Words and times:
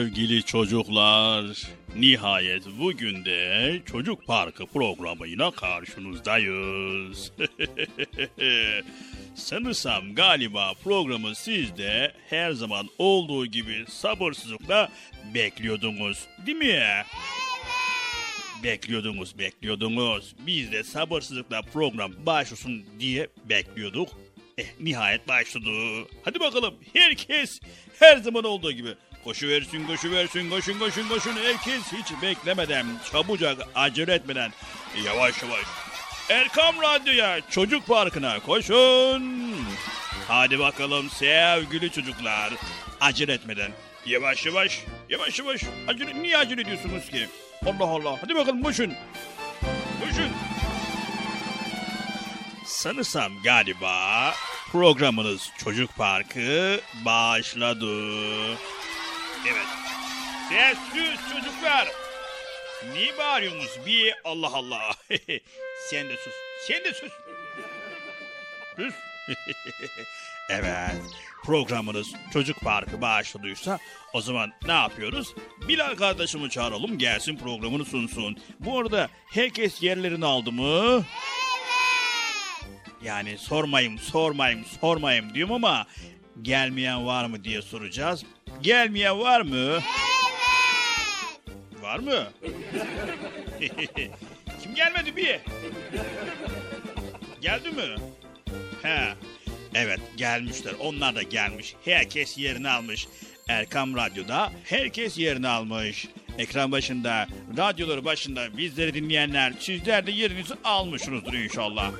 Sevgili 0.00 0.42
çocuklar. 0.42 1.62
Nihayet 1.96 2.62
bugün 2.78 3.24
de 3.24 3.80
Çocuk 3.86 4.26
Parkı 4.26 4.66
programıyla 4.66 5.50
karşınızdayız. 5.50 7.32
Sanırsam 9.34 10.14
galiba 10.14 10.72
programı 10.84 11.34
siz 11.34 11.76
de 11.76 12.12
her 12.30 12.52
zaman 12.52 12.88
olduğu 12.98 13.46
gibi 13.46 13.84
sabırsızlıkla 13.88 14.88
bekliyordunuz 15.34 16.26
değil 16.46 16.58
mi? 16.58 16.82
Bekliyordunuz, 18.62 19.38
bekliyordunuz. 19.38 20.34
Biz 20.46 20.72
de 20.72 20.84
sabırsızlıkla 20.84 21.62
program 21.62 22.12
başlasın 22.26 22.84
diye 23.00 23.28
bekliyorduk. 23.48 24.08
Eh, 24.58 24.66
nihayet 24.80 25.28
başladı. 25.28 25.70
Hadi 26.22 26.40
bakalım 26.40 26.74
herkes 26.94 27.60
her 27.98 28.16
zaman 28.16 28.44
olduğu 28.44 28.72
gibi 28.72 28.94
koşu 29.24 29.48
versin, 29.48 29.86
koşu 29.86 30.10
versin, 30.10 30.50
koşun, 30.50 30.78
koşun, 30.78 31.08
koşun. 31.08 31.36
Herkes 31.36 31.82
hiç 31.92 32.22
beklemeden, 32.22 32.86
çabucak, 33.12 33.58
acele 33.74 34.14
etmeden 34.14 34.52
yavaş 35.04 35.42
yavaş 35.42 35.64
Erkam 36.30 36.74
Radyo'ya, 36.82 37.40
Çocuk 37.50 37.86
Parkı'na 37.86 38.40
koşun. 38.40 39.54
Hadi 40.28 40.58
bakalım 40.58 41.10
sevgili 41.10 41.92
çocuklar. 41.92 42.52
Acele 43.00 43.32
etmeden. 43.32 43.72
Yavaş 44.06 44.46
yavaş, 44.46 44.84
yavaş 45.08 45.38
yavaş. 45.38 45.62
Acele, 45.88 46.22
niye 46.22 46.36
acele 46.36 46.60
ediyorsunuz 46.60 47.10
ki? 47.10 47.28
Allah 47.66 47.84
Allah. 47.84 48.18
Hadi 48.22 48.34
bakalım 48.34 48.62
koşun. 48.62 48.92
Koşun. 50.00 50.30
Sanırsam 52.64 53.32
galiba 53.44 54.34
programınız 54.72 55.50
Çocuk 55.64 55.96
Parkı 55.96 56.80
başladı. 57.04 57.96
Evet. 59.48 59.66
Sessiz 60.48 61.20
çocuklar. 61.32 61.88
Niye 62.92 63.18
bağırıyorsunuz 63.18 63.86
bir 63.86 64.14
Allah 64.24 64.50
Allah. 64.54 64.90
Sen 65.90 66.08
de 66.08 66.16
sus. 66.16 66.32
Sen 66.66 66.84
de 66.84 66.94
sus. 66.94 67.12
Sus. 68.76 68.94
evet. 70.48 70.96
Programınız 71.44 72.12
Çocuk 72.32 72.60
Parkı 72.60 73.00
başladıysa 73.00 73.78
o 74.12 74.20
zaman 74.20 74.52
ne 74.66 74.72
yapıyoruz? 74.72 75.34
Bilal 75.68 75.94
kardeşimi 75.96 76.50
çağıralım 76.50 76.98
gelsin 76.98 77.36
programını 77.36 77.84
sunsun. 77.84 78.38
Bu 78.60 78.78
arada 78.78 79.08
herkes 79.32 79.82
yerlerini 79.82 80.26
aldı 80.26 80.52
mı? 80.52 81.04
Yani 83.02 83.38
sormayayım, 83.38 83.98
sormayayım, 83.98 84.64
sormayayım 84.80 85.34
diyorum 85.34 85.54
ama 85.54 85.86
gelmeyen 86.42 87.06
var 87.06 87.24
mı 87.24 87.44
diye 87.44 87.62
soracağız. 87.62 88.24
Gelmeyen 88.60 89.20
var 89.20 89.40
mı? 89.40 89.78
Var 91.82 91.98
mı? 91.98 92.24
Kim 94.62 94.74
gelmedi 94.74 95.16
bir? 95.16 95.40
Geldi 97.40 97.70
mi? 97.70 97.96
He. 98.82 99.14
Evet 99.74 100.00
gelmişler. 100.16 100.72
Onlar 100.80 101.14
da 101.14 101.22
gelmiş. 101.22 101.74
Herkes 101.84 102.38
yerini 102.38 102.68
almış. 102.68 103.08
Erkam 103.48 103.96
Radyo'da 103.96 104.52
herkes 104.64 105.18
yerini 105.18 105.48
almış. 105.48 106.08
Ekran 106.38 106.72
başında, 106.72 107.26
radyoları 107.56 108.04
başında 108.04 108.56
bizleri 108.56 108.94
dinleyenler 108.94 109.52
sizler 109.60 110.06
de 110.06 110.10
yerinizi 110.10 110.54
almışsınızdır 110.64 111.32
inşallah. 111.32 111.92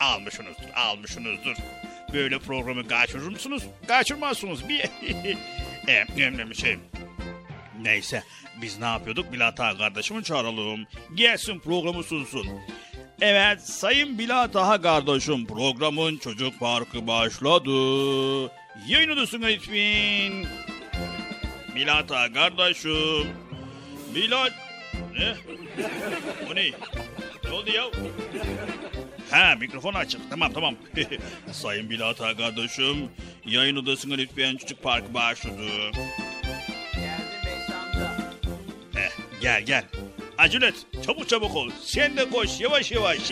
Almışsınızdır, 0.00 0.70
almışsınızdır. 0.74 1.56
Böyle 2.16 2.38
programı 2.38 2.88
kaçırır 2.88 3.28
mısınız? 3.28 3.62
Kaçırmazsınız. 3.88 4.68
Bir 4.68 4.80
e, 5.88 6.06
bir 6.50 6.54
şey. 6.54 6.76
Neyse 7.82 8.22
biz 8.62 8.78
ne 8.78 8.84
yapıyorduk? 8.84 9.32
Bilata 9.32 9.78
kardeşimi 9.78 10.24
çağıralım. 10.24 10.86
Gelsin 11.14 11.58
programı 11.58 12.02
sunsun. 12.02 12.48
Evet 13.20 13.60
Sayın 13.60 14.18
Bilataha 14.18 14.82
kardeşim 14.82 15.46
programın 15.46 16.18
çocuk 16.18 16.60
parkı 16.60 17.06
başladı. 17.06 17.70
Yayın 18.88 19.10
odasına 19.10 19.46
lütfen. 19.46 20.46
Bilata 21.74 22.32
kardeşim. 22.32 23.28
Bilat. 24.14 24.52
Ne? 25.18 25.34
O 26.50 26.54
ne? 26.54 26.70
Ne 27.44 27.50
oldu 27.50 27.70
ya? 27.70 27.84
Ha 29.30 29.54
mikrofon 29.60 29.94
açık. 29.94 30.20
Tamam 30.30 30.52
tamam. 30.52 30.74
Sayın 31.52 31.90
Bilata 31.90 32.36
kardeşim. 32.36 33.08
Yayın 33.46 33.76
odasına 33.76 34.14
lütfen 34.14 34.56
çocuk 34.56 34.82
parkı 34.82 35.14
başladı. 35.14 35.62
Heh, 38.94 39.10
gel 39.40 39.62
gel. 39.62 39.84
Acele 40.38 40.66
et. 40.66 40.86
Çabuk 41.06 41.28
çabuk 41.28 41.56
ol. 41.56 41.70
Sen 41.82 42.16
de 42.16 42.30
koş 42.30 42.60
yavaş 42.60 42.92
yavaş. 42.92 43.18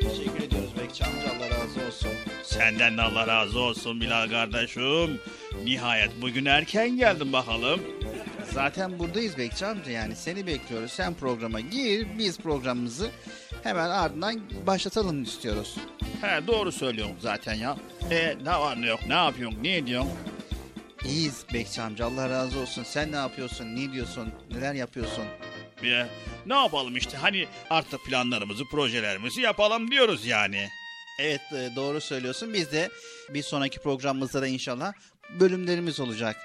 Teşekkür 0.00 0.42
ediyoruz 0.46 0.70
Bekçi 0.82 1.04
amca 1.04 1.28
Allah 1.36 1.50
razı 1.50 1.86
olsun. 1.86 2.10
Senden 2.42 2.98
de 2.98 3.02
Allah 3.02 3.26
razı 3.26 3.60
olsun 3.60 4.00
Bilal 4.00 4.30
kardeşim. 4.30 5.20
Nihayet 5.64 6.10
bugün 6.22 6.44
erken 6.44 6.96
geldin 6.96 7.32
bakalım. 7.32 7.80
Zaten 8.54 8.98
buradayız 8.98 9.38
Bekçi 9.38 9.66
amca 9.66 9.90
yani 9.90 10.16
seni 10.16 10.46
bekliyoruz. 10.46 10.92
Sen 10.92 11.14
programa 11.14 11.60
gir 11.60 12.06
biz 12.18 12.38
programımızı 12.38 13.10
hemen 13.62 13.90
ardından 13.90 14.40
başlatalım 14.66 15.22
istiyoruz. 15.22 15.76
He 16.20 16.46
doğru 16.46 16.72
söylüyorsun 16.72 17.16
zaten 17.20 17.54
ya. 17.54 17.76
E 18.10 18.36
ne 18.44 18.50
var 18.50 18.82
ne 18.82 18.86
yok 18.86 19.00
ne 19.06 19.14
yapıyorsun 19.14 19.62
ne 19.62 19.76
ediyorsun? 19.76 20.12
İyiyiz 21.04 21.44
Bekçi 21.54 21.82
amca 21.82 22.06
Allah 22.06 22.30
razı 22.30 22.58
olsun. 22.58 22.82
Sen 22.82 23.12
ne 23.12 23.16
yapıyorsun 23.16 23.76
ne 23.76 23.92
diyorsun 23.92 24.28
neler 24.50 24.74
yapıyorsun? 24.74 25.24
Bir, 25.82 26.06
ne 26.46 26.54
yapalım 26.54 26.96
işte 26.96 27.16
hani 27.16 27.46
artık 27.70 28.04
planlarımızı 28.04 28.64
projelerimizi 28.64 29.40
yapalım 29.40 29.90
diyoruz 29.90 30.26
yani. 30.26 30.68
Evet 31.20 31.40
e, 31.52 31.76
doğru 31.76 32.00
söylüyorsun 32.00 32.54
biz 32.54 32.72
de 32.72 32.90
bir 33.30 33.42
sonraki 33.42 33.78
programımızda 33.78 34.42
da 34.42 34.46
inşallah 34.46 34.92
bölümlerimiz 35.40 36.00
olacak. 36.00 36.36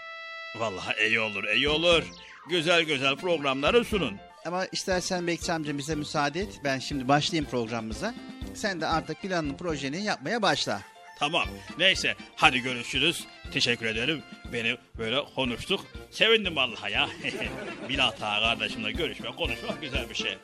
Vallahi 0.55 1.07
iyi 1.07 1.19
olur 1.19 1.43
iyi 1.43 1.69
olur. 1.69 2.03
Güzel 2.49 2.83
güzel 2.83 3.15
programları 3.15 3.85
sunun. 3.85 4.17
Ama 4.45 4.65
istersen 4.65 5.27
Bekçi 5.27 5.51
amca 5.53 5.77
bize 5.77 5.95
müsaade 5.95 6.39
et. 6.39 6.59
Ben 6.63 6.79
şimdi 6.79 7.07
başlayayım 7.07 7.49
programımıza. 7.51 8.13
Sen 8.53 8.81
de 8.81 8.87
artık 8.87 9.21
planını 9.21 9.57
projeni 9.57 10.03
yapmaya 10.03 10.41
başla. 10.41 10.81
Tamam. 11.19 11.45
Neyse 11.77 12.15
hadi 12.35 12.59
görüşürüz. 12.59 13.25
Teşekkür 13.53 13.85
ederim. 13.85 14.23
Beni 14.53 14.77
böyle 14.97 15.21
konuştuk. 15.35 15.85
Sevindim 16.11 16.55
vallahi 16.55 16.91
ya. 16.91 17.09
Bilal 17.89 18.07
Ağa 18.21 18.39
kardeşimle 18.39 18.91
görüşmek, 18.91 19.37
konuşmak 19.37 19.81
güzel 19.81 20.09
bir 20.09 20.15
şey. 20.15 20.37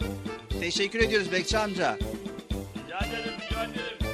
Teşekkür 0.60 1.00
ediyoruz 1.00 1.32
Bekçi 1.32 1.58
amca. 1.58 1.98
Rica 2.86 2.98
ederim, 2.98 3.34
rica 3.50 3.64
ederim. 3.64 4.05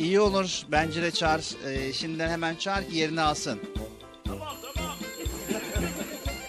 İyi 0.00 0.20
olur. 0.20 0.62
Bence 0.72 1.02
de 1.02 1.10
çağır. 1.10 1.44
Ee, 1.66 1.92
şimdiden 1.92 2.28
hemen 2.28 2.54
çağır 2.54 2.82
ki 2.82 2.96
yerini 2.96 3.20
alsın. 3.20 3.60
Tamam, 4.24 4.48
tamam. 4.74 4.96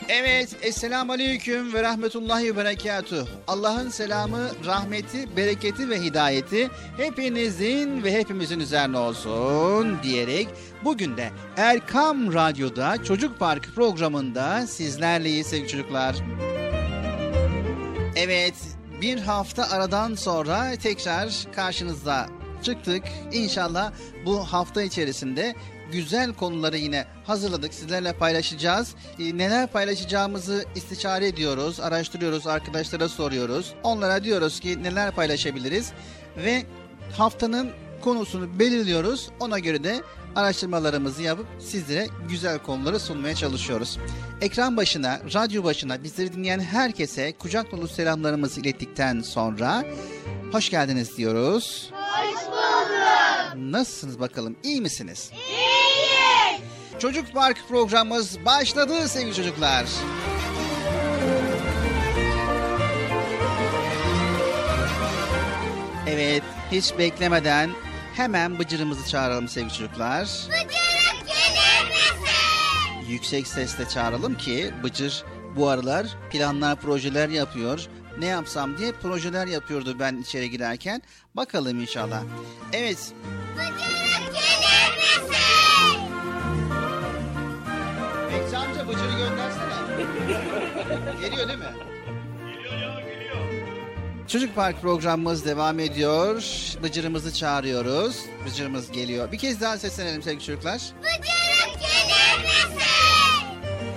Evet. 0.09 0.55
Esselamu 0.61 1.11
Aleyküm 1.11 1.73
ve 1.73 1.83
Rahmetullahi 1.83 2.45
ve 2.45 2.57
Berekatuh. 2.57 3.27
Allah'ın 3.47 3.89
selamı, 3.89 4.49
rahmeti, 4.65 5.37
bereketi 5.37 5.89
ve 5.89 6.01
hidayeti 6.01 6.69
hepinizin 6.97 8.03
ve 8.03 8.13
hepimizin 8.13 8.59
üzerine 8.59 8.97
olsun 8.97 9.97
diyerek 10.03 10.47
bugün 10.83 11.17
de 11.17 11.29
Erkam 11.57 12.33
Radyo'da 12.33 13.03
Çocuk 13.03 13.39
Parkı 13.39 13.73
programında 13.73 14.67
sizlerleyiz 14.67 15.47
sevgili 15.47 15.67
çocuklar. 15.67 16.15
Evet, 18.15 18.55
bir 19.01 19.19
hafta 19.19 19.69
aradan 19.69 20.15
sonra 20.15 20.75
tekrar 20.75 21.45
karşınızda 21.55 22.40
çıktık. 22.63 23.03
İnşallah 23.31 23.91
bu 24.25 24.39
hafta 24.39 24.81
içerisinde 24.81 25.55
güzel 25.91 26.33
konuları 26.33 26.77
yine 26.77 27.05
hazırladık. 27.23 27.73
Sizlerle 27.73 28.13
paylaşacağız. 28.13 28.95
E, 29.19 29.37
neler 29.37 29.67
paylaşacağımızı 29.67 30.65
istişare 30.75 31.27
ediyoruz, 31.27 31.79
araştırıyoruz, 31.79 32.47
arkadaşlara 32.47 33.09
soruyoruz. 33.09 33.73
Onlara 33.83 34.23
diyoruz 34.23 34.59
ki 34.59 34.83
neler 34.83 35.11
paylaşabiliriz 35.11 35.91
ve 36.37 36.63
haftanın 37.17 37.71
konusunu 38.01 38.59
belirliyoruz. 38.59 39.29
Ona 39.39 39.59
göre 39.59 39.83
de 39.83 40.01
araştırmalarımızı 40.35 41.21
yapıp 41.21 41.47
sizlere 41.59 42.07
güzel 42.29 42.59
konuları 42.59 42.99
sunmaya 42.99 43.35
çalışıyoruz. 43.35 43.97
Ekran 44.41 44.77
başına, 44.77 45.19
radyo 45.33 45.63
başına 45.63 46.03
bizleri 46.03 46.33
dinleyen 46.33 46.59
herkese 46.59 47.33
kucak 47.33 47.71
dolu 47.71 47.87
selamlarımızı 47.87 48.61
ilettikten 48.61 49.21
sonra 49.21 49.83
hoş 50.51 50.69
geldiniz 50.69 51.17
diyoruz. 51.17 51.91
Nasılsınız 53.61 54.19
bakalım? 54.19 54.55
İyi 54.63 54.81
misiniz? 54.81 55.31
İyiyiz. 55.33 56.61
Çocuk 56.99 57.33
Park 57.33 57.57
programımız 57.69 58.45
başladı 58.45 59.07
sevgili 59.07 59.35
çocuklar. 59.35 59.85
Evet, 66.07 66.43
hiç 66.71 66.97
beklemeden 66.97 67.69
hemen 68.15 68.59
Bıcır'ımızı 68.59 69.09
çağıralım 69.09 69.47
sevgili 69.47 69.73
çocuklar. 69.73 70.23
Bıcırık 70.47 71.27
gelir 71.27 71.87
misin? 71.89 73.11
Yüksek 73.11 73.47
sesle 73.47 73.89
çağıralım 73.89 74.37
ki 74.37 74.71
Bıcır 74.83 75.23
bu 75.55 75.69
aralar 75.69 76.07
planlar, 76.31 76.81
projeler 76.81 77.29
yapıyor. 77.29 77.87
Ne 78.19 78.25
yapsam 78.25 78.77
diye 78.77 78.91
projeler 78.91 79.47
yapıyordu 79.47 79.95
ben 79.99 80.17
içeri 80.17 80.49
girerken. 80.51 81.01
Bakalım 81.35 81.79
inşallah. 81.81 82.21
Evet, 82.73 83.13
Bıcırık 83.55 84.33
gelir 84.33 84.97
misin? 84.97 86.01
Bekçi 88.31 88.57
amca 88.57 88.87
Bıcır'ı 88.87 89.17
göndersene. 89.17 89.75
Geliyor 91.21 91.47
değil 91.47 91.59
mi? 91.59 91.65
Çocuk 94.27 94.55
Park 94.55 94.81
programımız 94.81 95.45
devam 95.45 95.79
ediyor. 95.79 96.43
Bıcır'ımızı 96.83 97.33
çağırıyoruz. 97.33 98.17
Bıcır'ımız 98.45 98.91
geliyor. 98.91 99.31
Bir 99.31 99.37
kez 99.37 99.61
daha 99.61 99.77
seslenelim 99.77 100.21
sevgili 100.23 100.43
çocuklar. 100.45 100.81
Bıcırık 101.01 101.79
gelir 101.79 102.43
misin? 102.43 102.81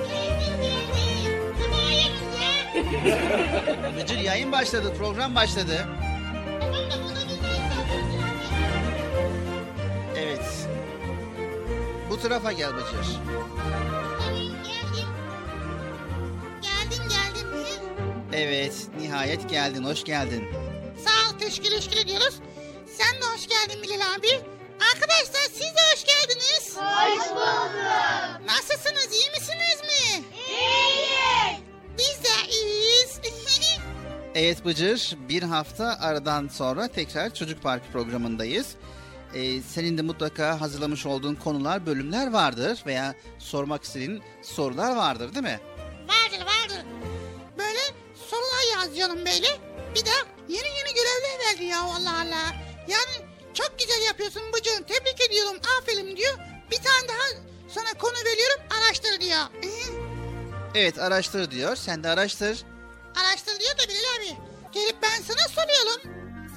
Geldim 0.09 0.63
geldim. 0.63 1.55
Kınaya 1.63 2.07
güzel. 3.05 4.03
Bıcır 4.03 4.19
yayın 4.19 4.53
başladı, 4.53 4.93
program 4.99 5.35
başladı. 5.35 5.87
Tarafa 12.29 12.53
gel 12.53 12.75
Bıcır. 12.75 13.07
Geldim. 14.65 15.09
Geldim 16.63 17.03
geldim. 17.09 17.49
Evet, 18.33 18.75
nihayet 18.99 19.51
geldin, 19.51 19.85
hoş 19.85 20.05
geldin. 20.05 20.49
Sağ 21.05 21.31
ol 21.31 21.39
teşekkür 21.39 21.71
teşekkür 21.71 21.97
ediyoruz. 21.97 22.35
Sen 22.87 23.21
de 23.21 23.25
hoş 23.35 23.49
geldin 23.49 23.83
Bilal 23.83 24.15
abi. 24.19 24.41
Arkadaşlar 24.95 25.43
siz 25.53 25.61
de 25.61 25.81
hoş 25.93 26.05
geldiniz. 26.05 26.77
Hoş 26.77 27.31
bulduk. 27.31 28.47
Nasılsınız 28.47 29.13
iyi 29.13 29.31
misiniz 29.31 29.81
mi? 29.83 30.25
İyiyiz. 30.49 31.61
Biz 31.99 32.25
de 32.25 32.51
iyiyiz. 32.51 33.21
Evet 34.35 34.65
Bıcır, 34.65 35.17
bir 35.29 35.43
hafta 35.43 35.99
aradan 36.01 36.49
sonra 36.49 36.89
tekrar 36.89 37.35
Çocuk 37.35 37.63
Parkı 37.63 37.93
programındayız. 37.93 38.67
Ee, 39.35 39.63
senin 39.63 39.99
de 39.99 40.03
mutlaka 40.03 40.61
hazırlamış 40.61 41.07
olduğun 41.07 41.35
konular, 41.35 41.87
bölümler 41.87 42.33
vardır 42.33 42.83
veya 42.87 43.15
sormak 43.39 43.85
istediğin 43.85 44.23
sorular 44.43 44.97
vardır 44.97 45.35
değil 45.35 45.45
mi? 45.45 45.61
vardır 46.09 46.47
vardır. 46.47 46.87
Böyle 47.59 47.81
sorular 48.31 48.73
yaz 48.77 48.97
canım 48.99 49.19
böyle. 49.19 49.49
Bir 49.95 50.05
de 50.05 50.11
yeni 50.49 50.69
yeni 50.69 50.95
görevler 50.95 51.39
verdi 51.49 51.65
ya 51.65 51.81
Allah 51.83 52.21
Allah. 52.21 52.55
Yani 52.89 53.29
çok 53.55 53.79
güzel 53.79 54.03
yapıyorsun 54.07 54.43
Bıcığım. 54.53 54.83
Tebrik 54.83 55.21
ediyorum. 55.29 55.57
Aferin 55.81 56.17
diyor. 56.17 56.35
Bir 56.71 56.77
tane 56.77 57.09
daha 57.09 57.43
sana 57.69 57.99
konu 57.99 58.15
veriyorum. 58.25 58.63
Araştır 58.79 59.21
diyor. 59.21 59.41
Evet 60.75 60.99
araştır 60.99 61.51
diyor, 61.51 61.77
sen 61.77 62.05
de 62.05 62.09
araştır. 62.09 62.65
Araştır 63.23 63.61
diyor 63.61 63.73
da 63.79 63.83
Bilal 63.89 64.17
abi. 64.35 64.39
Gelip 64.73 64.97
ben 65.03 65.23
sana 65.23 65.49
soruyorum. 65.49 66.03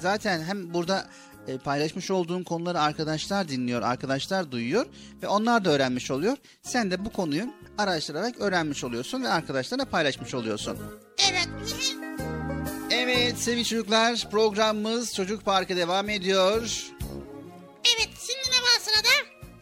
Zaten 0.00 0.44
hem 0.44 0.74
burada 0.74 1.06
e, 1.48 1.58
paylaşmış 1.58 2.10
olduğun 2.10 2.42
konuları 2.42 2.80
arkadaşlar 2.80 3.48
dinliyor, 3.48 3.82
arkadaşlar 3.82 4.52
duyuyor 4.52 4.86
ve 5.22 5.28
onlar 5.28 5.64
da 5.64 5.70
öğrenmiş 5.70 6.10
oluyor. 6.10 6.36
Sen 6.62 6.90
de 6.90 7.04
bu 7.04 7.12
konuyu 7.12 7.46
araştırarak 7.78 8.40
öğrenmiş 8.40 8.84
oluyorsun 8.84 9.22
ve 9.22 9.28
arkadaşlarına 9.28 9.84
paylaşmış 9.84 10.34
oluyorsun. 10.34 10.78
Evet. 11.30 11.48
Evet 12.90 13.38
sevgili 13.38 13.64
çocuklar 13.64 14.28
programımız 14.30 15.14
Çocuk 15.14 15.44
Parkı 15.44 15.76
devam 15.76 16.08
ediyor. 16.08 16.62
evet 17.96 18.10
şimdi 18.18 18.56
ne 18.56 18.62
var 18.62 18.80
sırada? 18.80 19.08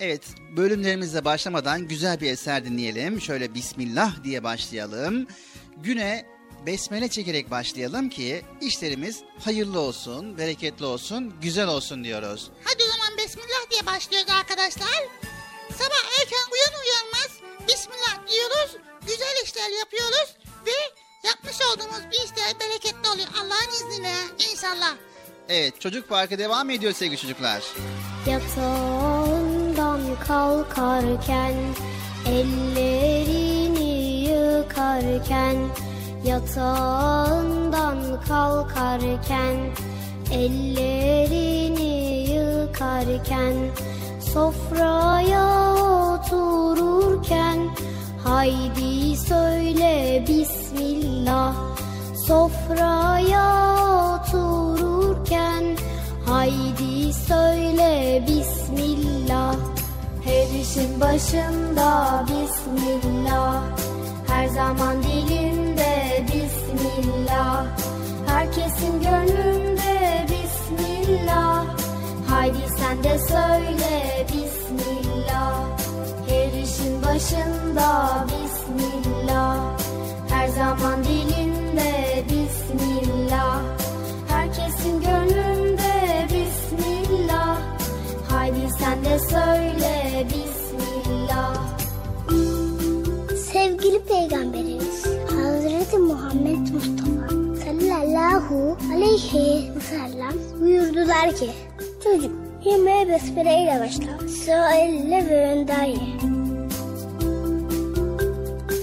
Evet 0.00 0.22
bölümlerimizle 0.56 1.24
başlamadan 1.24 1.88
güzel 1.88 2.20
bir 2.20 2.30
eser 2.30 2.64
dinleyelim. 2.64 3.20
Şöyle 3.20 3.54
Bismillah 3.54 4.24
diye 4.24 4.44
başlayalım. 4.44 5.26
Güne 5.76 6.26
besmele 6.66 7.08
çekerek 7.08 7.50
başlayalım 7.50 8.08
ki 8.08 8.42
işlerimiz 8.60 9.20
hayırlı 9.44 9.80
olsun, 9.80 10.38
bereketli 10.38 10.84
olsun, 10.84 11.34
güzel 11.42 11.66
olsun 11.68 12.04
diyoruz. 12.04 12.50
Hadi 12.64 12.82
o 12.82 12.92
zaman 12.96 13.18
Bismillah 13.18 13.70
diye 13.70 13.86
başlıyoruz 13.86 14.30
arkadaşlar. 14.30 15.04
Sabah 15.72 16.20
erken 16.20 16.46
uyan 16.52 16.82
uyanmaz 16.84 17.30
Bismillah 17.68 18.28
diyoruz. 18.30 18.76
Güzel 19.06 19.44
işler 19.44 19.78
yapıyoruz 19.78 20.36
ve 20.66 20.70
yapmış 21.28 21.56
olduğumuz 21.62 22.10
bir 22.12 22.24
işler 22.24 22.60
bereketli 22.60 23.08
oluyor 23.08 23.28
Allah'ın 23.40 23.72
izniyle 23.76 24.12
inşallah. 24.52 24.94
Evet 25.48 25.80
çocuk 25.80 26.08
parkı 26.08 26.38
devam 26.38 26.70
ediyor 26.70 26.92
sevgili 26.92 27.18
çocuklar. 27.20 27.62
Yatağından 28.26 30.00
kalkarken 30.26 31.54
ellerini 32.28 34.24
yıkarken 34.28 35.56
yatağından 36.26 37.98
kalkarken 38.28 39.56
ellerini 40.32 41.94
yıkarken 42.30 43.54
sofraya 44.32 45.74
otururken 46.14 47.58
haydi 48.24 49.16
söyle 49.16 50.24
bismillah. 50.28 51.54
Sofraya 52.26 53.76
otururken 54.14 55.76
Haydi 56.26 57.12
söyle 57.12 58.22
Bismillah. 58.26 59.56
Her 60.24 60.60
işin 60.60 61.00
başında 61.00 62.24
Bismillah. 62.28 63.62
Her 64.28 64.46
zaman 64.48 65.02
dilimde 65.02 65.55
Bismillah. 66.96 67.66
Herkesin 68.26 69.00
gönlünde 69.00 70.26
Bismillah. 70.30 71.64
Haydi 72.28 72.68
sen 72.78 73.04
de 73.04 73.18
söyle 73.18 74.26
Bismillah. 74.28 75.64
Her 76.28 76.62
işin 76.62 77.02
başında 77.02 78.26
Bismillah. 78.26 79.58
Her 80.28 80.48
zaman 80.48 81.04
dilimde 81.04 82.24
Bismillah. 82.24 83.60
Herkesin 84.28 85.00
gönlünde 85.00 86.26
Bismillah. 86.30 87.58
Haydi 88.30 88.68
sen 88.78 89.04
de 89.04 89.18
söyle 89.18 90.26
Bismillah 90.28 90.55
sallallahu 98.46 98.76
aleyhi 98.94 99.70
ve 99.76 99.80
sellem 99.80 100.60
buyurdular 100.60 101.36
ki 101.36 101.50
Çocuk 102.04 102.32
yemeğe 102.64 103.08
besmele 103.08 103.62
ile 103.62 103.80
başla. 103.80 104.26
Elle 104.76 105.26
ve 105.30 105.52
önden. 105.52 105.96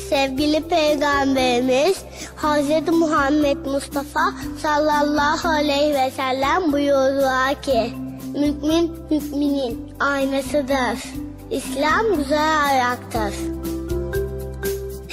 Sevgili 0.10 0.62
Peygamberimiz 0.68 1.98
Hazreti 2.36 2.92
Muhammed 2.92 3.58
Mustafa 3.66 4.34
sallallahu 4.62 5.48
aleyhi 5.50 5.94
ve 5.94 6.12
sellem 6.12 6.72
buyurdular 6.72 7.62
ki 7.62 7.94
Mümin 8.34 8.92
müminin 9.10 9.94
aynasıdır. 10.00 11.04
İslam 11.52 12.16
güzel 12.18 12.66
ayaktır. 12.66 13.34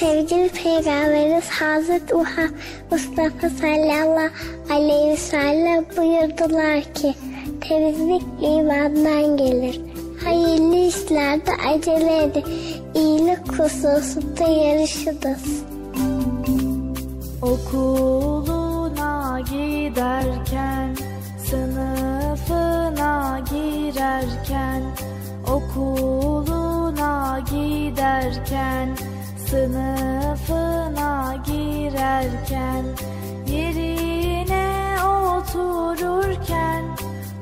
Sevgili 0.01 0.49
Peygamberimiz 0.49 1.49
Hazreti 1.49 2.13
Mustafa 2.91 3.49
sallallahu 3.49 4.29
aleyhi 4.69 5.11
ve 5.11 5.17
sellem 5.17 5.85
buyurdular 5.97 6.93
ki 6.93 7.13
temizlik 7.67 8.23
imandan 8.41 9.37
gelir. 9.37 9.81
Hayırlı 10.23 10.75
işlerde 10.75 11.51
acele 11.67 12.23
edin. 12.23 12.45
İyilik 12.95 13.59
hususunda 13.59 14.43
yarışınız. 14.43 15.63
Okuluna 17.41 19.39
giderken, 19.39 20.95
sınıfına 21.49 23.39
girerken, 23.49 24.83
okuluna 25.51 27.39
giderken, 27.39 28.97
sınıfına 29.51 31.35
girerken, 31.45 32.85
yerine 33.47 34.95
otururken, 35.03 36.83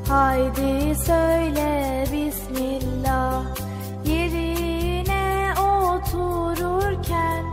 haydi 0.07 0.95
söyle 0.95 2.05
Bismillah. 2.11 3.43
Yerine 4.05 5.53
otururken, 5.59 7.45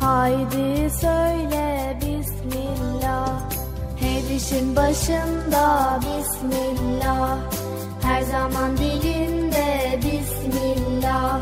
haydi 0.00 0.90
söyle 0.90 1.98
Bismillah. 2.00 3.40
Her 4.00 4.36
işin 4.36 4.76
başında 4.76 5.98
Bismillah. 6.00 7.36
Her 8.02 8.22
zaman 8.22 8.76
dilinde 8.76 10.00
Bismillah. 10.02 11.40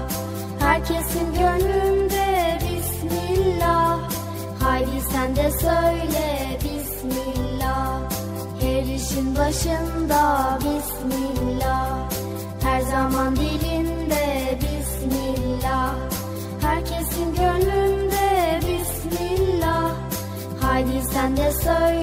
Herkesin 0.62 1.34
gönlünde 1.34 2.58
Bismillah. 2.60 3.98
Haydi 4.62 5.00
sen 5.12 5.36
de 5.36 5.50
söyle 5.50 6.58
Bismillah. 6.64 8.00
Her 8.60 8.82
işin 8.94 9.36
başında 9.36 10.58
Bismillah. 10.58 12.10
Her 12.62 12.80
zaman 12.80 13.36
dilinde 13.36 14.58
Bismillah. 14.60 15.94
Herkesin 16.62 17.34
gönlünde 17.34 18.60
Bismillah. 18.60 19.94
Haydi 20.60 21.02
sen 21.12 21.36
de 21.36 21.52
söyle 21.52 22.01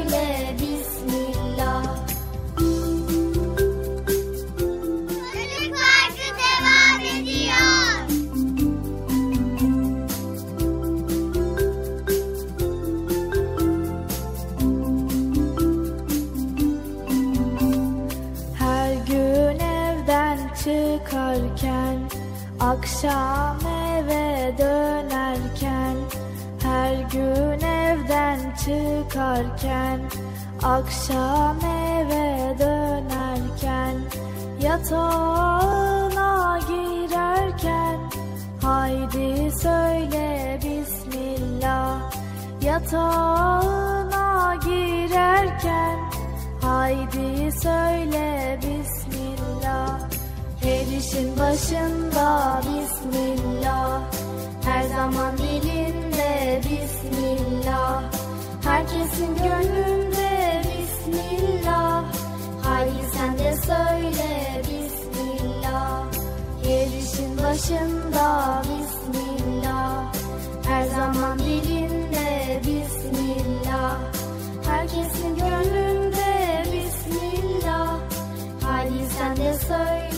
Akşam 22.99 23.57
eve 23.67 24.57
dönerken 24.57 25.95
Her 26.63 26.95
gün 26.95 27.67
evden 27.67 28.39
çıkarken 28.55 29.99
Akşam 30.63 31.57
eve 31.65 32.55
dönerken 32.59 33.95
Yatağına 34.61 36.59
girerken 36.67 37.99
Haydi 38.61 39.51
söyle 39.61 40.59
Bismillah 40.63 42.11
Yatağına 42.61 44.55
girerken 44.55 45.97
Haydi 46.61 47.51
söyle 47.51 48.59
Bismillah. 48.61 49.99
Her 50.61 50.97
işin 50.97 51.39
başında 51.39 52.61
Her 52.63 52.88
zaman 54.99 55.37
dilinde 55.37 56.61
Bismillah. 56.63 58.03
Herkesin 58.63 59.35
gönlünde 59.35 60.61
Bismillah. 60.63 62.03
Haydi 62.63 63.03
sen 63.13 63.37
de 63.37 63.55
söyle 63.55 64.61
Bismillah. 64.61 66.03
Her 66.63 66.87
işin 66.99 67.37
başında 67.37 68.61
Bismillah. 68.63 70.13
Her 70.67 70.83
zaman 70.87 71.39
dilinde 71.39 72.61
Bismillah. 72.61 73.97
Herkesin 74.65 75.35
gönlünde 75.35 76.63
Bismillah. 76.73 77.97
Haydi 78.63 79.05
sen 79.17 79.35
de 79.37 79.53
söyle 79.53 80.08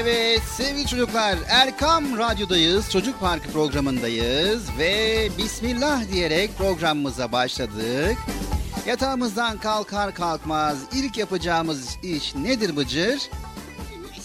Evet 0.00 0.42
sevgili 0.56 0.86
çocuklar 0.86 1.38
Erkam 1.48 2.18
Radyo'dayız. 2.18 2.90
Çocuk 2.90 3.20
Parkı 3.20 3.52
programındayız 3.52 4.78
ve 4.78 5.28
Bismillah 5.38 6.12
diyerek 6.12 6.58
programımıza 6.58 7.32
başladık. 7.32 8.16
Yatağımızdan 8.86 9.58
kalkar 9.58 10.14
kalkmaz 10.14 10.78
ilk 10.92 11.16
yapacağımız 11.18 11.96
iş 12.02 12.34
nedir 12.34 12.76
Bıcır? 12.76 13.18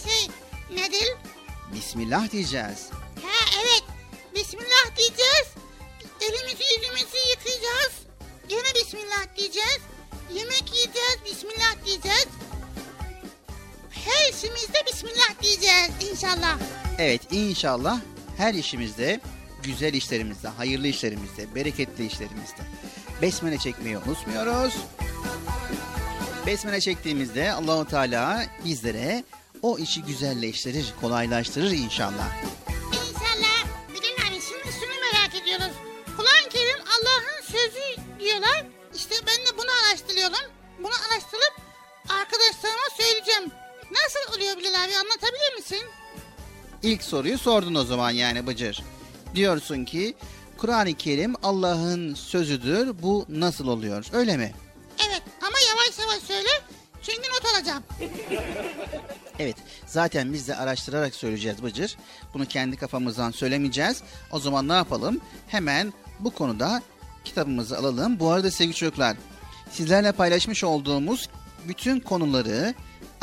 Şey 0.04 0.28
nedir? 0.70 1.16
Bismillah 1.74 2.30
diyeceğiz. 2.32 2.88
Ha 3.22 3.58
evet. 3.62 3.84
Bismillah 4.34 4.96
diyeceğiz. 4.96 5.48
Elimizi 6.20 6.64
yüzümüzü 6.74 7.18
yıkayacağız. 7.30 7.92
Yine 8.50 8.74
Bismillah 8.74 9.36
diyeceğiz. 9.36 9.80
Yemek 10.34 10.72
yiyeceğiz. 10.74 11.18
Bismillah 11.24 11.84
diyeceğiz. 11.86 12.28
Her 14.04 14.32
işimizde 14.32 14.78
Bismillah 14.86 15.42
diyeceğiz 15.42 15.90
inşallah. 16.12 16.58
Evet 16.98 17.20
inşallah 17.32 18.00
her 18.36 18.54
işimizde, 18.54 19.20
güzel 19.62 19.94
işlerimizde, 19.94 20.48
hayırlı 20.48 20.86
işlerimizde, 20.86 21.54
bereketli 21.54 22.06
işlerimizde 22.06 22.62
besmele 23.22 23.58
çekmeyi 23.58 23.98
unutmuyoruz. 23.98 24.74
Besmele 26.46 26.80
çektiğimizde 26.80 27.52
Allahu 27.52 27.84
Teala 27.84 28.44
bizlere 28.64 29.24
o 29.62 29.78
işi 29.78 30.02
güzelleştirir, 30.02 30.94
kolaylaştırır 31.00 31.70
inşallah. 31.70 32.28
Bilal 44.58 44.84
abi 44.84 44.96
anlatabilir 44.96 45.54
misin? 45.56 45.82
İlk 46.82 47.02
soruyu 47.02 47.38
sordun 47.38 47.74
o 47.74 47.84
zaman 47.84 48.10
yani 48.10 48.46
Bıcır. 48.46 48.82
Diyorsun 49.34 49.84
ki 49.84 50.14
Kur'an-ı 50.58 50.94
Kerim 50.94 51.34
Allah'ın 51.42 52.14
sözüdür. 52.14 53.02
Bu 53.02 53.26
nasıl 53.28 53.68
oluyor? 53.68 54.06
Öyle 54.12 54.36
mi? 54.36 54.52
Evet 55.08 55.22
ama 55.42 55.56
yavaş 55.68 55.98
yavaş 55.98 56.22
söyle. 56.22 56.48
Çünkü 57.02 57.22
not 57.30 57.54
alacağım. 57.54 57.82
Evet. 59.38 59.56
Zaten 59.86 60.32
biz 60.32 60.48
de 60.48 60.56
araştırarak 60.56 61.14
söyleyeceğiz 61.14 61.62
Bıcır. 61.62 61.96
Bunu 62.34 62.46
kendi 62.46 62.76
kafamızdan 62.76 63.30
söylemeyeceğiz. 63.30 64.02
O 64.30 64.38
zaman 64.40 64.68
ne 64.68 64.72
yapalım? 64.72 65.20
Hemen 65.48 65.92
bu 66.20 66.30
konuda 66.30 66.82
kitabımızı 67.24 67.78
alalım. 67.78 68.20
Bu 68.20 68.30
arada 68.30 68.50
sevgili 68.50 68.74
çocuklar, 68.74 69.16
sizlerle 69.70 70.12
paylaşmış 70.12 70.64
olduğumuz 70.64 71.28
bütün 71.68 72.00
konuları 72.00 72.74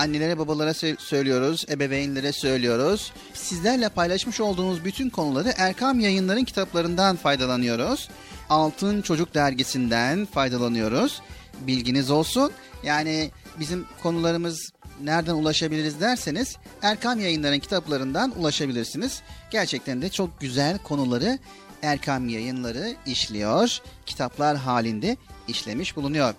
annelere 0.01 0.37
babalara 0.37 0.71
sö- 0.71 0.99
söylüyoruz, 0.99 1.65
ebeveynlere 1.69 2.31
söylüyoruz. 2.31 3.11
Sizlerle 3.33 3.89
paylaşmış 3.89 4.39
olduğumuz 4.41 4.85
bütün 4.85 5.09
konuları 5.09 5.53
Erkam 5.57 5.99
Yayınların 5.99 6.43
kitaplarından 6.43 7.15
faydalanıyoruz. 7.15 8.09
Altın 8.49 9.01
Çocuk 9.01 9.33
Dergisi'nden 9.33 10.25
faydalanıyoruz. 10.25 11.21
Bilginiz 11.59 12.11
olsun. 12.11 12.51
Yani 12.83 13.31
bizim 13.59 13.85
konularımız 14.03 14.71
nereden 15.03 15.33
ulaşabiliriz 15.33 15.99
derseniz 15.99 16.57
Erkam 16.81 17.19
Yayınların 17.19 17.59
kitaplarından 17.59 18.39
ulaşabilirsiniz. 18.39 19.21
Gerçekten 19.51 20.01
de 20.01 20.09
çok 20.09 20.41
güzel 20.41 20.77
konuları 20.77 21.39
Erkam 21.81 22.29
Yayınları 22.29 22.95
işliyor. 23.05 23.79
Kitaplar 24.05 24.57
halinde 24.57 25.17
işlemiş 25.47 25.95
bulunuyor. 25.95 26.33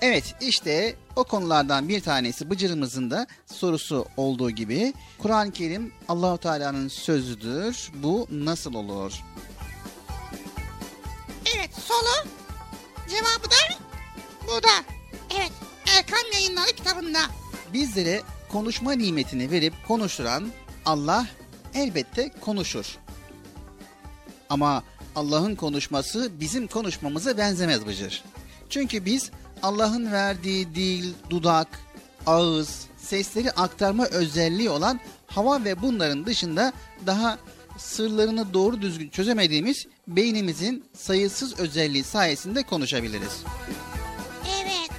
Evet 0.00 0.34
işte 0.40 0.94
O 1.18 1.24
konulardan 1.24 1.88
bir 1.88 2.00
tanesi 2.00 2.50
Bıcır'ımızın 2.50 3.10
da 3.10 3.26
sorusu 3.46 4.06
olduğu 4.16 4.50
gibi 4.50 4.92
Kur'an-ı 5.18 5.52
Kerim 5.52 5.92
Allahu 6.08 6.38
Teala'nın 6.38 6.88
sözüdür. 6.88 7.90
Bu 7.94 8.26
nasıl 8.30 8.74
olur? 8.74 9.12
Evet 11.56 11.70
soru 11.74 12.28
cevabı 13.08 13.50
da 13.50 13.84
burada. 14.46 14.68
Evet 15.36 15.52
Erkan 15.96 16.32
yayınları 16.32 16.72
kitabında. 16.76 17.18
Bizlere 17.72 18.22
konuşma 18.52 18.92
nimetini 18.92 19.50
verip 19.50 19.74
konuşturan 19.88 20.48
Allah 20.84 21.26
elbette 21.74 22.30
konuşur. 22.40 22.96
Ama 24.50 24.82
Allah'ın 25.16 25.54
konuşması 25.54 26.30
bizim 26.40 26.66
konuşmamıza 26.66 27.38
benzemez 27.38 27.86
Bıcır. 27.86 28.24
Çünkü 28.70 29.04
biz 29.04 29.30
Allah'ın 29.62 30.12
verdiği 30.12 30.74
dil, 30.74 31.14
dudak, 31.30 31.68
ağız, 32.26 32.86
sesleri 32.96 33.50
aktarma 33.50 34.06
özelliği 34.06 34.70
olan 34.70 35.00
hava 35.26 35.64
ve 35.64 35.82
bunların 35.82 36.26
dışında 36.26 36.72
daha 37.06 37.38
sırlarını 37.78 38.54
doğru 38.54 38.82
düzgün 38.82 39.08
çözemediğimiz 39.08 39.86
beynimizin 40.08 40.84
sayısız 40.96 41.60
özelliği 41.60 42.04
sayesinde 42.04 42.62
konuşabiliriz. 42.62 43.42
Evet. 44.62 44.90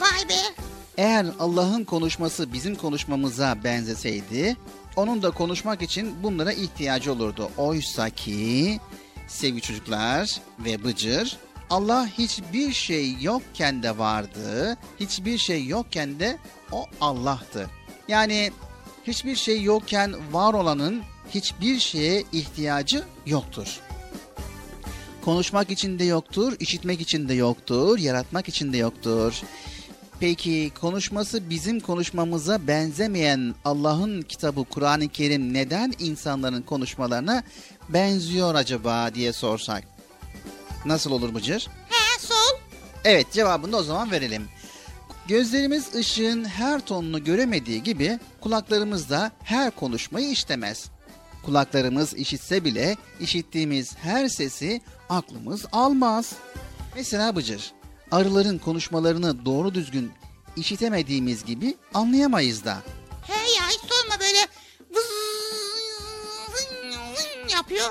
Vay 0.00 0.28
be. 0.28 0.62
Eğer 0.96 1.26
Allah'ın 1.38 1.84
konuşması 1.84 2.52
bizim 2.52 2.74
konuşmamıza 2.74 3.64
benzeseydi, 3.64 4.56
onun 4.96 5.22
da 5.22 5.30
konuşmak 5.30 5.82
için 5.82 6.22
bunlara 6.22 6.52
ihtiyacı 6.52 7.12
olurdu. 7.12 7.50
Oysa 7.56 8.10
ki 8.10 8.80
sevgili 9.28 9.60
çocuklar 9.60 10.40
ve 10.58 10.84
Bıcır, 10.84 11.38
Allah 11.70 12.08
hiçbir 12.18 12.72
şey 12.72 13.16
yokken 13.20 13.82
de 13.82 13.98
vardı, 13.98 14.76
hiçbir 15.00 15.38
şey 15.38 15.66
yokken 15.66 16.20
de 16.20 16.38
o 16.72 16.86
Allah'tı. 17.00 17.70
Yani 18.08 18.52
hiçbir 19.06 19.36
şey 19.36 19.62
yokken 19.62 20.32
var 20.32 20.54
olanın 20.54 21.02
hiçbir 21.30 21.78
şeye 21.78 22.24
ihtiyacı 22.32 23.04
yoktur. 23.26 23.80
Konuşmak 25.24 25.70
için 25.70 25.98
de 25.98 26.04
yoktur, 26.04 26.56
işitmek 26.60 27.00
için 27.00 27.28
de 27.28 27.34
yoktur, 27.34 27.98
yaratmak 27.98 28.48
için 28.48 28.72
de 28.72 28.76
yoktur. 28.76 29.42
Peki 30.20 30.72
konuşması 30.80 31.50
bizim 31.50 31.80
konuşmamıza 31.80 32.66
benzemeyen 32.66 33.54
Allah'ın 33.64 34.22
kitabı 34.22 34.64
Kur'an-ı 34.64 35.08
Kerim 35.08 35.54
neden 35.54 35.92
insanların 35.98 36.62
konuşmalarına 36.62 37.42
benziyor 37.88 38.54
acaba 38.54 39.14
diye 39.14 39.32
sorsak? 39.32 39.93
Nasıl 40.84 41.10
olur 41.10 41.34
Bıcır? 41.34 41.68
He 41.88 42.20
sol. 42.20 42.58
Evet 43.04 43.32
cevabını 43.32 43.72
da 43.72 43.76
o 43.76 43.82
zaman 43.82 44.10
verelim. 44.10 44.48
Gözlerimiz 45.28 45.94
ışığın 45.94 46.44
her 46.44 46.80
tonunu 46.80 47.24
göremediği 47.24 47.82
gibi 47.82 48.18
kulaklarımız 48.40 49.10
da 49.10 49.32
her 49.44 49.70
konuşmayı 49.70 50.30
işlemez. 50.30 50.90
Kulaklarımız 51.44 52.14
işitse 52.14 52.64
bile 52.64 52.96
işittiğimiz 53.20 53.96
her 53.96 54.28
sesi 54.28 54.80
aklımız 55.08 55.66
almaz. 55.72 56.32
Mesela 56.96 57.36
Bıcır, 57.36 57.72
arıların 58.10 58.58
konuşmalarını 58.58 59.44
doğru 59.44 59.74
düzgün 59.74 60.12
işitemediğimiz 60.56 61.44
gibi 61.44 61.76
anlayamayız 61.94 62.64
da. 62.64 62.82
He 63.22 63.32
ya 63.32 63.68
hiç 63.68 63.80
sorma 63.80 64.20
böyle 64.20 64.38
vız, 64.90 65.10
yapıyor. 67.52 67.90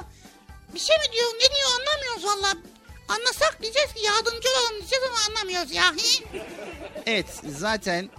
Bir 0.74 0.80
şey 0.80 0.96
mi 0.98 1.04
diyor 1.14 1.28
ne 1.36 1.40
diyor 1.56 1.70
anlamıyoruz 1.80 2.26
valla. 2.26 2.54
Anlasak 3.08 3.58
diyeceğiz 3.62 3.94
ki 3.94 4.06
yardımcı 4.06 4.48
olalım 4.50 4.80
diyeceğiz 4.80 5.04
ama 5.10 5.18
anlamıyoruz 5.30 5.72
ya. 5.72 5.84
Evet 7.06 7.26
zaten 7.58 8.10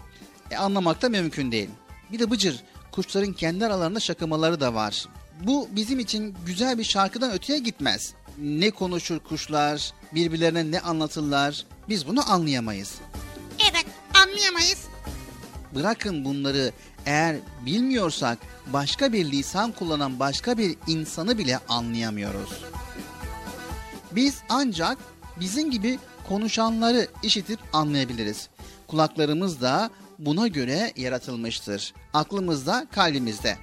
e, 0.50 0.56
anlamak 0.56 1.02
da 1.02 1.08
mümkün 1.08 1.52
değil. 1.52 1.70
Bir 2.12 2.18
de 2.18 2.30
Bıcır, 2.30 2.62
kuşların 2.92 3.32
kendi 3.32 3.66
aralarında 3.66 4.00
şakamaları 4.00 4.60
da 4.60 4.74
var. 4.74 5.04
Bu 5.40 5.68
bizim 5.70 5.98
için 5.98 6.36
güzel 6.46 6.78
bir 6.78 6.84
şarkıdan 6.84 7.32
öteye 7.32 7.58
gitmez. 7.58 8.14
Ne 8.38 8.70
konuşur 8.70 9.18
kuşlar, 9.18 9.92
birbirlerine 10.14 10.70
ne 10.70 10.80
anlatırlar 10.80 11.66
biz 11.88 12.06
bunu 12.06 12.32
anlayamayız. 12.32 12.94
Evet 13.70 13.86
anlayamayız. 14.14 14.78
Bırakın 15.74 16.24
bunları 16.24 16.72
eğer 17.06 17.36
bilmiyorsak 17.66 18.38
başka 18.66 19.12
bir 19.12 19.24
lisan 19.24 19.72
kullanan 19.72 20.20
başka 20.20 20.58
bir 20.58 20.76
insanı 20.86 21.38
bile 21.38 21.58
anlayamıyoruz. 21.68 22.50
Biz 24.16 24.42
ancak 24.48 24.98
bizim 25.40 25.70
gibi 25.70 25.98
konuşanları 26.28 27.08
işitip 27.22 27.58
anlayabiliriz. 27.72 28.48
Kulaklarımız 28.86 29.60
da 29.60 29.90
buna 30.18 30.48
göre 30.48 30.92
yaratılmıştır. 30.96 31.94
Aklımız 32.14 32.66
da 32.66 32.86
kalbimizde. 32.92 33.56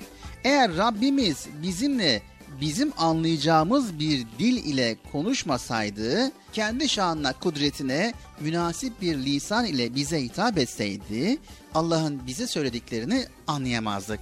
Eğer 0.44 0.78
Rabbimiz 0.78 1.48
bizimle 1.64 2.22
bizim 2.62 2.94
anlayacağımız 2.98 4.00
bir 4.00 4.26
dil 4.40 4.66
ile 4.66 4.98
konuşmasaydı, 5.12 6.32
kendi 6.54 6.90
şanına, 6.90 7.34
kudretine 7.34 8.14
münasip 8.40 9.02
bir 9.02 9.18
lisan 9.18 9.66
ile 9.66 9.96
bize 9.96 10.24
hitap 10.24 10.58
etseydi, 10.58 11.38
Allah'ın 11.76 12.28
bize 12.28 12.48
söylediklerini 12.48 13.26
anlayamazdık. 13.48 14.20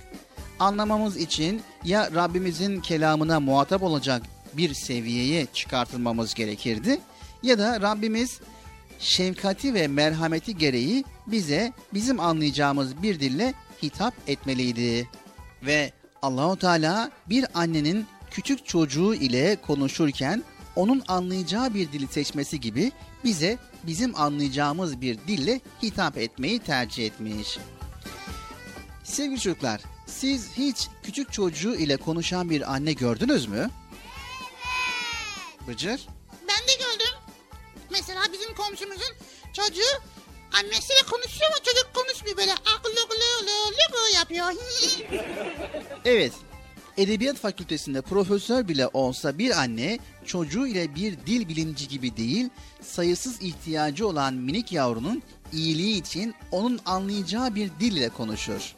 Anlamamız 0.60 1.18
için 1.18 1.62
ya 1.84 2.10
Rabbimizin 2.16 2.82
kelamına 2.82 3.40
muhatap 3.40 3.84
olacak 3.84 4.22
bir 4.54 4.74
seviyeye 4.74 5.48
çıkartılmamız 5.54 6.34
gerekirdi 6.34 7.00
ya 7.44 7.60
da 7.60 7.82
Rabbimiz 7.82 8.40
şefkati 9.00 9.74
ve 9.74 9.88
merhameti 9.88 10.58
gereği 10.58 11.04
bize 11.28 11.74
bizim 11.94 12.20
anlayacağımız 12.20 13.04
bir 13.04 13.20
dille 13.20 13.54
hitap 13.84 14.14
etmeliydi. 14.28 15.10
Ve 15.64 15.92
Allahu 16.22 16.58
Teala 16.60 17.12
bir 17.30 17.46
annenin 17.54 18.06
küçük 18.32 18.66
çocuğu 18.66 19.14
ile 19.14 19.56
konuşurken 19.56 20.44
onun 20.76 21.04
anlayacağı 21.08 21.74
bir 21.74 21.92
dili 21.92 22.08
seçmesi 22.08 22.60
gibi 22.60 22.92
bize 23.24 23.58
bizim 23.84 24.16
anlayacağımız 24.16 25.02
bir 25.02 25.18
dille 25.28 25.62
hitap 25.84 26.18
etmeyi 26.18 26.60
tercih 26.60 27.06
etmiş. 27.06 27.58
Sevgili 29.04 29.40
çocuklar, 29.40 29.82
siz 30.06 30.52
hiç 30.58 30.88
küçük 31.04 31.34
çocuğu 31.34 31.76
ile 31.76 31.98
konuşan 31.98 32.50
bir 32.50 32.74
anne 32.74 32.94
gördünüz 32.94 33.48
mü? 33.48 33.70
Bıcır? 35.70 36.08
Ben 36.48 36.68
de 36.68 36.74
gördüm. 36.80 37.16
Mesela 37.92 38.22
bizim 38.34 38.56
komşumuzun 38.56 39.16
çocuğu 39.54 40.02
annesiyle 40.54 41.00
konuşuyor 41.12 41.52
ama 41.52 41.64
çocuk 41.64 41.94
konuşmuyor 41.94 42.38
böyle 42.38 42.54
akıllı 42.54 43.00
yapıyor. 44.16 44.54
Evet. 46.06 46.34
Edebiyat 46.98 47.38
fakültesinde 47.38 48.02
profesör 48.02 48.68
bile 48.68 48.88
olsa 48.88 49.38
bir 49.38 49.60
anne 49.60 50.00
çocuğu 50.26 50.68
ile 50.68 50.96
bir 50.96 51.18
dil 51.18 51.48
bilimci 51.48 51.88
gibi 51.88 52.18
değil, 52.18 52.50
sayısız 52.82 53.42
ihtiyacı 53.42 54.08
olan 54.08 54.34
minik 54.34 54.72
yavrunun 54.72 55.24
iyiliği 55.54 56.00
için 56.00 56.36
onun 56.52 56.80
anlayacağı 56.86 57.56
bir 57.56 57.70
dil 57.80 57.96
ile 57.96 58.10
konuşur. 58.10 58.76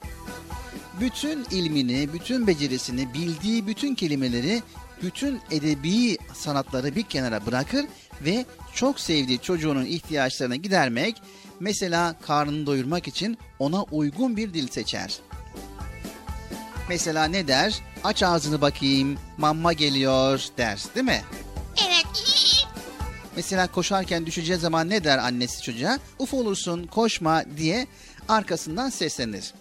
Bütün 0.99 1.45
ilmini, 1.51 2.13
bütün 2.13 2.47
becerisini, 2.47 3.13
bildiği 3.13 3.67
bütün 3.67 3.95
kelimeleri, 3.95 4.63
bütün 5.03 5.41
edebi 5.51 6.17
sanatları 6.33 6.95
bir 6.95 7.03
kenara 7.03 7.45
bırakır 7.45 7.85
ve 8.21 8.45
çok 8.73 8.99
sevdiği 8.99 9.39
çocuğunun 9.39 9.85
ihtiyaçlarını 9.85 10.55
gidermek, 10.55 11.21
mesela 11.59 12.15
karnını 12.21 12.65
doyurmak 12.65 13.07
için 13.07 13.37
ona 13.59 13.83
uygun 13.83 14.37
bir 14.37 14.53
dil 14.53 14.67
seçer. 14.67 15.17
Mesela 16.89 17.25
ne 17.25 17.47
der? 17.47 17.79
Aç 18.03 18.23
ağzını 18.23 18.61
bakayım, 18.61 19.17
mamma 19.37 19.73
geliyor 19.73 20.43
der, 20.57 20.79
değil 20.95 21.05
mi? 21.05 21.21
evet. 21.87 22.05
Mesela 23.35 23.67
koşarken 23.67 24.25
düşeceği 24.25 24.59
zaman 24.59 24.89
ne 24.89 25.03
der 25.03 25.17
annesi 25.17 25.61
çocuğa? 25.61 25.99
Uf 26.19 26.33
olursun, 26.33 26.87
koşma 26.87 27.43
diye 27.57 27.87
arkasından 28.29 28.89
seslenir. 28.89 29.53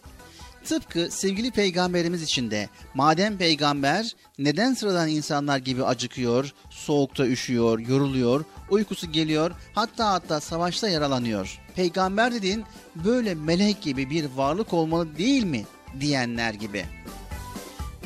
Tıpkı 0.71 1.09
sevgili 1.11 1.51
peygamberimiz 1.51 2.23
için 2.23 2.51
de 2.51 2.69
madem 2.95 3.39
peygamber 3.39 4.17
neden 4.39 4.75
sıradan 4.75 5.09
insanlar 5.09 5.59
gibi 5.59 5.85
acıkıyor, 5.85 6.53
soğukta 6.71 7.27
üşüyor, 7.27 7.79
yoruluyor, 7.79 8.45
uykusu 8.71 9.13
geliyor, 9.13 9.51
hatta 9.75 10.13
hatta 10.13 10.41
savaşta 10.41 10.89
yaralanıyor. 10.89 11.61
Peygamber 11.75 12.35
dediğin 12.35 12.65
böyle 13.05 13.35
melek 13.35 13.83
gibi 13.83 14.11
bir 14.11 14.25
varlık 14.37 14.73
olmalı 14.73 15.19
değil 15.19 15.45
mi 15.45 15.65
diyenler 16.01 16.55
gibi. 16.55 16.85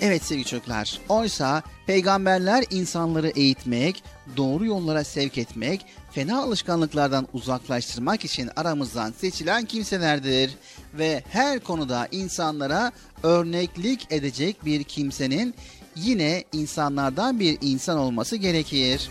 Evet 0.04 0.24
sevgili 0.24 0.44
çocuklar, 0.44 1.00
oysa 1.08 1.62
peygamberler 1.86 2.64
insanları 2.70 3.28
eğitmek, 3.28 4.02
doğru 4.36 4.64
yollara 4.64 5.04
sevk 5.04 5.38
etmek, 5.38 5.86
fena 6.12 6.42
alışkanlıklardan 6.42 7.28
uzaklaştırmak 7.32 8.24
için 8.24 8.50
aramızdan 8.56 9.12
seçilen 9.12 9.64
kimselerdir. 9.64 10.54
Ve 10.94 11.22
her 11.28 11.60
konuda 11.60 12.08
insanlara 12.10 12.92
örneklik 13.22 14.06
edecek 14.12 14.64
bir 14.64 14.84
kimsenin 14.84 15.54
yine 15.96 16.44
insanlardan 16.52 17.40
bir 17.40 17.58
insan 17.60 17.98
olması 17.98 18.36
gerekir. 18.36 19.10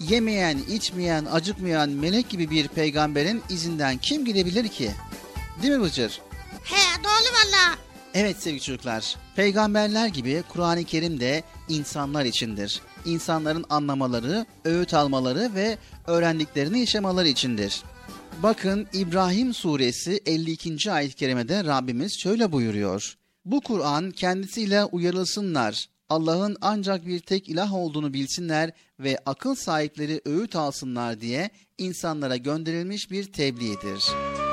yemeyen, 0.00 0.58
içmeyen, 0.70 1.24
acıkmayan 1.32 1.88
melek 1.88 2.28
gibi 2.28 2.50
bir 2.50 2.68
peygamberin 2.68 3.42
izinden 3.48 3.98
kim 3.98 4.24
gidebilir 4.24 4.68
ki? 4.68 4.90
Değil 5.62 5.74
mi 5.74 5.82
Bıcır? 5.82 6.20
He 6.64 7.04
doğru 7.04 7.34
valla. 7.34 7.78
Evet 8.14 8.36
sevgili 8.42 8.60
çocuklar, 8.60 9.16
peygamberler 9.36 10.08
gibi 10.08 10.42
Kur'an-ı 10.48 10.84
Kerim 10.84 11.20
de 11.20 11.42
insanlar 11.68 12.24
içindir. 12.24 12.80
İnsanların 13.04 13.64
anlamaları, 13.70 14.46
öğüt 14.64 14.94
almaları 14.94 15.50
ve 15.54 15.78
öğrendiklerini 16.06 16.80
yaşamaları 16.80 17.28
içindir. 17.28 17.82
Bakın 18.42 18.86
İbrahim 18.92 19.54
suresi 19.54 20.20
52. 20.26 20.92
ayet-i 20.92 21.16
kerimede 21.16 21.64
Rabbimiz 21.64 22.18
şöyle 22.18 22.52
buyuruyor. 22.52 23.14
Bu 23.44 23.60
Kur'an 23.60 24.10
kendisiyle 24.10 24.84
uyarılsınlar. 24.84 25.88
Allah'ın 26.08 26.56
ancak 26.60 27.06
bir 27.06 27.20
tek 27.20 27.48
ilah 27.48 27.74
olduğunu 27.74 28.12
bilsinler 28.14 28.70
ve 29.00 29.18
akıl 29.26 29.54
sahipleri 29.54 30.20
öğüt 30.24 30.56
alsınlar 30.56 31.20
diye 31.20 31.50
insanlara 31.78 32.36
gönderilmiş 32.36 33.10
bir 33.10 33.32
tebliğdir.'' 33.32 34.43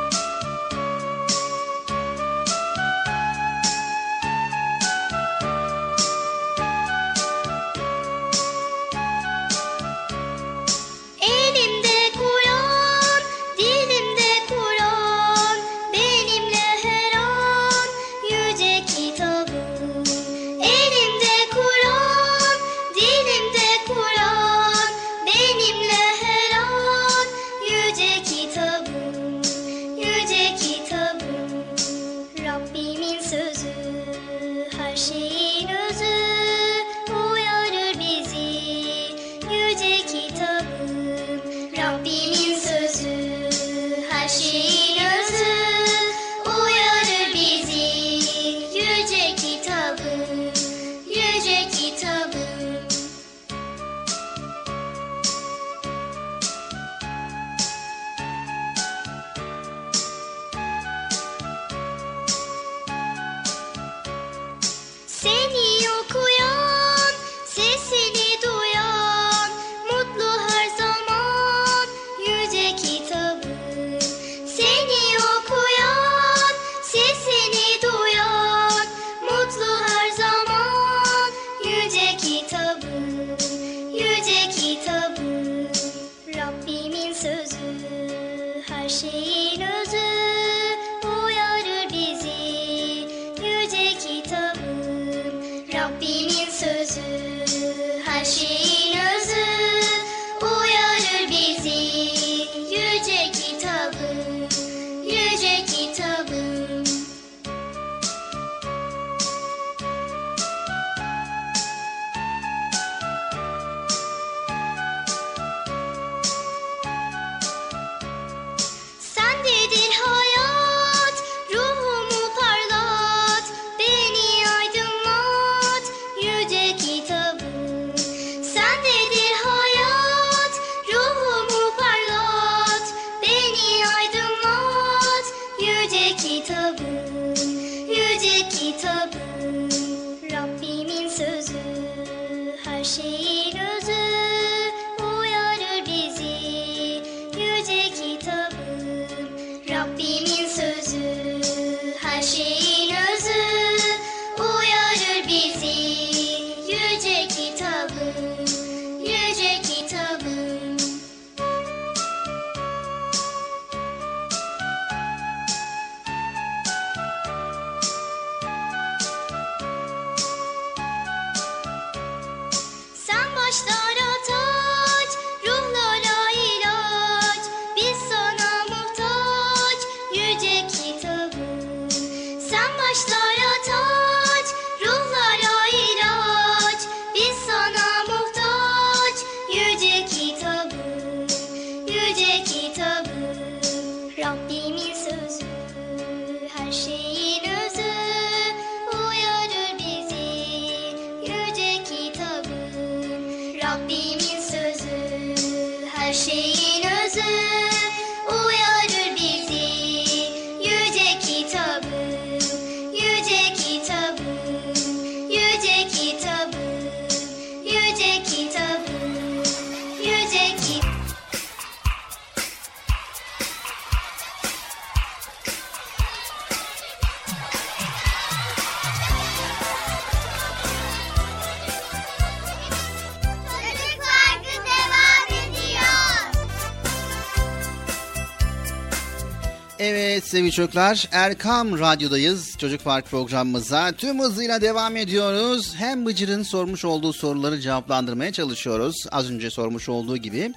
Sevgili 240.51 240.67
çocuklar. 240.67 241.09
Erkam 241.11 241.79
Radyo'dayız. 241.79 242.57
Çocuk 242.57 242.83
Park 242.83 243.05
programımıza 243.05 243.91
tüm 243.91 244.19
hızıyla 244.19 244.61
devam 244.61 244.95
ediyoruz. 244.95 245.75
Hem 245.75 246.05
Bıcır'ın 246.05 246.43
sormuş 246.43 246.85
olduğu 246.85 247.13
soruları 247.13 247.59
cevaplandırmaya 247.61 248.31
çalışıyoruz. 248.31 248.95
Az 249.11 249.31
önce 249.31 249.49
sormuş 249.49 249.89
olduğu 249.89 250.17
gibi. 250.17 250.53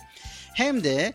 hem 0.55 0.85
de 0.85 1.13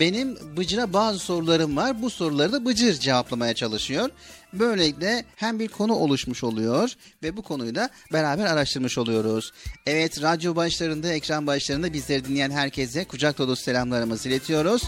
benim 0.00 0.36
Bıcır'a 0.56 0.92
bazı 0.92 1.18
sorularım 1.18 1.76
var. 1.76 2.02
Bu 2.02 2.10
soruları 2.10 2.52
da 2.52 2.64
Bıcır 2.64 2.94
cevaplamaya 2.94 3.54
çalışıyor. 3.54 4.10
Böylelikle 4.52 5.24
hem 5.36 5.58
bir 5.58 5.68
konu 5.68 5.94
oluşmuş 5.94 6.44
oluyor 6.44 6.92
ve 7.22 7.36
bu 7.36 7.42
konuyu 7.42 7.74
da 7.74 7.90
beraber 8.12 8.46
araştırmış 8.46 8.98
oluyoruz. 8.98 9.52
Evet 9.86 10.22
radyo 10.22 10.56
başlarında, 10.56 11.12
ekran 11.12 11.46
başlarında 11.46 11.92
bizleri 11.92 12.24
dinleyen 12.24 12.50
herkese 12.50 13.04
kucak 13.04 13.38
dolusu 13.38 13.62
selamlarımızı 13.62 14.28
iletiyoruz. 14.28 14.82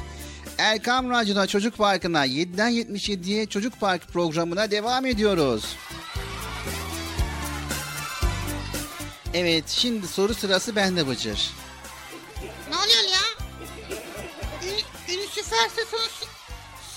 Erkam 0.59 1.11
Radyo'da 1.11 1.47
Çocuk 1.47 1.77
Parkı'na 1.79 2.27
7'den 2.27 2.71
77'ye 2.71 3.47
Çocuk 3.47 3.81
Park 3.81 4.09
programına 4.09 4.71
devam 4.71 5.07
ediyoruz. 5.07 5.77
Evet 9.35 9.69
şimdi 9.69 10.07
soru 10.09 10.35
sırası 10.35 10.77
bende 10.77 11.09
Bıcır. 11.09 11.51
Ne 12.71 12.77
oluyor 12.77 13.13
ya? 13.13 13.47
Ün, 14.69 15.15
üniversite 15.15 15.85
sonu 15.91 16.01
sı- 16.01 16.27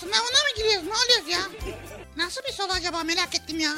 sınavına 0.00 0.20
mı 0.20 0.56
giriyoruz? 0.56 0.86
Ne 0.86 0.92
oluyoruz 0.94 1.28
ya? 1.32 1.72
Nasıl 2.16 2.40
bir 2.48 2.52
soru 2.52 2.72
acaba 2.72 3.02
merak 3.04 3.34
ettim 3.34 3.60
ya. 3.60 3.70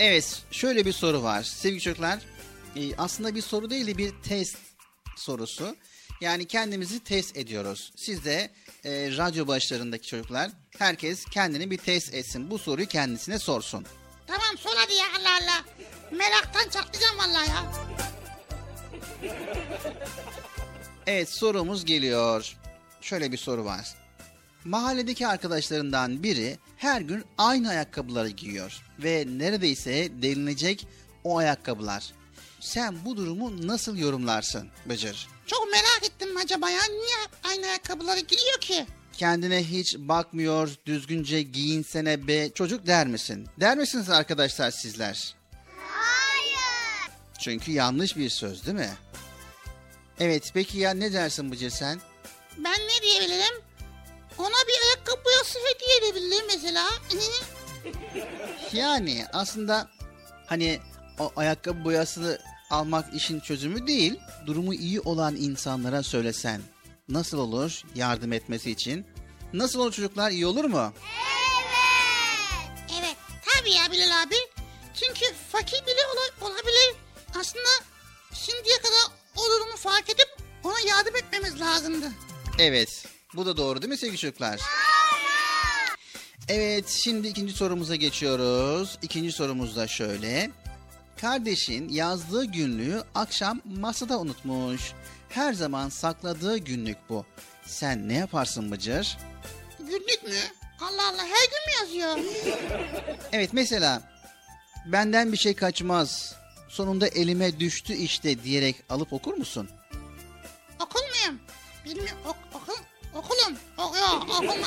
Evet 0.00 0.42
şöyle 0.50 0.86
bir 0.86 0.92
soru 0.92 1.22
var 1.22 1.42
sevgili 1.42 1.80
çocuklar. 1.80 2.18
e, 2.76 2.96
aslında 2.98 3.34
bir 3.34 3.42
soru 3.42 3.70
değil 3.70 3.86
de 3.86 3.98
bir 3.98 4.12
test 4.28 4.56
sorusu. 5.16 5.76
Yani 6.20 6.46
kendimizi 6.46 7.00
test 7.00 7.36
ediyoruz. 7.36 7.92
Siz 7.96 8.24
de 8.24 8.50
e, 8.84 8.90
radyo 9.16 9.46
başlarındaki 9.46 10.06
çocuklar 10.06 10.50
herkes 10.78 11.24
kendini 11.24 11.70
bir 11.70 11.78
test 11.78 12.14
etsin. 12.14 12.50
Bu 12.50 12.58
soruyu 12.58 12.86
kendisine 12.86 13.38
sorsun. 13.38 13.86
Tamam 14.26 14.58
sor 14.58 14.70
hadi 14.76 14.94
ya 14.94 15.04
Allah 15.20 15.38
Allah. 15.42 15.64
Meraktan 16.10 16.68
çatlayacağım 16.70 17.18
vallahi 17.18 17.48
ya. 17.48 17.72
Evet 21.06 21.30
sorumuz 21.30 21.84
geliyor. 21.84 22.56
Şöyle 23.00 23.32
bir 23.32 23.36
soru 23.36 23.64
var. 23.64 23.94
Mahalledeki 24.64 25.26
arkadaşlarından 25.26 26.22
biri 26.22 26.58
her 26.76 27.00
gün 27.00 27.24
aynı 27.38 27.68
ayakkabıları 27.68 28.28
giyiyor 28.28 28.82
ve 28.98 29.24
neredeyse 29.28 30.08
delinecek 30.22 30.86
o 31.24 31.38
ayakkabılar. 31.38 32.12
Sen 32.60 33.04
bu 33.04 33.16
durumu 33.16 33.66
nasıl 33.66 33.96
yorumlarsın 33.96 34.68
Bıcır? 34.86 35.28
Çok 35.46 35.70
merak 35.72 36.00
ettim 36.04 36.36
acaba 36.36 36.70
ya. 36.70 36.82
Niye 36.84 37.16
aynı 37.44 37.66
ayakkabıları 37.66 38.20
giyiyor 38.20 38.60
ki? 38.60 38.86
Kendine 39.12 39.64
hiç 39.64 39.96
bakmıyor, 39.98 40.70
düzgünce 40.86 41.42
giyinsene 41.42 42.26
be 42.28 42.50
çocuk 42.54 42.86
der 42.86 43.06
misin? 43.06 43.48
Der 43.60 43.76
misiniz 43.76 44.10
arkadaşlar 44.10 44.70
sizler? 44.70 45.34
Hayır. 45.90 47.10
Çünkü 47.40 47.72
yanlış 47.72 48.16
bir 48.16 48.28
söz 48.30 48.66
değil 48.66 48.76
mi? 48.76 48.90
Evet 50.20 50.50
peki 50.54 50.78
ya 50.78 50.90
ne 50.90 51.12
dersin 51.12 51.52
Bıcır 51.52 51.70
sen? 51.70 52.00
Ben 52.58 52.72
ne 52.80 53.02
diyebilirim? 53.02 53.62
Ona 54.38 54.48
bir 54.68 54.86
ayakkabı 54.86 55.24
boyası 55.24 55.58
hediye 55.58 55.96
edebilirim 56.10 56.46
mesela. 56.46 56.84
Yani 58.72 59.26
aslında 59.32 59.88
hani 60.46 60.80
o 61.18 61.32
ayakkabı 61.36 61.84
boyasını 61.84 62.38
almak 62.70 63.14
işin 63.14 63.40
çözümü 63.40 63.86
değil. 63.86 64.20
Durumu 64.46 64.74
iyi 64.74 65.00
olan 65.00 65.36
insanlara 65.36 66.02
söylesen 66.02 66.60
nasıl 67.08 67.38
olur 67.38 67.82
yardım 67.94 68.32
etmesi 68.32 68.70
için? 68.70 69.06
Nasıl 69.52 69.80
olur 69.80 69.92
çocuklar 69.92 70.30
iyi 70.30 70.46
olur 70.46 70.64
mu? 70.64 70.92
evet 73.00 73.16
tabii 73.54 73.70
ya 73.70 73.92
Bilal 73.92 74.22
abi. 74.22 74.34
Çünkü 74.94 75.34
fakir 75.52 75.82
bile 75.86 76.00
ola- 76.14 76.50
olabilir. 76.50 76.94
Aslında 77.40 77.68
şimdiye 78.34 78.76
kadar 78.78 79.16
o 79.36 79.40
durumu 79.50 79.76
fark 79.76 80.10
edip 80.10 80.28
ona 80.64 80.80
yardım 80.88 81.16
etmemiz 81.16 81.60
lazımdı. 81.60 82.12
Evet. 82.58 83.04
Bu 83.34 83.46
da 83.46 83.56
doğru 83.56 83.82
değil 83.82 83.90
mi 83.92 83.96
sevgili 83.98 84.18
çocuklar? 84.18 84.60
Evet 86.48 86.88
şimdi 86.88 87.28
ikinci 87.28 87.52
sorumuza 87.52 87.96
geçiyoruz. 87.96 88.98
İkinci 89.02 89.32
sorumuz 89.32 89.76
da 89.76 89.86
şöyle. 89.88 90.50
Kardeşin 91.20 91.88
yazdığı 91.88 92.44
günlüğü 92.44 93.02
akşam 93.14 93.60
masada 93.64 94.18
unutmuş. 94.18 94.92
Her 95.28 95.52
zaman 95.52 95.88
sakladığı 95.88 96.58
günlük 96.58 96.96
bu. 97.08 97.24
Sen 97.66 98.08
ne 98.08 98.14
yaparsın 98.14 98.70
Bıcır? 98.70 99.18
Günlük 99.78 100.22
mü? 100.24 100.34
Allah 100.80 101.08
Allah 101.08 101.22
her 101.22 101.46
gün 101.50 101.66
mü 101.66 101.72
yazıyor? 101.80 102.18
Evet 103.32 103.50
mesela 103.52 104.02
benden 104.86 105.32
bir 105.32 105.36
şey 105.36 105.54
kaçmaz. 105.54 106.34
Sonunda 106.68 107.08
elime 107.08 107.60
düştü 107.60 107.92
işte 107.94 108.44
diyerek 108.44 108.76
alıp 108.88 109.12
okur 109.12 109.34
musun? 109.34 109.68
Okul 110.80 111.00
muyum? 111.00 111.40
Bilmiyorum. 111.84 112.18
Ok, 112.26 112.36
okul, 112.54 112.74
okulum. 113.14 113.58
Ok, 113.78 113.96
yok 113.96 114.26
okuma. 114.30 114.66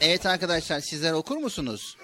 Evet 0.00 0.26
arkadaşlar 0.26 0.80
sizler 0.80 1.12
okur 1.12 1.36
musunuz? 1.36 1.96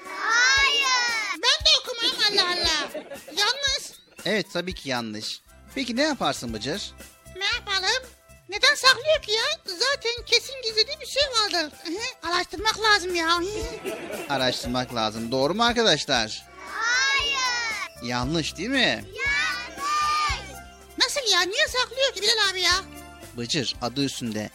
Ben 1.42 1.64
de 1.66 1.70
okumam 1.81 2.16
Allah 2.33 2.50
Allah. 2.52 3.02
Yalnız 3.26 3.92
Evet 4.24 4.46
tabii 4.52 4.74
ki 4.74 4.88
yanlış. 4.88 5.40
Peki 5.74 5.96
ne 5.96 6.02
yaparsın 6.02 6.55
Bıcır? 6.55 6.92
ne 7.37 7.44
yapalım? 7.44 8.02
Neden 8.48 8.74
saklıyor 8.74 9.22
ki 9.22 9.33
ya? 9.33 9.42
Zaten 9.66 10.24
kesin 10.26 10.55
gizlediği 10.64 11.00
bir 11.00 11.07
şey 11.07 11.22
vardır. 11.22 11.72
Araştırmak 12.22 12.81
lazım 12.83 13.14
ya. 13.14 13.38
Araştırmak 14.28 14.94
lazım. 14.94 15.33
Doğru 15.33 15.55
mu 15.55 15.64
arkadaşlar? 15.64 16.46
Hayır. 16.68 18.09
Yanlış 18.09 18.57
değil 18.57 18.68
mi? 18.68 19.05
Nasıl 20.98 21.20
ya? 21.33 21.40
Niye 21.40 21.66
saklıyor 21.68 22.12
ki 22.14 22.22
Bilal 22.22 22.50
abi 22.50 22.61
ya? 22.61 22.72
Bıcır 23.37 23.76
adı 23.83 24.05
üstünde. 24.05 24.50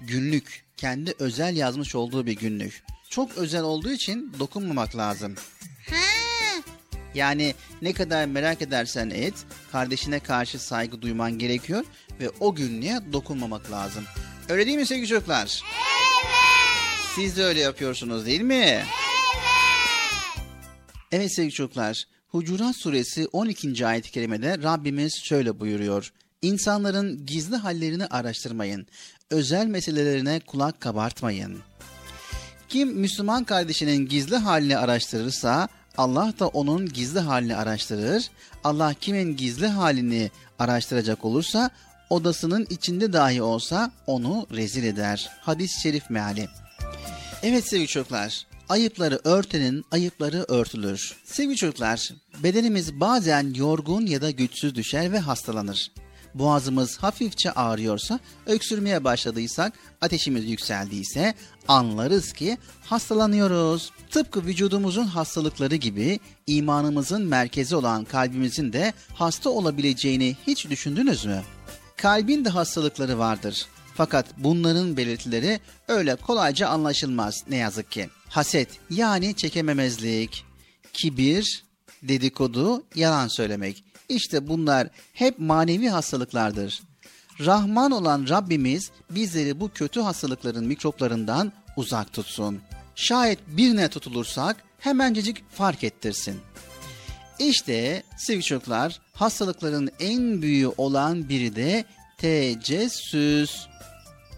Günlük. 0.00 0.62
Kendi 0.76 1.14
özel 1.18 1.56
yazmış 1.56 1.94
olduğu 1.94 2.26
bir 2.26 2.32
günlük. 2.36 2.84
Çok 3.10 3.36
özel 3.36 3.62
olduğu 3.62 3.90
için 3.90 4.36
dokunmamak 4.38 4.96
lazım. 4.96 5.34
Yani 7.14 7.54
ne 7.82 7.92
kadar 7.92 8.26
merak 8.26 8.62
edersen 8.62 9.10
et, 9.10 9.34
kardeşine 9.72 10.20
karşı 10.20 10.58
saygı 10.58 11.02
duyman 11.02 11.38
gerekiyor 11.38 11.84
ve 12.20 12.30
o 12.40 12.54
günlüğe 12.54 13.00
dokunmamak 13.12 13.70
lazım. 13.70 14.04
Öyle 14.48 14.66
değil 14.66 14.78
mi 14.78 14.86
sevgili 14.86 15.08
çocuklar? 15.08 15.62
Evet. 16.24 16.34
Siz 17.14 17.36
de 17.36 17.44
öyle 17.44 17.60
yapıyorsunuz 17.60 18.26
değil 18.26 18.40
mi? 18.40 18.54
Evet. 18.54 18.86
Evet 21.12 21.34
sevgili 21.34 21.52
çocuklar, 21.52 22.04
Hucurat 22.28 22.76
suresi 22.76 23.28
12. 23.32 23.86
ayet-i 23.86 24.10
kerimede 24.10 24.58
Rabbimiz 24.62 25.14
şöyle 25.14 25.60
buyuruyor. 25.60 26.12
İnsanların 26.42 27.26
gizli 27.26 27.56
hallerini 27.56 28.06
araştırmayın, 28.06 28.86
özel 29.30 29.66
meselelerine 29.66 30.40
kulak 30.40 30.80
kabartmayın. 30.80 31.58
Kim 32.68 32.88
Müslüman 32.88 33.44
kardeşinin 33.44 34.08
gizli 34.08 34.36
halini 34.36 34.76
araştırırsa 34.78 35.68
Allah 35.96 36.32
da 36.38 36.48
onun 36.48 36.88
gizli 36.88 37.20
halini 37.20 37.56
araştırır. 37.56 38.30
Allah 38.64 38.94
kimin 38.94 39.36
gizli 39.36 39.66
halini 39.66 40.30
araştıracak 40.58 41.24
olursa 41.24 41.70
odasının 42.10 42.66
içinde 42.70 43.12
dahi 43.12 43.42
olsa 43.42 43.90
onu 44.06 44.46
rezil 44.50 44.84
eder. 44.84 45.30
Hadis-i 45.40 45.80
şerif 45.80 46.10
meali. 46.10 46.48
Evet 47.42 47.68
sevgili 47.68 47.88
çocuklar, 47.88 48.46
ayıpları 48.68 49.20
örtenin 49.24 49.84
ayıpları 49.90 50.44
örtülür. 50.48 51.16
Sevgili 51.24 51.56
çocuklar, 51.56 52.10
bedenimiz 52.42 53.00
bazen 53.00 53.54
yorgun 53.54 54.06
ya 54.06 54.22
da 54.22 54.30
güçsüz 54.30 54.74
düşer 54.74 55.12
ve 55.12 55.18
hastalanır. 55.18 55.92
Boğazımız 56.34 56.98
hafifçe 56.98 57.52
ağrıyorsa, 57.52 58.20
öksürmeye 58.46 59.04
başladıysak, 59.04 59.72
ateşimiz 60.00 60.44
yükseldiyse 60.44 61.34
anlarız 61.68 62.32
ki 62.32 62.58
hastalanıyoruz. 62.84 63.90
Tıpkı 64.10 64.46
vücudumuzun 64.46 65.04
hastalıkları 65.04 65.76
gibi 65.76 66.20
imanımızın 66.46 67.26
merkezi 67.26 67.76
olan 67.76 68.04
kalbimizin 68.04 68.72
de 68.72 68.92
hasta 69.14 69.50
olabileceğini 69.50 70.36
hiç 70.46 70.70
düşündünüz 70.70 71.24
mü? 71.24 71.42
Kalbin 71.96 72.44
de 72.44 72.48
hastalıkları 72.48 73.18
vardır. 73.18 73.66
Fakat 73.94 74.26
bunların 74.36 74.96
belirtileri 74.96 75.60
öyle 75.88 76.16
kolayca 76.16 76.68
anlaşılmaz 76.68 77.44
ne 77.48 77.56
yazık 77.56 77.90
ki. 77.90 78.08
Haset 78.28 78.68
yani 78.90 79.34
çekememezlik, 79.34 80.44
kibir, 80.92 81.64
dedikodu, 82.02 82.84
yalan 82.94 83.28
söylemek. 83.28 83.84
İşte 84.12 84.48
bunlar 84.48 84.88
hep 85.12 85.38
manevi 85.38 85.88
hastalıklardır. 85.88 86.82
Rahman 87.40 87.90
olan 87.90 88.26
Rabbimiz 88.28 88.90
bizleri 89.10 89.60
bu 89.60 89.70
kötü 89.72 90.00
hastalıkların 90.00 90.66
mikroplarından 90.66 91.52
uzak 91.76 92.12
tutsun. 92.12 92.60
Şayet 92.94 93.38
birine 93.46 93.88
tutulursak 93.88 94.56
hemencecik 94.78 95.50
fark 95.50 95.84
ettirsin. 95.84 96.40
İşte 97.38 98.02
sevgili 98.18 98.44
çocuklar 98.44 99.00
hastalıkların 99.12 99.90
en 100.00 100.42
büyüğü 100.42 100.72
olan 100.76 101.28
biri 101.28 101.56
de 101.56 101.84
tecessüs. 102.18 103.66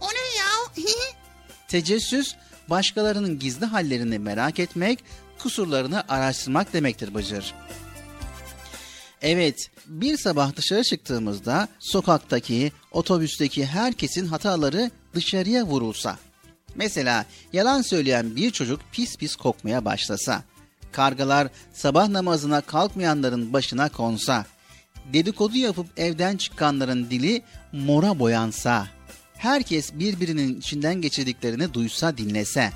O 0.01 0.07
ne 0.07 0.39
ya? 0.39 0.87
Tecessüs 1.69 2.35
başkalarının 2.71 3.39
gizli 3.39 3.67
hallerini 3.67 4.19
merak 4.19 4.59
etmek, 4.59 4.99
kusurlarını 5.39 6.05
araştırmak 6.09 6.73
demektir 6.73 7.15
Bıcır. 7.15 7.55
Evet, 9.27 9.71
bir 9.87 10.17
sabah 10.17 10.57
dışarı 10.57 10.83
çıktığımızda 10.83 11.69
sokaktaki, 11.79 12.73
otobüsteki 12.93 13.67
herkesin 13.67 14.27
hataları 14.27 14.91
dışarıya 15.15 15.65
vurulsa. 15.65 16.19
Mesela 16.75 17.25
yalan 17.53 17.83
söyleyen 17.83 18.37
bir 18.37 18.51
çocuk 18.51 18.81
pis 18.93 19.17
pis 19.17 19.37
kokmaya 19.37 19.85
başlasa. 19.85 20.43
Kargalar 20.93 21.49
sabah 21.73 22.09
namazına 22.09 22.61
kalkmayanların 22.61 23.53
başına 23.53 23.89
konsa. 23.89 24.47
Dedikodu 25.13 25.57
yapıp 25.57 25.87
evden 25.97 26.37
çıkanların 26.37 27.11
dili 27.11 27.43
mora 27.73 28.19
boyansa. 28.19 28.87
Herkes 29.35 29.93
birbirinin 29.95 30.61
içinden 30.61 31.01
geçirdiklerini 31.01 31.75
duysa 31.75 32.19
dinlese. 32.19 32.73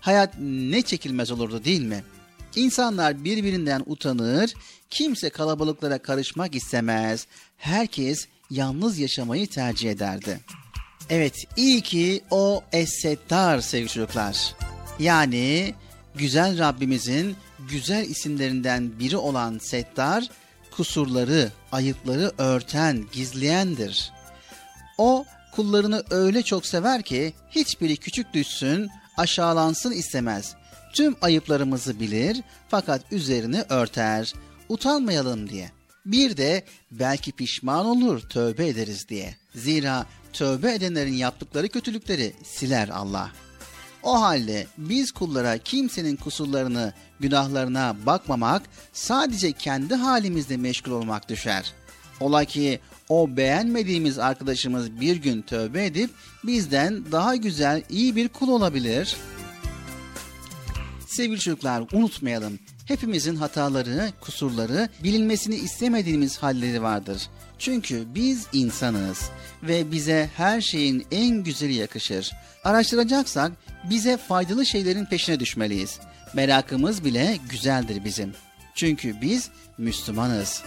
Hayat 0.00 0.34
ne 0.40 0.82
çekilmez 0.82 1.30
olurdu 1.30 1.64
değil 1.64 1.82
mi? 1.82 2.04
İnsanlar 2.56 3.24
birbirinden 3.24 3.82
utanır, 3.86 4.54
kimse 4.90 5.30
kalabalıklara 5.30 5.98
karışmak 5.98 6.54
istemez. 6.54 7.26
Herkes 7.56 8.26
yalnız 8.50 8.98
yaşamayı 8.98 9.46
tercih 9.46 9.90
ederdi. 9.90 10.40
Evet, 11.10 11.34
iyi 11.56 11.80
ki 11.80 12.20
o 12.30 12.62
Es-Settar 12.72 13.60
sevgili 13.62 13.88
çocuklar. 13.88 14.54
Yani 14.98 15.74
güzel 16.14 16.58
Rabbimizin 16.58 17.36
güzel 17.70 18.10
isimlerinden 18.10 18.98
biri 18.98 19.16
olan 19.16 19.58
Settar, 19.58 20.28
kusurları, 20.76 21.50
ayıpları 21.72 22.32
örten, 22.38 23.04
gizleyendir. 23.12 24.12
O 24.98 25.24
kullarını 25.52 26.04
öyle 26.10 26.42
çok 26.42 26.66
sever 26.66 27.02
ki 27.02 27.34
hiçbiri 27.50 27.96
küçük 27.96 28.34
düşsün, 28.34 28.90
aşağılansın 29.16 29.92
istemez. 29.92 30.54
Tüm 30.92 31.16
ayıplarımızı 31.22 32.00
bilir 32.00 32.40
fakat 32.68 33.12
üzerini 33.12 33.62
örter. 33.68 34.32
Utanmayalım 34.68 35.48
diye. 35.48 35.70
Bir 36.06 36.36
de 36.36 36.64
belki 36.90 37.32
pişman 37.32 37.86
olur 37.86 38.20
tövbe 38.20 38.68
ederiz 38.68 39.08
diye. 39.08 39.36
Zira 39.54 40.06
tövbe 40.32 40.74
edenlerin 40.74 41.14
yaptıkları 41.14 41.68
kötülükleri 41.68 42.32
siler 42.44 42.88
Allah. 42.88 43.30
O 44.02 44.20
halde 44.20 44.66
biz 44.78 45.12
kullara 45.12 45.58
kimsenin 45.58 46.16
kusurlarını, 46.16 46.92
günahlarına 47.20 47.96
bakmamak, 48.06 48.62
sadece 48.92 49.52
kendi 49.52 49.94
halimizde 49.94 50.56
meşgul 50.56 50.92
olmak 50.92 51.28
düşer. 51.28 51.72
Ola 52.20 52.44
ki 52.44 52.80
o 53.08 53.36
beğenmediğimiz 53.36 54.18
arkadaşımız 54.18 55.00
bir 55.00 55.16
gün 55.16 55.42
tövbe 55.42 55.84
edip 55.84 56.10
bizden 56.44 57.12
daha 57.12 57.36
güzel, 57.36 57.82
iyi 57.90 58.16
bir 58.16 58.28
kul 58.28 58.48
olabilir. 58.48 59.16
Sevgili 61.12 61.40
çocuklar 61.40 61.84
unutmayalım. 61.92 62.58
Hepimizin 62.86 63.36
hataları, 63.36 64.12
kusurları, 64.20 64.88
bilinmesini 65.04 65.54
istemediğimiz 65.54 66.38
halleri 66.38 66.82
vardır. 66.82 67.22
Çünkü 67.58 68.04
biz 68.14 68.46
insanız 68.52 69.30
ve 69.62 69.92
bize 69.92 70.30
her 70.36 70.60
şeyin 70.60 71.06
en 71.10 71.44
güzeli 71.44 71.74
yakışır. 71.74 72.32
Araştıracaksak 72.64 73.52
bize 73.90 74.16
faydalı 74.16 74.66
şeylerin 74.66 75.04
peşine 75.04 75.40
düşmeliyiz. 75.40 76.00
Merakımız 76.34 77.04
bile 77.04 77.38
güzeldir 77.50 78.04
bizim. 78.04 78.32
Çünkü 78.74 79.20
biz 79.20 79.50
Müslümanız. 79.78 80.62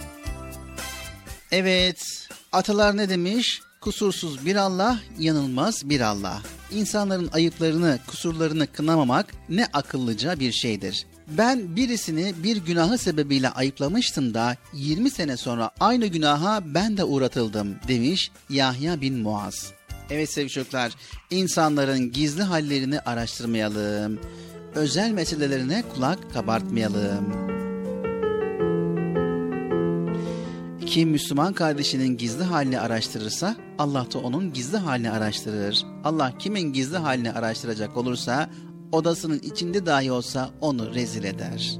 Evet, 1.52 2.28
atalar 2.52 2.96
ne 2.96 3.08
demiş? 3.08 3.60
Kusursuz 3.86 4.46
bir 4.46 4.56
Allah, 4.56 4.98
yanılmaz 5.18 5.88
bir 5.88 6.00
Allah. 6.00 6.42
İnsanların 6.72 7.28
ayıplarını, 7.32 7.98
kusurlarını 8.06 8.66
kınamamak 8.66 9.34
ne 9.48 9.66
akıllıca 9.72 10.40
bir 10.40 10.52
şeydir. 10.52 11.06
Ben 11.28 11.76
birisini 11.76 12.34
bir 12.42 12.56
günahı 12.56 12.98
sebebiyle 12.98 13.48
ayıplamıştım 13.50 14.34
da 14.34 14.56
20 14.72 15.10
sene 15.10 15.36
sonra 15.36 15.70
aynı 15.80 16.06
günaha 16.06 16.62
ben 16.64 16.96
de 16.96 17.04
uğratıldım 17.04 17.76
demiş 17.88 18.30
Yahya 18.50 19.00
bin 19.00 19.18
Muaz. 19.18 19.72
Evet 20.10 20.30
sevgili 20.30 20.52
çocuklar, 20.52 20.92
insanların 21.30 22.12
gizli 22.12 22.42
hallerini 22.42 23.00
araştırmayalım. 23.00 24.20
Özel 24.74 25.10
meselelerine 25.10 25.84
kulak 25.94 26.32
kabartmayalım. 26.32 27.65
Kim 30.86 31.08
Müslüman 31.08 31.52
kardeşinin 31.52 32.16
gizli 32.16 32.44
halini 32.44 32.80
araştırırsa 32.80 33.56
Allah 33.78 34.06
da 34.14 34.18
onun 34.18 34.52
gizli 34.52 34.76
halini 34.76 35.10
araştırır. 35.10 35.86
Allah 36.04 36.32
kimin 36.38 36.72
gizli 36.72 36.96
halini 36.96 37.32
araştıracak 37.32 37.96
olursa 37.96 38.50
odasının 38.92 39.38
içinde 39.38 39.86
dahi 39.86 40.12
olsa 40.12 40.50
onu 40.60 40.94
rezil 40.94 41.24
eder. 41.24 41.78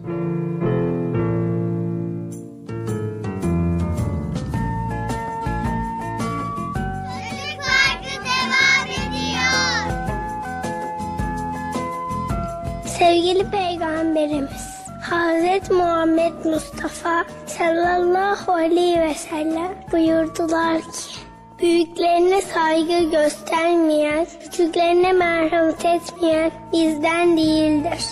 Sevgili 12.99 13.51
Peygamberimiz 13.51 14.76
Hazreti 15.11 15.73
Muhammed 15.73 16.45
Mustafa 16.45 17.25
sallallahu 17.47 18.53
aleyhi 18.53 19.01
ve 19.01 19.15
sellem 19.15 19.75
buyurdular 19.93 20.83
ki 20.83 21.21
Büyüklerine 21.59 22.43
saygı 22.43 23.11
göstermeyen, 23.11 24.27
küçüklerine 24.41 25.13
merhamet 25.13 25.85
etmeyen 25.85 26.51
bizden 26.73 27.37
değildir. 27.37 28.05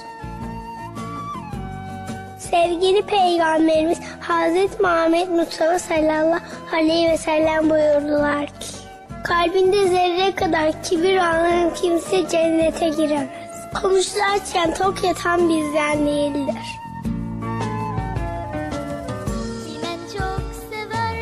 Sevgili 2.38 3.02
Peygamberimiz 3.06 3.98
Hazreti 4.20 4.82
Muhammed 4.82 5.28
Mustafa 5.28 5.78
sallallahu 5.78 6.40
aleyhi 6.72 7.10
ve 7.10 7.18
sellem 7.18 7.70
buyurdular 7.70 8.46
ki 8.46 8.66
Kalbinde 9.24 9.88
zerre 9.88 10.34
kadar 10.34 10.82
kibir 10.82 11.16
olan 11.16 11.74
kimse 11.74 12.28
cennete 12.28 12.88
giremez. 12.88 13.28
Konuşlarken 13.82 14.74
tok 14.74 15.04
yatan 15.04 15.48
bizden 15.48 16.06
değildir. 16.06 16.83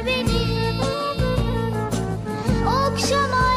Beni. 0.07 0.43
Okşamaya 2.67 3.52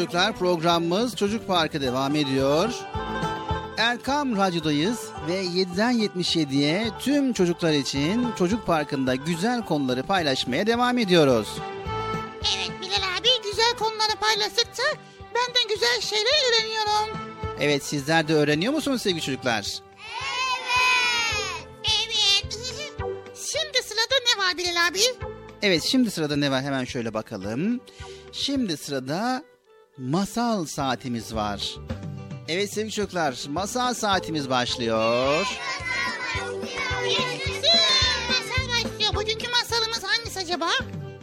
çocuklar 0.00 0.36
programımız 0.36 1.16
Çocuk 1.16 1.46
Parkı 1.46 1.80
devam 1.80 2.16
ediyor. 2.16 2.74
Erkam 3.76 4.36
Radyo'dayız 4.36 5.08
ve 5.28 5.44
7'den 5.44 5.92
77'ye 5.92 6.90
tüm 6.98 7.32
çocuklar 7.32 7.72
için 7.72 8.32
Çocuk 8.38 8.66
Parkı'nda 8.66 9.14
güzel 9.14 9.64
konuları 9.64 10.02
paylaşmaya 10.02 10.66
devam 10.66 10.98
ediyoruz. 10.98 11.48
Evet 12.40 12.70
Bilal 12.80 13.18
abi 13.18 13.28
güzel 13.44 13.72
konuları 13.78 14.16
paylaştıkça 14.20 14.82
ben 15.34 15.54
de 15.54 15.74
güzel 15.74 16.00
şeyler 16.00 16.50
öğreniyorum. 16.50 17.18
Evet 17.60 17.84
sizler 17.84 18.28
de 18.28 18.34
öğreniyor 18.34 18.72
musunuz 18.72 19.02
sevgili 19.02 19.22
çocuklar? 19.22 19.78
Evet. 22.06 22.46
Şimdi 23.34 23.82
sırada 23.82 24.14
ne 24.28 24.44
var 24.44 24.58
Bilal 24.58 24.86
abi? 24.88 25.00
Evet 25.62 25.82
şimdi 25.82 26.10
sırada 26.10 26.36
ne 26.36 26.50
var 26.50 26.62
hemen 26.62 26.84
şöyle 26.84 27.14
bakalım. 27.14 27.80
Şimdi 28.32 28.76
sırada 28.76 29.50
masal 29.98 30.64
saatimiz 30.64 31.34
var. 31.34 31.74
Evet 32.48 32.72
sevgili 32.72 32.92
çocuklar 32.92 33.44
masal 33.48 33.94
saatimiz 33.94 34.50
başlıyor. 34.50 35.46
Masal 38.28 38.68
başlıyor. 38.68 39.14
Bugünkü 39.14 39.46
masalımız 39.50 40.02
hangisi 40.04 40.40
acaba? 40.40 40.68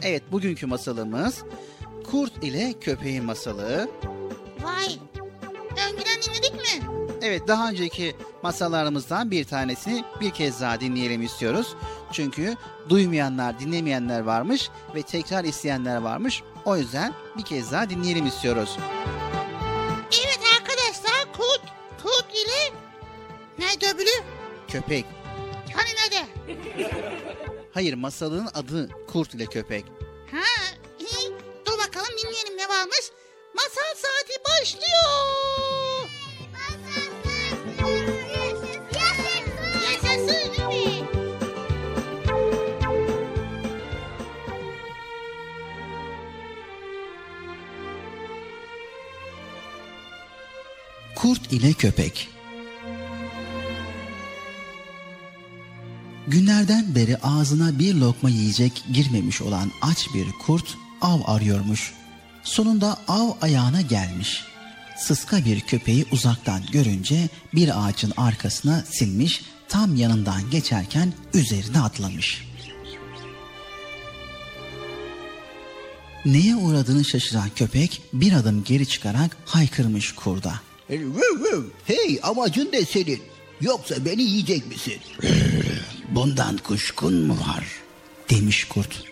Evet 0.02 0.22
bugünkü 0.32 0.66
masalımız 0.66 1.42
Kurt 2.10 2.44
ile 2.44 2.74
Köpeğin 2.80 3.24
Masalı. 3.24 3.90
Vay. 4.62 4.98
Önceden 5.70 6.22
dinledik 6.22 6.54
mi? 6.54 6.88
Evet 7.22 7.48
daha 7.48 7.68
önceki 7.70 8.16
masallarımızdan 8.42 9.30
bir 9.30 9.44
tanesini 9.44 10.04
bir 10.20 10.30
kez 10.30 10.60
daha 10.60 10.80
dinleyelim 10.80 11.22
istiyoruz. 11.22 11.74
Çünkü 12.12 12.56
duymayanlar, 12.88 13.58
dinlemeyenler 13.58 14.20
varmış 14.20 14.70
ve 14.94 15.02
tekrar 15.02 15.44
isteyenler 15.44 15.96
varmış. 15.96 16.42
O 16.68 16.76
yüzden 16.76 17.14
bir 17.38 17.42
kez 17.44 17.72
daha 17.72 17.90
dinleyelim 17.90 18.26
istiyoruz. 18.26 18.78
Evet 20.12 20.40
arkadaşlar 20.60 21.32
Kurt, 21.36 21.62
Kurt 22.02 22.34
ile 22.34 22.72
nerede 23.58 23.90
öbürü? 23.94 24.24
Köpek. 24.68 25.06
Hani 25.74 25.88
nerede? 25.88 26.26
Hayır 27.74 27.94
masalın 27.94 28.48
adı 28.54 28.88
Kurt 29.12 29.34
ile 29.34 29.46
Köpek. 29.46 29.84
Ha, 30.32 30.74
iyi. 30.98 31.32
dur 31.66 31.72
bakalım 31.72 32.18
dinleyelim 32.22 32.56
ne 32.56 32.68
varmış. 32.68 33.10
Masal 33.54 33.94
saati 33.96 34.44
başlıyor. 34.44 36.08
Yaşasın. 39.84 40.52
Evet. 40.72 40.97
Kurt 51.22 51.52
ile 51.52 51.72
Köpek 51.72 52.28
Günlerden 56.26 56.94
beri 56.94 57.16
ağzına 57.16 57.78
bir 57.78 57.94
lokma 57.94 58.30
yiyecek 58.30 58.84
girmemiş 58.92 59.42
olan 59.42 59.70
aç 59.82 60.06
bir 60.14 60.26
kurt 60.46 60.76
av 61.00 61.20
arıyormuş. 61.26 61.94
Sonunda 62.42 62.96
av 63.08 63.30
ayağına 63.40 63.80
gelmiş. 63.80 64.44
Sıska 64.98 65.44
bir 65.44 65.60
köpeği 65.60 66.06
uzaktan 66.12 66.62
görünce 66.72 67.28
bir 67.54 67.86
ağacın 67.86 68.12
arkasına 68.16 68.84
silmiş, 68.90 69.42
tam 69.68 69.96
yanından 69.96 70.50
geçerken 70.50 71.12
üzerine 71.34 71.80
atlamış. 71.80 72.48
Neye 76.24 76.56
uğradığını 76.56 77.04
şaşıran 77.04 77.50
köpek 77.56 78.02
bir 78.12 78.32
adım 78.32 78.64
geri 78.64 78.86
çıkarak 78.86 79.36
haykırmış 79.44 80.12
kurda. 80.12 80.67
Vıv. 80.90 81.64
Hey 81.84 82.20
amacın 82.22 82.68
ne 82.72 82.84
senin? 82.84 83.22
Yoksa 83.60 84.04
beni 84.04 84.22
yiyecek 84.22 84.66
misin? 84.66 84.98
Bundan 86.10 86.56
kuşkun 86.56 87.14
mu 87.14 87.32
var? 87.48 87.64
Demiş 88.30 88.64
kurt. 88.64 89.02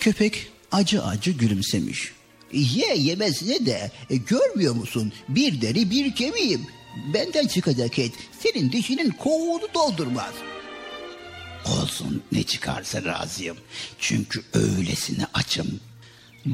Köpek 0.00 0.46
acı 0.72 1.02
acı 1.04 1.30
gülümsemiş. 1.30 2.12
Ye 2.52 2.96
yemesine 2.96 3.66
de 3.66 3.90
e, 4.10 4.16
görmüyor 4.16 4.74
musun? 4.74 5.12
Bir 5.28 5.60
deri 5.60 5.90
bir 5.90 6.14
kemiğim. 6.14 6.66
Benden 7.14 7.46
çıkacak 7.46 7.98
et 7.98 8.12
senin 8.40 8.72
dişinin 8.72 9.10
kovuğunu 9.10 9.68
doldurmaz. 9.74 10.34
Olsun 11.66 12.22
ne 12.32 12.42
çıkarsa 12.42 13.04
razıyım. 13.04 13.56
Çünkü 13.98 14.42
öylesine 14.54 15.26
açım. 15.34 15.80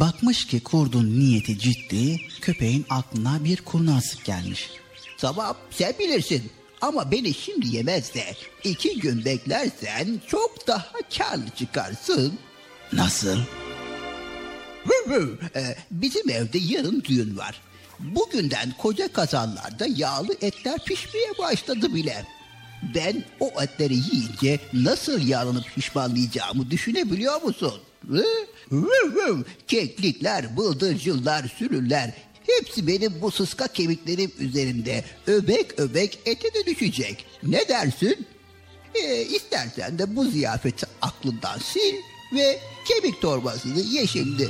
Bakmış 0.00 0.46
ki 0.46 0.60
kurdun 0.62 1.20
niyeti 1.20 1.58
ciddi, 1.58 2.20
köpeğin 2.40 2.86
aklına 2.90 3.44
bir 3.44 3.56
kurnazlık 3.56 4.24
gelmiş. 4.24 4.70
Tamam 5.18 5.56
sen 5.70 5.92
bilirsin. 5.98 6.50
Ama 6.80 7.10
beni 7.10 7.34
şimdi 7.34 7.76
yemez 7.76 8.14
de 8.14 8.24
iki 8.64 9.00
gün 9.00 9.24
beklersen 9.24 10.20
çok 10.26 10.66
daha 10.66 10.92
karlı 11.18 11.50
çıkarsın. 11.50 12.38
Nasıl? 12.92 13.38
Ee, 15.56 15.76
bizim 15.90 16.30
evde 16.30 16.58
yarın 16.58 17.02
düğün 17.04 17.36
var. 17.36 17.60
Bugünden 17.98 18.74
koca 18.78 19.12
kazanlarda 19.12 19.86
yağlı 19.86 20.34
etler 20.40 20.84
pişmeye 20.84 21.38
başladı 21.38 21.94
bile. 21.94 22.24
Ben 22.94 23.24
o 23.40 23.62
etleri 23.62 23.94
yiyince 23.94 24.60
nasıl 24.72 25.28
yağlanıp 25.28 25.74
pişmanlayacağımı 25.74 26.70
düşünebiliyor 26.70 27.42
musun? 27.42 27.74
Keklikler, 29.68 30.56
bıldırcınlar, 30.56 31.52
sürüler 31.58 32.14
hepsi 32.46 32.86
benim 32.86 33.12
bu 33.22 33.30
sıska 33.30 33.66
kemiklerim 33.66 34.32
üzerinde 34.38 35.04
öbek 35.26 35.80
öbek 35.80 36.18
ete 36.26 36.54
de 36.54 36.66
düşecek. 36.66 37.26
Ne 37.42 37.68
dersin? 37.68 38.26
Ee, 38.94 39.22
istersen 39.22 39.98
de 39.98 40.16
bu 40.16 40.24
ziyafeti 40.24 40.86
aklından 41.02 41.58
sil 41.70 41.96
ve 42.34 42.58
kemik 42.84 43.20
torbasını 43.20 43.80
ye 43.80 44.06
şimdi. 44.06 44.48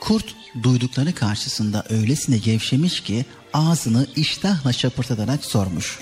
Kurt 0.00 0.34
duydukları 0.62 1.14
karşısında 1.14 1.84
öylesine 1.90 2.38
gevşemiş 2.38 3.00
ki 3.00 3.24
ağzını 3.52 4.06
iştahla 4.16 4.72
şapırtatarak 4.72 5.44
sormuş. 5.44 5.98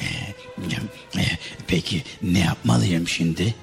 Peki 1.66 2.02
ne 2.22 2.38
yapmalıyım 2.38 3.08
şimdi? 3.08 3.54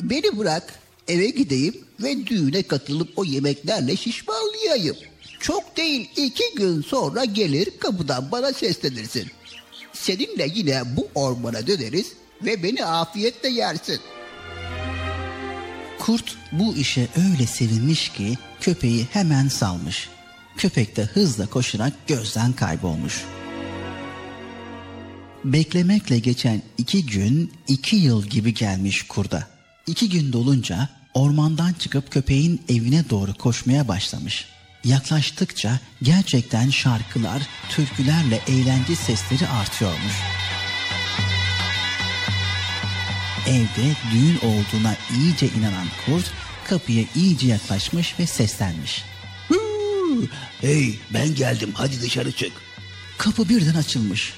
Beni 0.00 0.38
bırak 0.38 0.74
eve 1.08 1.26
gideyim 1.30 1.74
ve 2.02 2.26
düğüne 2.26 2.62
katılıp 2.62 3.08
o 3.16 3.24
yemeklerle 3.24 3.96
şişmanlayayım. 3.96 4.96
Çok 5.40 5.76
değil 5.76 6.10
iki 6.16 6.54
gün 6.56 6.82
sonra 6.82 7.24
gelir 7.24 7.68
kapıdan 7.78 8.30
bana 8.32 8.52
seslenirsin. 8.52 9.30
Seninle 9.92 10.46
yine 10.54 10.82
bu 10.96 11.08
ormana 11.14 11.66
döneriz 11.66 12.12
ve 12.44 12.62
beni 12.62 12.84
afiyetle 12.84 13.48
yersin. 13.48 14.00
Kurt 15.98 16.36
bu 16.52 16.74
işe 16.74 17.08
öyle 17.16 17.46
sevinmiş 17.46 18.08
ki 18.08 18.38
köpeği 18.60 19.06
hemen 19.12 19.48
salmış. 19.48 20.08
Köpek 20.56 20.96
de 20.96 21.02
hızla 21.02 21.46
koşarak 21.46 21.92
gözden 22.06 22.52
kaybolmuş. 22.52 23.24
Beklemekle 25.44 26.18
geçen 26.18 26.62
iki 26.78 27.06
gün 27.06 27.52
iki 27.68 27.96
yıl 27.96 28.26
gibi 28.26 28.54
gelmiş 28.54 29.02
kurda. 29.02 29.48
İki 29.86 30.08
gün 30.10 30.32
dolunca 30.32 30.88
ormandan 31.14 31.72
çıkıp 31.72 32.10
köpeğin 32.10 32.60
evine 32.68 33.10
doğru 33.10 33.34
koşmaya 33.34 33.88
başlamış. 33.88 34.46
Yaklaştıkça 34.84 35.80
gerçekten 36.02 36.70
şarkılar, 36.70 37.42
türkülerle 37.68 38.40
eğlence 38.48 38.96
sesleri 38.96 39.48
artıyormuş. 39.48 40.14
Evde 43.48 43.96
düğün 44.12 44.36
olduğuna 44.36 44.96
iyice 45.16 45.48
inanan 45.58 45.86
kurt 46.06 46.30
kapıya 46.68 47.04
iyice 47.14 47.46
yaklaşmış 47.46 48.14
ve 48.18 48.26
seslenmiş. 48.26 49.04
Hey 50.60 50.98
ben 51.14 51.34
geldim 51.34 51.70
hadi 51.74 52.00
dışarı 52.00 52.32
çık. 52.32 52.52
Kapı 53.18 53.48
birden 53.48 53.74
açılmış. 53.74 54.32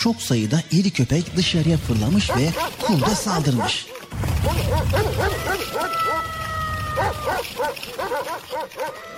Çok 0.00 0.22
sayıda 0.22 0.62
iri 0.72 0.90
köpek 0.90 1.36
dışarıya 1.36 1.78
fırlamış 1.78 2.30
ve 2.30 2.50
kurda 2.86 3.14
saldırmış. 3.14 3.86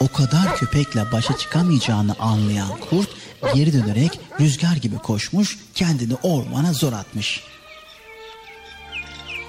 O 0.00 0.08
kadar 0.08 0.56
köpekle 0.56 1.12
başa 1.12 1.36
çıkamayacağını 1.36 2.14
anlayan 2.18 2.68
kurt 2.90 3.08
geri 3.54 3.72
dönerek 3.72 4.20
rüzgar 4.40 4.76
gibi 4.76 4.98
koşmuş 4.98 5.58
kendini 5.74 6.14
ormana 6.22 6.72
zor 6.72 6.92
atmış. 6.92 7.40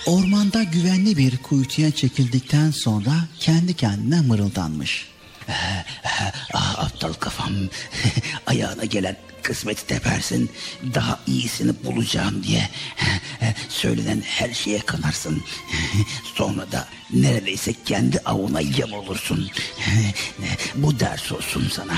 Ormanda 0.07 0.63
güvenli 0.63 1.17
bir 1.17 1.37
kuytuya 1.37 1.91
çekildikten 1.91 2.71
sonra 2.71 3.13
kendi 3.39 3.73
kendine 3.73 4.21
mırıldanmış. 4.21 5.12
Ah 6.53 6.79
aptal 6.79 7.13
kafam. 7.13 7.53
Ayağına 8.47 8.85
gelen 8.85 9.17
kısmeti 9.43 9.87
tepersin. 9.87 10.51
Daha 10.93 11.19
iyisini 11.27 11.83
bulacağım 11.83 12.43
diye. 12.43 12.69
Söylenen 13.69 14.21
her 14.21 14.53
şeye 14.53 14.79
kanarsın. 14.79 15.43
Sonra 16.35 16.71
da 16.71 16.87
neredeyse 17.13 17.73
kendi 17.85 18.19
avına 18.19 18.61
yem 18.61 18.93
olursun. 18.93 19.49
Bu 20.75 20.99
ders 20.99 21.31
olsun 21.31 21.71
sana 21.73 21.97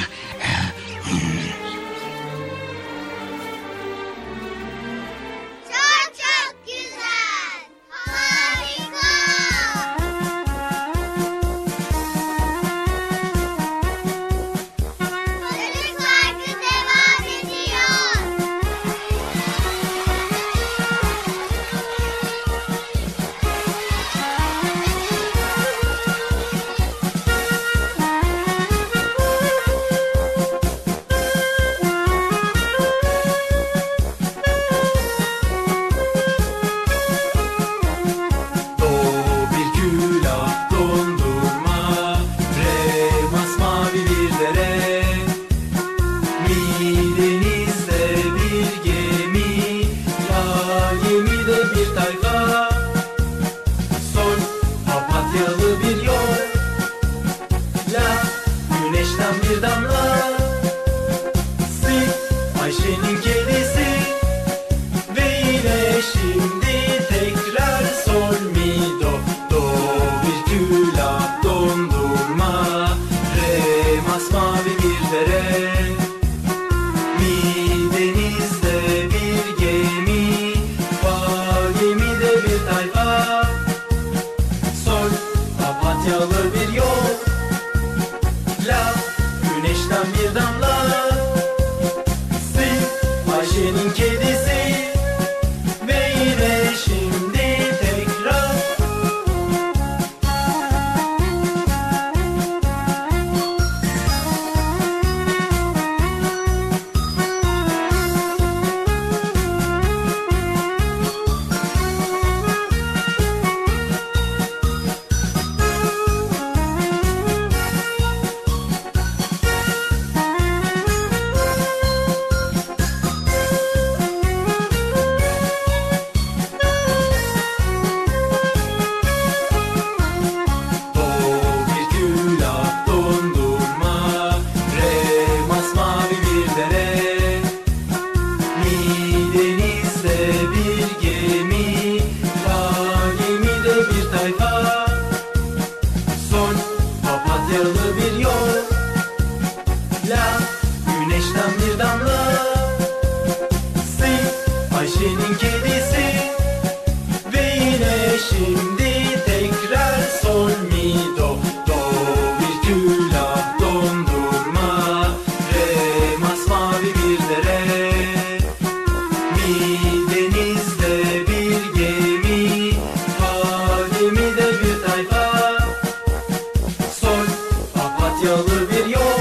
papatyalı 178.26 178.70
bir 178.72 178.86
yol. 178.86 179.20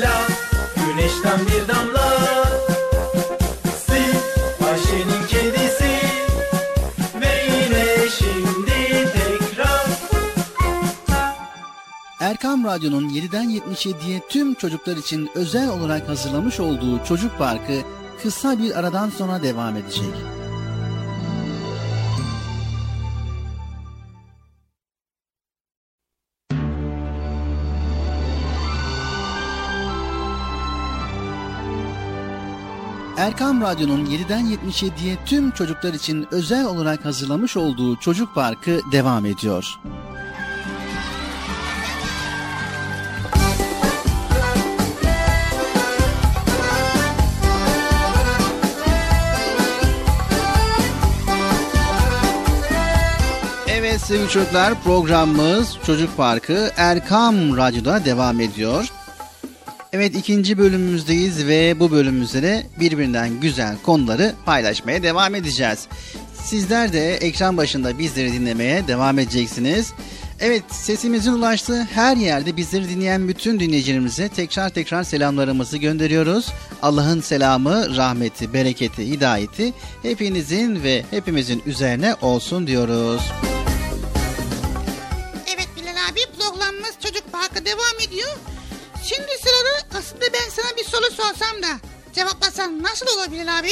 La 0.00 0.26
güneşten 0.76 1.40
bir 1.40 1.68
damla. 1.68 2.18
Si 3.86 4.02
Ayşe'nin 4.70 5.26
kedisi. 5.28 5.92
Ve 7.20 7.46
yine 7.46 8.08
şimdi 8.18 9.12
tekrar. 9.12 9.86
Erkam 12.20 12.64
Radyo'nun 12.64 13.08
7'den 13.08 13.50
77'ye 13.50 14.20
tüm 14.28 14.54
çocuklar 14.54 14.96
için 14.96 15.30
özel 15.34 15.68
olarak 15.70 16.08
hazırlamış 16.08 16.60
olduğu 16.60 17.04
Çocuk 17.04 17.38
Parkı 17.38 17.82
kısa 18.22 18.58
bir 18.58 18.78
aradan 18.78 19.10
sonra 19.10 19.42
devam 19.42 19.76
edecek. 19.76 20.41
Erkam 33.22 33.60
Radyo'nun 33.60 34.06
7'den 34.06 34.44
77'ye 34.44 35.16
tüm 35.26 35.50
çocuklar 35.50 35.94
için 35.94 36.26
özel 36.30 36.64
olarak 36.64 37.04
hazırlamış 37.04 37.56
olduğu 37.56 37.96
Çocuk 37.96 38.34
Parkı 38.34 38.80
devam 38.92 39.26
ediyor. 39.26 39.78
Evet 53.68 54.00
sevgili 54.00 54.28
çocuklar 54.28 54.82
programımız 54.82 55.78
Çocuk 55.86 56.16
Parkı 56.16 56.70
Erkam 56.76 57.56
Radyo'da 57.56 58.04
devam 58.04 58.40
ediyor. 58.40 58.92
Evet 59.94 60.16
ikinci 60.16 60.58
bölümümüzdeyiz 60.58 61.46
ve 61.46 61.80
bu 61.80 61.90
bölümümüzde 61.90 62.42
de 62.42 62.66
birbirinden 62.80 63.40
güzel 63.40 63.76
konuları 63.82 64.34
paylaşmaya 64.46 65.02
devam 65.02 65.34
edeceğiz. 65.34 65.86
Sizler 66.44 66.92
de 66.92 67.16
ekran 67.16 67.56
başında 67.56 67.98
bizleri 67.98 68.32
dinlemeye 68.32 68.86
devam 68.88 69.18
edeceksiniz. 69.18 69.92
Evet 70.40 70.62
sesimizin 70.70 71.32
ulaştığı 71.32 71.82
her 71.82 72.16
yerde 72.16 72.56
bizleri 72.56 72.88
dinleyen 72.88 73.28
bütün 73.28 73.60
dinleyicilerimize 73.60 74.28
tekrar 74.28 74.70
tekrar 74.70 75.04
selamlarımızı 75.04 75.78
gönderiyoruz. 75.78 76.48
Allah'ın 76.82 77.20
selamı, 77.20 77.96
rahmeti, 77.96 78.52
bereketi, 78.52 79.06
hidayeti 79.10 79.72
hepinizin 80.02 80.82
ve 80.82 81.04
hepimizin 81.10 81.62
üzerine 81.66 82.14
olsun 82.22 82.66
diyoruz. 82.66 83.22
Evet 85.54 85.68
Bilal 85.76 85.96
abi 86.10 86.20
programımız 86.38 86.94
Çocuk 87.02 87.32
Parkı 87.32 87.64
devam 87.64 88.08
ediyor. 88.08 88.28
Şimdi 89.04 89.30
sırada 89.42 89.61
aslında 89.98 90.24
ben 90.32 90.50
sana 90.50 90.76
bir 90.76 90.84
soru 90.84 91.04
sorsam 91.10 91.62
da 91.62 91.68
cevaplasan 92.12 92.82
nasıl 92.82 93.06
olur 93.06 93.32
Bilal 93.32 93.58
abi? 93.58 93.70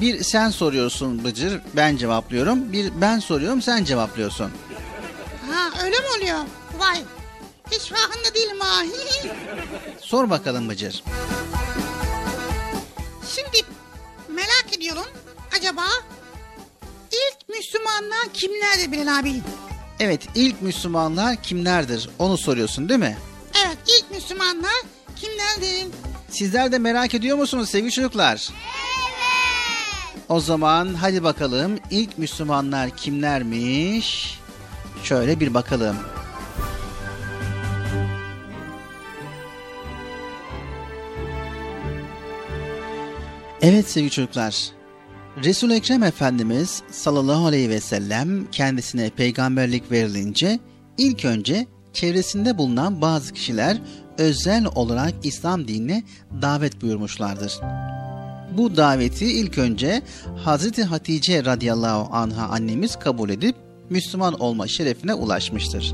Bir 0.00 0.22
sen 0.22 0.50
soruyorsun 0.50 1.24
Bıcır, 1.24 1.60
ben 1.76 1.96
cevaplıyorum. 1.96 2.72
Bir 2.72 2.92
ben 3.00 3.18
soruyorum, 3.18 3.62
sen 3.62 3.84
cevaplıyorsun. 3.84 4.50
Ha 5.50 5.84
öyle 5.84 5.96
mi 5.98 6.06
oluyor? 6.18 6.38
Vay 6.78 7.02
hiç 7.70 7.80
farkında 7.90 8.34
değilim 8.34 8.60
ha. 8.60 8.82
Sor 10.00 10.30
bakalım 10.30 10.68
Bıcır. 10.68 11.02
Şimdi 13.34 13.66
merak 14.28 14.66
ediyorum 14.76 15.06
acaba 15.58 15.84
ilk 17.12 17.48
Müslümanlar 17.48 18.28
kimlerdi 18.34 18.92
Bilal 18.92 19.18
abi? 19.18 19.42
Evet, 20.00 20.22
ilk 20.34 20.62
Müslümanlar 20.62 21.42
kimlerdir? 21.42 22.10
Onu 22.18 22.38
soruyorsun 22.38 22.88
değil 22.88 23.00
mi? 23.00 23.18
Evet 23.66 23.76
ilk 23.86 24.10
Müslümanlar 24.10 24.82
kimlerdi? 25.22 25.88
Sizler 26.30 26.72
de 26.72 26.78
merak 26.78 27.14
ediyor 27.14 27.38
musunuz 27.38 27.68
sevgili 27.68 27.90
çocuklar? 27.90 28.48
Evet. 28.50 30.24
O 30.28 30.40
zaman 30.40 30.94
hadi 30.94 31.22
bakalım 31.22 31.78
ilk 31.90 32.18
Müslümanlar 32.18 32.90
kimlermiş? 32.90 34.38
Şöyle 35.02 35.40
bir 35.40 35.54
bakalım. 35.54 35.96
Evet 43.62 43.90
sevgili 43.90 44.10
çocuklar. 44.10 44.70
Resul-i 45.44 45.74
Ekrem 45.74 46.02
Efendimiz 46.02 46.82
sallallahu 46.90 47.46
aleyhi 47.46 47.70
ve 47.70 47.80
sellem 47.80 48.50
kendisine 48.50 49.10
peygamberlik 49.10 49.90
verilince 49.90 50.58
ilk 50.98 51.24
önce 51.24 51.66
çevresinde 51.92 52.58
bulunan 52.58 53.00
bazı 53.00 53.32
kişiler 53.32 53.78
özel 54.18 54.66
olarak 54.74 55.14
İslam 55.22 55.68
dinine 55.68 56.02
davet 56.42 56.82
buyurmuşlardır. 56.82 57.60
Bu 58.56 58.76
daveti 58.76 59.26
ilk 59.26 59.58
önce 59.58 60.02
Hazreti 60.36 60.84
Hatice 60.84 61.44
radıyallahu 61.44 62.16
anha 62.16 62.48
annemiz 62.48 62.98
kabul 62.98 63.30
edip 63.30 63.56
Müslüman 63.90 64.40
olma 64.40 64.68
şerefine 64.68 65.14
ulaşmıştır. 65.14 65.92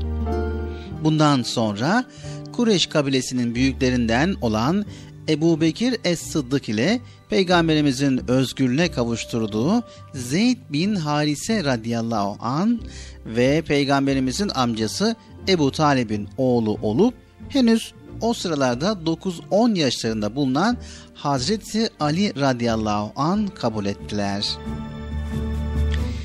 Bundan 1.03 1.43
sonra 1.43 2.05
Kureyş 2.51 2.85
kabilesinin 2.85 3.55
büyüklerinden 3.55 4.35
olan 4.41 4.85
Ebu 5.29 5.61
Bekir 5.61 5.95
Es-Sıddık 6.03 6.69
ile 6.69 6.99
Peygamberimizin 7.29 8.21
özgürlüğüne 8.27 8.91
kavuşturduğu 8.91 9.83
Zeyd 10.13 10.57
bin 10.69 10.95
Harise 10.95 11.63
radıyallahu 11.63 12.37
an 12.39 12.81
ve 13.25 13.61
Peygamberimizin 13.61 14.49
amcası 14.55 15.15
Ebu 15.47 15.71
Talib'in 15.71 16.29
oğlu 16.37 16.77
olup 16.81 17.13
henüz 17.49 17.93
o 18.21 18.33
sıralarda 18.33 18.97
9-10 19.05 19.77
yaşlarında 19.77 20.35
bulunan 20.35 20.77
Hazreti 21.13 21.89
Ali 21.99 22.41
radıyallahu 22.41 23.11
an 23.15 23.47
kabul 23.47 23.85
ettiler. 23.85 24.45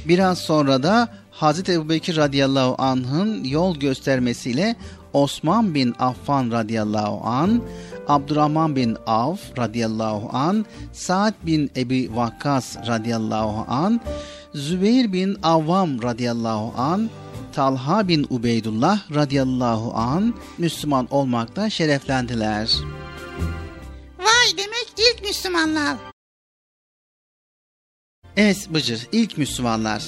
Biraz 0.08 0.38
sonra 0.38 0.82
da 0.82 1.08
Hazreti 1.30 1.72
Ebubekir 1.72 2.16
radıyallahu 2.16 2.74
anh'ın 2.78 3.44
yol 3.44 3.76
göstermesiyle 3.76 4.76
Osman 5.12 5.74
bin 5.74 5.94
Affan 5.98 6.50
radıyallahu 6.50 7.26
an, 7.26 7.62
Abdurrahman 8.08 8.76
bin 8.76 8.96
Avf 9.06 9.58
radıyallahu 9.58 10.36
an, 10.36 10.66
Sa'd 10.92 11.34
bin 11.46 11.70
Ebi 11.76 12.10
Vakkas 12.14 12.76
radıyallahu 12.86 13.72
an, 13.72 14.00
Zübeyir 14.54 15.12
bin 15.12 15.38
Avvam 15.42 16.02
radıyallahu 16.02 16.80
an, 16.80 17.10
Talha 17.54 18.08
bin 18.08 18.26
Ubeydullah 18.30 19.14
radıyallahu 19.14 19.94
an 19.94 20.34
Müslüman 20.58 21.06
olmakta 21.10 21.70
şereflendiler. 21.70 22.70
Vay 24.18 24.58
demek 24.58 24.86
ilk 24.98 25.22
Müslümanlar. 25.22 25.96
Evet 28.36 28.68
Bıcır, 28.74 29.08
ilk 29.12 29.38
Müslümanlar. 29.38 30.02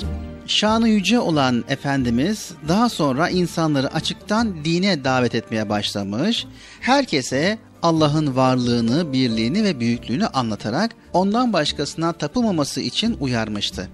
Şanı 0.47 0.89
yüce 0.89 1.19
olan 1.19 1.65
Efendimiz 1.69 2.53
daha 2.69 2.89
sonra 2.89 3.29
insanları 3.29 3.95
açıktan 3.95 4.65
dine 4.65 5.05
davet 5.05 5.35
etmeye 5.35 5.69
başlamış. 5.69 6.47
Herkese 6.81 7.59
Allah'ın 7.83 8.37
varlığını, 8.37 9.13
birliğini 9.13 9.65
ve 9.65 9.81
büyüklüğünü 9.81 10.27
anlatarak 10.27 10.97
ondan 11.13 11.53
başkasına 11.53 12.13
tapılmaması 12.13 12.81
için 12.81 13.17
uyarmıştı. 13.21 13.89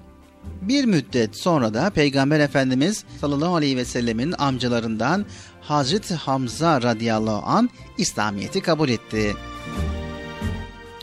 Bir 0.62 0.84
müddet 0.84 1.36
sonra 1.36 1.74
da 1.74 1.90
Peygamber 1.90 2.40
Efendimiz 2.40 3.04
sallallahu 3.20 3.54
aleyhi 3.54 3.76
ve 3.76 3.84
sellemin 3.84 4.34
amcalarından 4.38 5.26
Hazreti 5.60 6.14
Hamza 6.14 6.82
radıyallahu 6.82 7.46
an 7.46 7.70
İslamiyet'i 7.98 8.60
kabul 8.60 8.88
etti. 8.88 9.34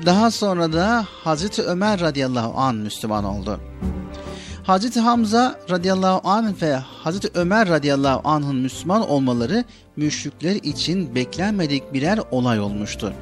Daha 0.06 0.32
sonra 0.32 0.74
da 0.74 1.06
Hazreti 1.24 1.62
Ömer 1.62 2.00
radıyallahu 2.00 2.60
an 2.60 2.76
Müslüman 2.76 3.24
oldu. 3.24 3.60
Hazreti 4.64 5.00
Hamza 5.00 5.60
radıyallahu 5.70 6.30
anh 6.30 6.62
ve 6.62 6.76
Hazreti 6.76 7.30
Ömer 7.34 7.70
radıyallahu 7.70 8.30
anh'ın 8.30 8.56
Müslüman 8.56 9.10
olmaları 9.10 9.64
müşrikler 9.96 10.56
için 10.56 11.16
beklenmedik 11.16 11.94
birer 11.94 12.20
olay 12.32 12.60
olmuştu. 12.60 13.14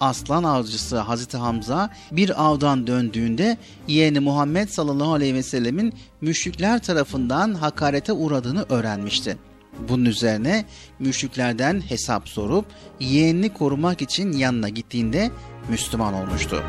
Aslan 0.00 0.44
avcısı 0.44 0.98
Hazreti 0.98 1.36
Hamza 1.36 1.90
bir 2.12 2.44
avdan 2.44 2.86
döndüğünde 2.86 3.58
yeğeni 3.88 4.20
Muhammed 4.20 4.68
sallallahu 4.68 5.12
aleyhi 5.12 5.34
ve 5.34 5.42
sellemin 5.42 5.94
müşrikler 6.20 6.82
tarafından 6.82 7.54
hakarete 7.54 8.12
uğradığını 8.12 8.64
öğrenmişti. 8.68 9.36
Bunun 9.88 10.04
üzerine 10.04 10.64
müşriklerden 10.98 11.80
hesap 11.80 12.28
sorup 12.28 12.66
yeğenini 13.00 13.52
korumak 13.52 14.02
için 14.02 14.32
yanına 14.32 14.68
gittiğinde 14.68 15.30
Müslüman 15.68 16.14
olmuştu. 16.14 16.62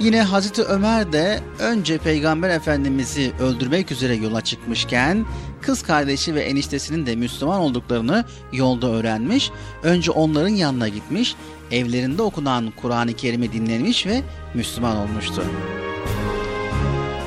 Yine 0.00 0.22
Hazreti 0.22 0.62
Ömer 0.62 1.12
de 1.12 1.40
önce 1.58 1.98
Peygamber 1.98 2.50
Efendimiz'i 2.50 3.32
öldürmek 3.40 3.92
üzere 3.92 4.14
yola 4.14 4.40
çıkmışken 4.40 5.26
kız 5.62 5.82
kardeşi 5.82 6.34
ve 6.34 6.42
eniştesinin 6.42 7.06
de 7.06 7.16
Müslüman 7.16 7.60
olduklarını 7.60 8.24
yolda 8.52 8.86
öğrenmiş. 8.86 9.50
Önce 9.82 10.10
onların 10.10 10.48
yanına 10.48 10.88
gitmiş, 10.88 11.34
evlerinde 11.70 12.22
okunan 12.22 12.72
Kur'an-ı 12.76 13.12
Kerim'i 13.12 13.52
dinlemiş 13.52 14.06
ve 14.06 14.22
Müslüman 14.54 14.96
olmuştu. 14.96 15.42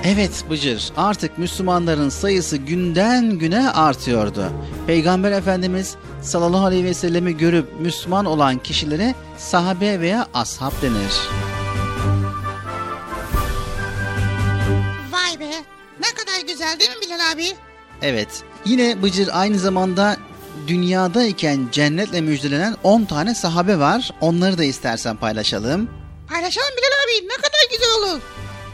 Evet 0.04 0.46
Bıcır 0.50 0.92
artık 0.98 1.38
Müslümanların 1.38 2.10
sayısı 2.10 2.58
günden 2.58 3.40
güne 3.40 3.70
artıyordu. 3.70 4.52
Peygamber 4.88 5.32
Efendimiz 5.32 5.96
sallallahu 6.22 6.66
aleyhi 6.66 6.86
ve 6.86 6.94
sellemi 6.94 7.38
görüp 7.38 7.80
Müslüman 7.80 8.26
olan 8.26 8.58
kişilere 8.58 9.16
sahabe 9.38 10.00
veya 10.00 10.28
ashab 10.34 10.72
denir. 10.82 11.14
Vay 15.12 15.40
be 15.40 15.52
ne 16.00 16.08
kadar 16.16 16.48
güzel 16.48 16.80
değil 16.80 16.92
mi 16.92 17.02
Bilal 17.02 17.32
abi? 17.34 17.71
Evet. 18.02 18.44
Yine 18.66 19.02
Bıcır 19.04 19.30
aynı 19.32 19.60
zamanda 19.60 20.18
dünyadayken 20.68 21.68
cennetle 21.72 22.22
müjdelenen 22.22 22.76
10 22.84 23.06
tane 23.06 23.36
sahabe 23.36 23.80
var. 23.80 24.12
Onları 24.22 24.58
da 24.58 24.64
istersen 24.64 25.16
paylaşalım. 25.18 25.90
Paylaşalım 26.28 26.70
Bilal 26.78 27.22
abi 27.22 27.28
ne 27.28 27.36
kadar 27.36 27.70
güzel 27.72 27.90
olur. 28.00 28.22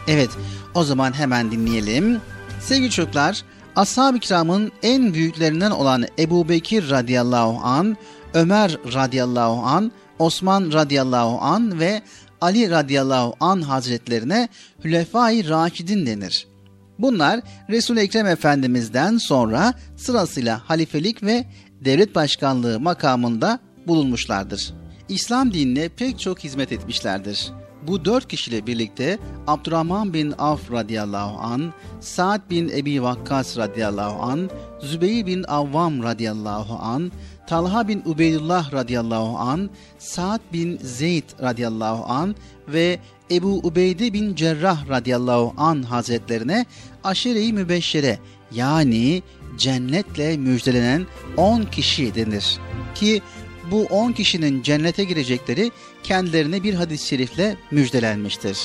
Evet, 0.07 0.29
o 0.75 0.83
zaman 0.83 1.13
hemen 1.13 1.51
dinleyelim. 1.51 2.21
Sevgili 2.61 2.91
çocuklar, 2.91 3.43
Ashab-ı 3.75 4.19
kiramın 4.19 4.71
en 4.83 5.13
büyüklerinden 5.13 5.71
olan 5.71 6.05
Ebu 6.19 6.49
Bekir 6.49 6.89
radıyallahu 6.89 7.59
an, 7.63 7.97
Ömer 8.33 8.77
radıyallahu 8.93 9.61
an, 9.61 9.91
Osman 10.19 10.73
radıyallahu 10.73 11.41
an 11.41 11.79
ve 11.79 12.01
Ali 12.41 12.71
radıyallahu 12.71 13.33
an 13.39 13.61
hazretlerine 13.61 14.49
Hülefai 14.83 15.49
Raşidin 15.49 16.05
denir. 16.05 16.47
Bunlar 16.99 17.41
Resul-i 17.69 17.99
Ekrem 17.99 18.27
Efendimiz'den 18.27 19.17
sonra 19.17 19.73
sırasıyla 19.95 20.61
halifelik 20.69 21.23
ve 21.23 21.45
devlet 21.85 22.15
başkanlığı 22.15 22.79
makamında 22.79 23.59
bulunmuşlardır. 23.87 24.73
İslam 25.09 25.53
dinine 25.53 25.89
pek 25.89 26.19
çok 26.19 26.39
hizmet 26.39 26.71
etmişlerdir. 26.71 27.51
Bu 27.87 28.05
dört 28.05 28.27
kişiyle 28.27 28.67
birlikte 28.67 29.19
Abdurrahman 29.47 30.13
bin 30.13 30.33
Avf 30.37 30.71
radıyallahu 30.71 31.37
an, 31.39 31.73
Sa'd 31.99 32.49
bin 32.49 32.69
Ebi 32.69 33.03
Vakkas 33.03 33.57
radıyallahu 33.57 34.21
an, 34.21 34.49
Zübeyir 34.81 35.25
bin 35.25 35.43
Avvam 35.43 36.03
radıyallahu 36.03 36.73
an, 36.73 37.11
Talha 37.47 37.87
bin 37.87 38.03
Ubeydullah 38.05 38.73
radıyallahu 38.73 39.37
an, 39.37 39.69
Sa'd 39.99 40.39
bin 40.53 40.77
Zeyd 40.77 41.23
radıyallahu 41.41 42.05
an 42.13 42.35
ve 42.67 42.99
Ebu 43.31 43.59
Ubeyde 43.63 44.13
bin 44.13 44.35
Cerrah 44.35 44.89
radıyallahu 44.89 45.53
an 45.57 45.83
hazretlerine 45.83 46.65
aşire-i 47.03 47.53
mübeşşere 47.53 48.19
yani 48.51 49.23
cennetle 49.57 50.37
müjdelenen 50.37 51.05
10 51.37 51.63
kişi 51.63 52.15
denir. 52.15 52.57
Ki 52.95 53.21
bu 53.71 53.83
10 53.83 54.11
kişinin 54.11 54.61
cennete 54.61 55.03
girecekleri 55.03 55.71
kendilerine 56.03 56.63
bir 56.63 56.73
hadis-i 56.73 57.07
şerifle 57.07 57.57
müjdelenmiştir. 57.71 58.57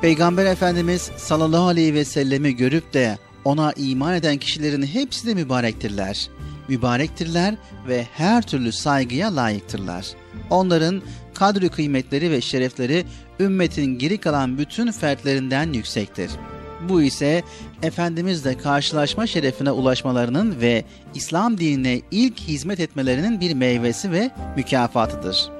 Peygamber 0.00 0.46
Efendimiz 0.46 1.10
sallallahu 1.16 1.66
aleyhi 1.66 1.94
ve 1.94 2.04
sellemi 2.04 2.56
görüp 2.56 2.94
de 2.94 3.18
ona 3.44 3.72
iman 3.72 4.14
eden 4.14 4.36
kişilerin 4.36 4.82
hepsi 4.82 5.26
de 5.26 5.34
mübarektirler. 5.34 6.28
Mübarektirler 6.68 7.54
ve 7.88 8.06
her 8.12 8.42
türlü 8.42 8.72
saygıya 8.72 9.36
layıktırlar. 9.36 10.06
Onların 10.50 11.02
kadri 11.34 11.68
kıymetleri 11.68 12.30
ve 12.30 12.40
şerefleri 12.40 13.04
ümmetin 13.40 13.98
geri 13.98 14.18
kalan 14.18 14.58
bütün 14.58 14.92
fertlerinden 14.92 15.72
yüksektir. 15.72 16.30
Bu 16.88 17.02
ise 17.02 17.42
Efendimizle 17.82 18.58
karşılaşma 18.58 19.26
şerefine 19.26 19.70
ulaşmalarının 19.70 20.60
ve 20.60 20.84
İslam 21.14 21.58
dinine 21.58 22.00
ilk 22.10 22.40
hizmet 22.40 22.80
etmelerinin 22.80 23.40
bir 23.40 23.54
meyvesi 23.54 24.12
ve 24.12 24.30
mükafatıdır. 24.56 25.50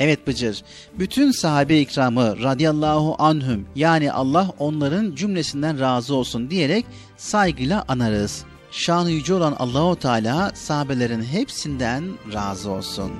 Evet 0.00 0.26
Bıcır, 0.26 0.62
bütün 0.98 1.30
sahabe 1.30 1.80
ikramı 1.80 2.42
radıyallahu 2.42 3.16
anhüm 3.18 3.66
yani 3.76 4.12
Allah 4.12 4.50
onların 4.58 5.14
cümlesinden 5.14 5.80
razı 5.80 6.14
olsun 6.14 6.50
diyerek 6.50 6.84
saygıyla 7.16 7.84
anarız. 7.88 8.44
Şanı 8.70 9.10
yüce 9.10 9.34
olan 9.34 9.56
Allahu 9.58 9.96
Teala 9.98 10.52
sahabelerin 10.54 11.22
hepsinden 11.22 12.04
razı 12.32 12.70
olsun. 12.70 13.12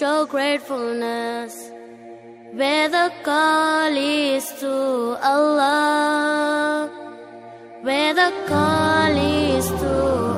Show 0.00 0.24
gratefulness. 0.24 1.54
Where 2.54 2.88
the 2.88 3.12
call 3.22 3.94
is 3.94 4.50
to 4.60 4.72
Allah, 5.22 6.88
where 7.82 8.14
the 8.14 8.32
call 8.48 9.14
is 9.14 9.66
to 9.82 10.29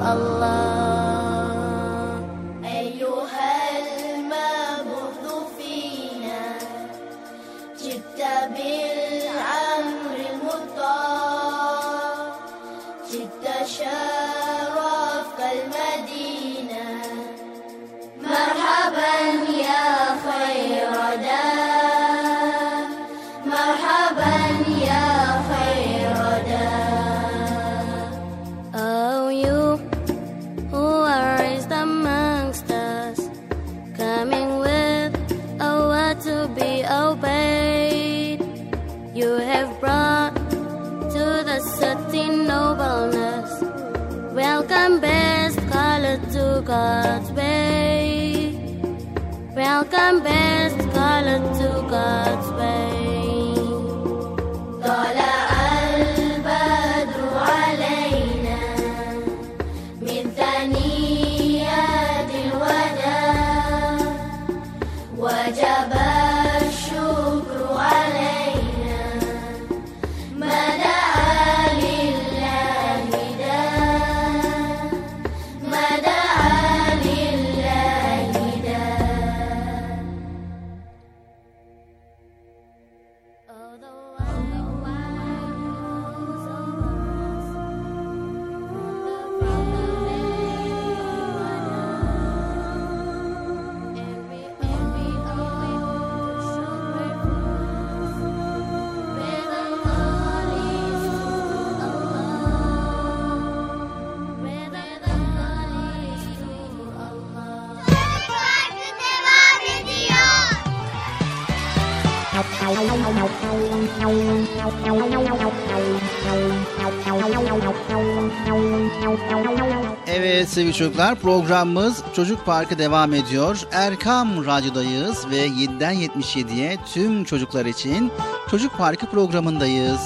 sevgili 120.72 120.78
çocuklar 120.78 121.20
programımız 121.20 122.02
Çocuk 122.16 122.46
Parkı 122.46 122.78
devam 122.78 123.14
ediyor. 123.14 123.60
Erkam 123.72 124.46
Radyo'dayız 124.46 125.30
ve 125.30 125.46
7'den 125.46 125.94
77'ye 125.94 126.78
tüm 126.94 127.24
çocuklar 127.24 127.66
için 127.66 128.12
Çocuk 128.50 128.78
Parkı 128.78 129.06
programındayız. 129.06 130.00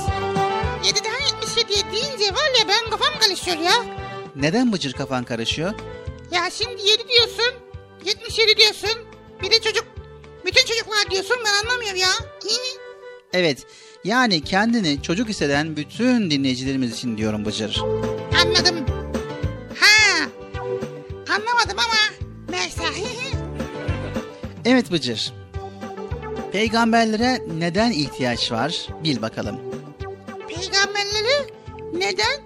7'den 0.83 1.21
77'ye 1.41 1.93
deyince 1.93 2.35
var 2.35 2.51
ya 2.61 2.69
ben 2.69 2.91
kafam 2.91 3.19
karışıyor 3.21 3.57
ya. 3.57 3.73
Neden 4.37 4.73
Bıcır 4.73 4.93
kafan 4.93 5.25
karışıyor? 5.25 5.75
Ya 6.31 6.51
şimdi 6.51 6.83
7 6.83 7.09
diyorsun. 7.09 7.55
77 8.05 8.57
diyorsun. 8.57 9.01
Bir 9.43 9.51
de 9.51 9.61
çocuk. 9.61 9.85
Bütün 10.47 10.67
çocuklar 10.67 11.11
diyorsun 11.11 11.37
ben 11.45 11.67
anlamıyorum 11.67 12.01
ya. 12.01 12.11
Evet, 13.33 13.67
yani 14.05 14.45
kendini 14.45 15.03
çocuk 15.03 15.29
hisseden 15.29 15.77
bütün 15.77 16.31
dinleyicilerimiz 16.31 16.93
için 16.93 17.19
diyorum 17.19 17.45
Bıcır. 17.45 17.83
Anladım. 18.43 18.76
Evet 24.77 24.93
Bıcır. 24.93 25.33
Peygamberlere 26.53 27.43
neden 27.59 27.91
ihtiyaç 27.91 28.53
var? 28.53 28.87
Bil 29.05 29.23
bakalım. 29.23 29.61
Peygamberlere 30.49 31.47
neden? 31.93 32.41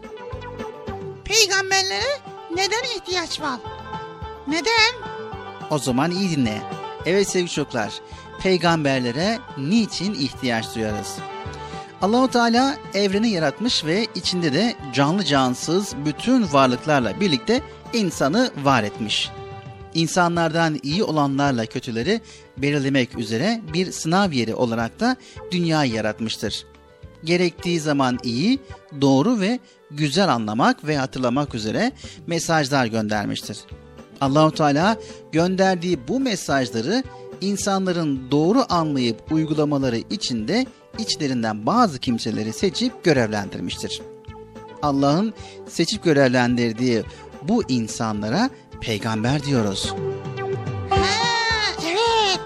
Peygamberlere 1.24 2.18
neden 2.55 2.97
ihtiyaç 2.97 3.41
var? 3.41 3.61
Neden? 4.49 5.11
O 5.70 5.78
zaman 5.78 6.11
iyi 6.11 6.31
dinle. 6.31 6.62
Evet 7.07 7.28
sevgili 7.28 7.51
çocuklar, 7.51 7.93
peygamberlere 8.43 9.39
niçin 9.59 10.14
ihtiyaç 10.14 10.74
duyarız? 10.74 11.16
Allahu 12.03 12.28
Teala 12.28 12.76
evreni 12.95 13.31
yaratmış 13.31 13.85
ve 13.85 14.07
içinde 14.14 14.53
de 14.53 14.74
canlı 14.93 15.24
cansız 15.24 15.95
bütün 16.05 16.53
varlıklarla 16.53 17.20
birlikte 17.20 17.62
insanı 17.93 18.51
var 18.64 18.83
etmiş. 18.83 19.31
İnsanlardan 19.95 20.78
iyi 20.82 21.05
olanlarla 21.05 21.66
kötüleri 21.66 22.20
belirlemek 22.57 23.18
üzere 23.18 23.61
bir 23.72 23.93
sınav 23.93 24.32
yeri 24.32 24.55
olarak 24.55 25.01
da 25.01 25.16
dünyayı 25.51 25.93
yaratmıştır. 25.93 26.66
Gerektiği 27.24 27.80
zaman 27.80 28.18
iyi, 28.24 28.59
doğru 29.01 29.41
ve 29.41 29.59
güzel 29.91 30.28
anlamak 30.28 30.86
ve 30.86 30.97
hatırlamak 30.97 31.55
üzere 31.55 31.93
mesajlar 32.26 32.86
göndermiştir. 32.86 33.59
Allahu 34.20 34.55
Teala 34.55 34.97
gönderdiği 35.32 36.09
bu 36.09 36.20
mesajları 36.20 37.03
insanların 37.41 38.30
doğru 38.30 38.64
anlayıp 38.68 39.32
uygulamaları 39.32 39.97
için 39.97 40.49
de 40.49 40.66
içlerinden 40.99 41.66
bazı 41.66 41.99
kimseleri 41.99 42.53
seçip 42.53 43.05
görevlendirmiştir. 43.05 44.03
Allah'ın 44.82 45.34
seçip 45.68 46.05
görevlendirdiği 46.05 47.03
bu 47.43 47.62
insanlara 47.68 48.51
peygamber 48.81 49.43
diyoruz. 49.43 49.95
Ha, 50.91 50.97
evet. 51.87 52.41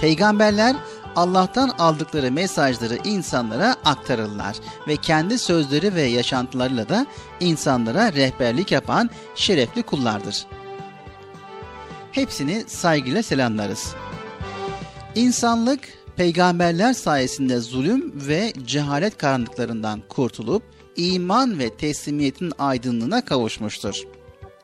Peygamberler 0.00 0.76
Allah'tan 1.16 1.68
aldıkları 1.68 2.32
mesajları 2.32 2.98
insanlara 3.04 3.76
aktarırlar 3.84 4.56
ve 4.88 4.96
kendi 4.96 5.38
sözleri 5.38 5.94
ve 5.94 6.02
yaşantılarıyla 6.02 6.88
da 6.88 7.06
insanlara 7.40 8.12
rehberlik 8.12 8.72
yapan 8.72 9.10
şerefli 9.34 9.82
kullardır. 9.82 10.46
Hepsini 12.12 12.64
saygıyla 12.66 13.22
selamlarız. 13.22 13.94
İnsanlık 15.14 15.80
peygamberler 16.16 16.92
sayesinde 16.92 17.60
zulüm 17.60 18.12
ve 18.14 18.52
cehalet 18.66 19.18
karanlıklarından 19.18 20.02
kurtulup 20.08 20.62
iman 20.96 21.58
ve 21.58 21.76
teslimiyetin 21.76 22.52
aydınlığına 22.58 23.24
kavuşmuştur. 23.24 24.15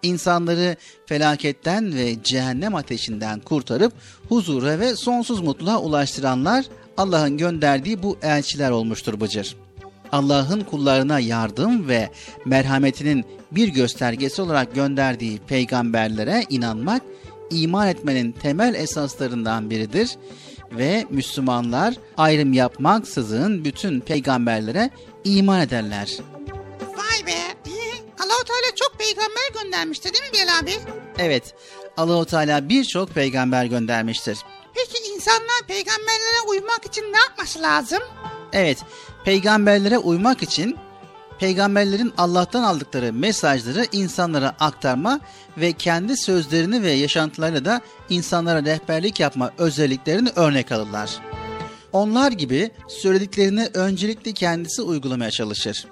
İnsanları 0.02 0.76
felaketten 1.06 1.94
ve 1.94 2.22
cehennem 2.22 2.74
ateşinden 2.74 3.40
kurtarıp 3.40 3.92
huzura 4.28 4.80
ve 4.80 4.96
sonsuz 4.96 5.40
mutluluğa 5.40 5.78
ulaştıranlar 5.78 6.64
Allah'ın 6.96 7.36
gönderdiği 7.36 8.02
bu 8.02 8.18
elçiler 8.22 8.70
olmuştur 8.70 9.20
Bıcır. 9.20 9.56
Allah'ın 10.12 10.60
kullarına 10.60 11.18
yardım 11.18 11.88
ve 11.88 12.10
merhametinin 12.44 13.24
bir 13.52 13.68
göstergesi 13.68 14.42
olarak 14.42 14.74
gönderdiği 14.74 15.38
peygamberlere 15.38 16.44
inanmak 16.50 17.02
iman 17.50 17.88
etmenin 17.88 18.32
temel 18.32 18.74
esaslarından 18.74 19.70
biridir 19.70 20.10
ve 20.72 21.06
Müslümanlar 21.10 21.94
ayrım 22.16 22.52
yapmaksızın 22.52 23.64
bütün 23.64 24.00
peygamberlere 24.00 24.90
iman 25.24 25.60
ederler. 25.60 26.16
Vay 26.80 27.26
be. 27.26 27.71
Allahu 28.22 28.44
Teala 28.44 28.74
çok 28.76 28.98
peygamber 28.98 29.62
göndermişti 29.62 30.12
değil 30.12 30.24
mi 30.24 30.32
Bilal 30.32 30.58
abi? 30.58 30.72
Evet, 31.18 31.54
Allahu 31.96 32.24
Teala 32.24 32.68
birçok 32.68 33.08
peygamber 33.08 33.64
göndermiştir. 33.64 34.38
Peki 34.74 35.12
insanlar 35.14 35.62
peygamberlere 35.68 36.40
uymak 36.48 36.86
için 36.86 37.02
ne 37.02 37.18
yapması 37.18 37.62
lazım? 37.62 37.98
Evet, 38.52 38.78
peygamberlere 39.24 39.98
uymak 39.98 40.42
için 40.42 40.76
peygamberlerin 41.38 42.12
Allah'tan 42.18 42.62
aldıkları 42.62 43.12
mesajları 43.12 43.86
insanlara 43.92 44.54
aktarma 44.60 45.20
ve 45.56 45.72
kendi 45.72 46.16
sözlerini 46.16 46.82
ve 46.82 46.90
yaşantılarıyla 46.90 47.64
da 47.64 47.80
insanlara 48.08 48.64
rehberlik 48.64 49.20
yapma 49.20 49.52
özelliklerini 49.58 50.28
örnek 50.36 50.72
alırlar. 50.72 51.20
Onlar 51.92 52.32
gibi 52.32 52.70
söylediklerini 52.88 53.70
öncelikle 53.74 54.32
kendisi 54.32 54.82
uygulamaya 54.82 55.30
çalışır. 55.30 55.86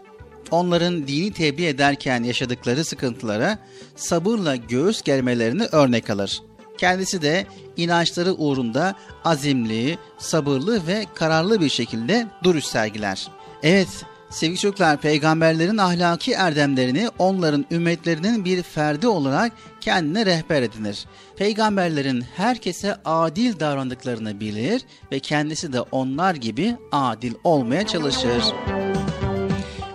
Onların 0.50 1.08
dini 1.08 1.32
tebliğ 1.32 1.66
ederken 1.66 2.22
yaşadıkları 2.22 2.84
sıkıntılara 2.84 3.58
sabırla 3.96 4.56
göğüs 4.56 5.02
germelerini 5.02 5.64
örnek 5.64 6.10
alır. 6.10 6.42
Kendisi 6.78 7.22
de 7.22 7.46
inançları 7.76 8.34
uğrunda 8.34 8.94
azimli, 9.24 9.98
sabırlı 10.18 10.86
ve 10.86 11.06
kararlı 11.14 11.60
bir 11.60 11.68
şekilde 11.68 12.26
duruş 12.42 12.64
sergiler. 12.64 13.28
Evet, 13.62 13.88
sevgili 14.30 14.58
çocuklar 14.58 15.00
peygamberlerin 15.00 15.78
ahlaki 15.78 16.32
erdemlerini 16.32 17.08
onların 17.18 17.66
ümmetlerinin 17.70 18.44
bir 18.44 18.62
ferdi 18.62 19.06
olarak 19.06 19.52
kendine 19.80 20.26
rehber 20.26 20.62
edinir. 20.62 21.06
Peygamberlerin 21.36 22.24
herkese 22.36 22.96
adil 23.04 23.60
davrandıklarını 23.60 24.40
bilir 24.40 24.82
ve 25.12 25.20
kendisi 25.20 25.72
de 25.72 25.80
onlar 25.80 26.34
gibi 26.34 26.76
adil 26.92 27.34
olmaya 27.44 27.86
çalışır. 27.86 28.44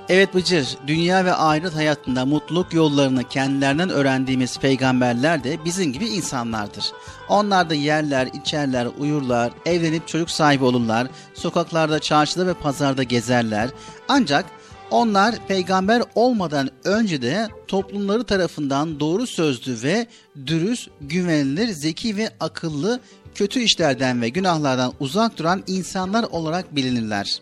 Evet 0.10 0.34
Bıcır, 0.34 0.78
dünya 0.88 1.26
ve 1.26 1.34
ahiret 1.34 1.76
hayatında 1.76 2.26
mutluluk 2.26 2.74
yollarını 2.74 3.24
kendilerinden 3.24 3.89
öğrendiğimiz 3.89 4.60
peygamberler 4.60 5.43
de 5.43 5.66
bizim 5.66 5.93
gibi 5.93 6.06
insanlardır. 6.06 6.91
Onlar 7.30 7.70
da 7.70 7.74
yerler, 7.74 8.28
içerler, 8.34 8.88
uyurlar, 8.99 9.51
evlenip 9.66 10.08
çocuk 10.08 10.30
sahibi 10.30 10.64
olurlar, 10.64 11.08
sokaklarda, 11.34 11.99
çarşıda 11.99 12.47
ve 12.47 12.53
pazarda 12.53 13.03
gezerler. 13.03 13.70
Ancak 14.08 14.45
onlar 14.91 15.36
peygamber 15.47 16.03
olmadan 16.16 16.70
önce 16.84 17.22
de 17.22 17.47
toplumları 17.68 18.24
tarafından 18.24 18.99
doğru 18.99 19.28
sözlü 19.28 19.84
ve 19.84 20.08
dürüst, 20.47 20.89
güvenilir, 21.01 21.68
zeki 21.68 22.18
ve 22.18 22.30
akıllı, 22.39 22.99
kötü 23.36 23.60
işlerden 23.60 24.22
ve 24.22 24.30
günahlardan 24.30 24.93
uzak 24.99 25.38
duran 25.38 25.64
insanlar 25.68 26.24
olarak 26.24 26.76
bilinirler. 26.76 27.41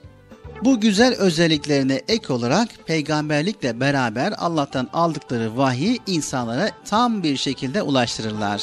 Bu 0.66 0.80
güzel 0.80 1.16
özelliklerine 1.16 2.02
ek 2.08 2.34
olarak 2.34 2.70
peygamberlikle 2.86 3.80
beraber 3.80 4.34
Allah'tan 4.38 4.90
aldıkları 4.94 5.58
vahiy 5.58 5.98
insanlara 6.08 6.72
tam 6.86 7.24
bir 7.24 7.38
şekilde 7.38 7.82
ulaştırırlar. 7.82 8.62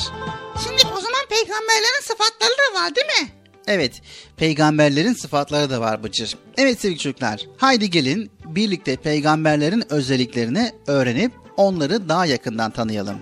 Şimdi 0.63 0.95
o 0.97 1.01
zaman 1.01 1.21
peygamberlerin 1.29 2.03
sıfatları 2.03 2.51
da 2.51 2.81
var 2.81 2.95
değil 2.95 3.07
mi? 3.07 3.29
Evet, 3.67 4.03
peygamberlerin 4.37 5.13
sıfatları 5.13 5.71
da 5.71 5.81
var 5.81 6.03
Bıcır. 6.03 6.37
Evet 6.57 6.81
sevgili 6.81 6.99
çocuklar, 6.99 7.47
haydi 7.57 7.91
gelin 7.91 8.31
birlikte 8.45 8.97
peygamberlerin 8.97 9.93
özelliklerini 9.93 10.73
öğrenip 10.87 11.33
onları 11.57 12.09
daha 12.09 12.27
yakından 12.27 12.71
tanıyalım. 12.71 13.19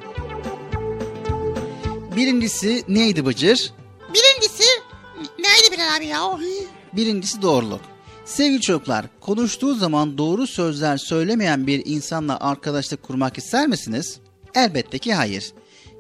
Birincisi 2.17 2.85
neydi 2.89 3.27
Bıcır? 3.27 3.73
Birincisi 4.15 4.65
neydi 5.39 5.73
Bilal 5.73 5.97
abi 5.97 6.07
ya? 6.07 6.39
Birincisi 6.93 7.43
doğruluk. 7.43 7.98
Sevgili 8.29 8.61
çocuklar, 8.61 9.07
konuştuğu 9.21 9.75
zaman 9.75 10.19
doğru 10.19 10.47
sözler 10.47 10.97
söylemeyen 10.97 11.67
bir 11.67 11.83
insanla 11.87 12.41
arkadaşlık 12.41 13.03
kurmak 13.03 13.39
ister 13.39 13.67
misiniz? 13.67 14.19
Elbette 14.55 14.99
ki 14.99 15.15
hayır. 15.15 15.53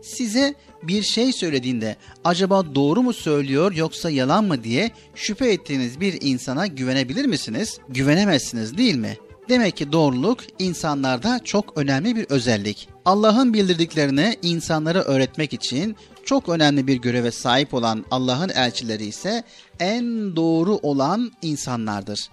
Size 0.02 0.54
bir 0.82 1.02
şey 1.02 1.32
söylediğinde 1.32 1.96
acaba 2.24 2.74
doğru 2.74 3.02
mu 3.02 3.12
söylüyor 3.12 3.72
yoksa 3.72 4.10
yalan 4.10 4.44
mı 4.44 4.64
diye 4.64 4.90
şüphe 5.14 5.52
ettiğiniz 5.52 6.00
bir 6.00 6.18
insana 6.20 6.66
güvenebilir 6.66 7.24
misiniz? 7.24 7.78
Güvenemezsiniz 7.88 8.78
değil 8.78 8.96
mi? 8.96 9.16
Demek 9.48 9.76
ki 9.76 9.92
doğruluk 9.92 10.38
insanlarda 10.58 11.40
çok 11.44 11.78
önemli 11.78 12.16
bir 12.16 12.26
özellik. 12.28 12.88
Allah'ın 13.04 13.54
bildirdiklerini 13.54 14.36
insanlara 14.42 15.02
öğretmek 15.02 15.52
için 15.52 15.96
çok 16.28 16.48
önemli 16.48 16.86
bir 16.86 16.96
göreve 16.96 17.30
sahip 17.30 17.74
olan 17.74 18.04
Allah'ın 18.10 18.48
elçileri 18.48 19.04
ise 19.04 19.44
en 19.80 20.36
doğru 20.36 20.74
olan 20.82 21.32
insanlardır. 21.42 22.28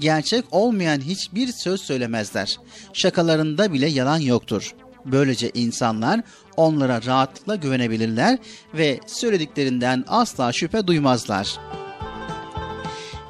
Gerçek 0.00 0.44
olmayan 0.50 1.00
hiçbir 1.00 1.52
söz 1.52 1.80
söylemezler. 1.80 2.56
Şakalarında 2.92 3.72
bile 3.72 3.88
yalan 3.88 4.18
yoktur. 4.18 4.74
Böylece 5.04 5.50
insanlar 5.54 6.20
onlara 6.56 7.02
rahatlıkla 7.06 7.56
güvenebilirler 7.56 8.38
ve 8.74 9.00
söylediklerinden 9.06 10.04
asla 10.08 10.52
şüphe 10.52 10.86
duymazlar. 10.86 11.58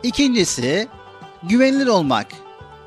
İkincisi, 0.03 0.88
güvenilir 1.42 1.86
olmak. 1.86 2.26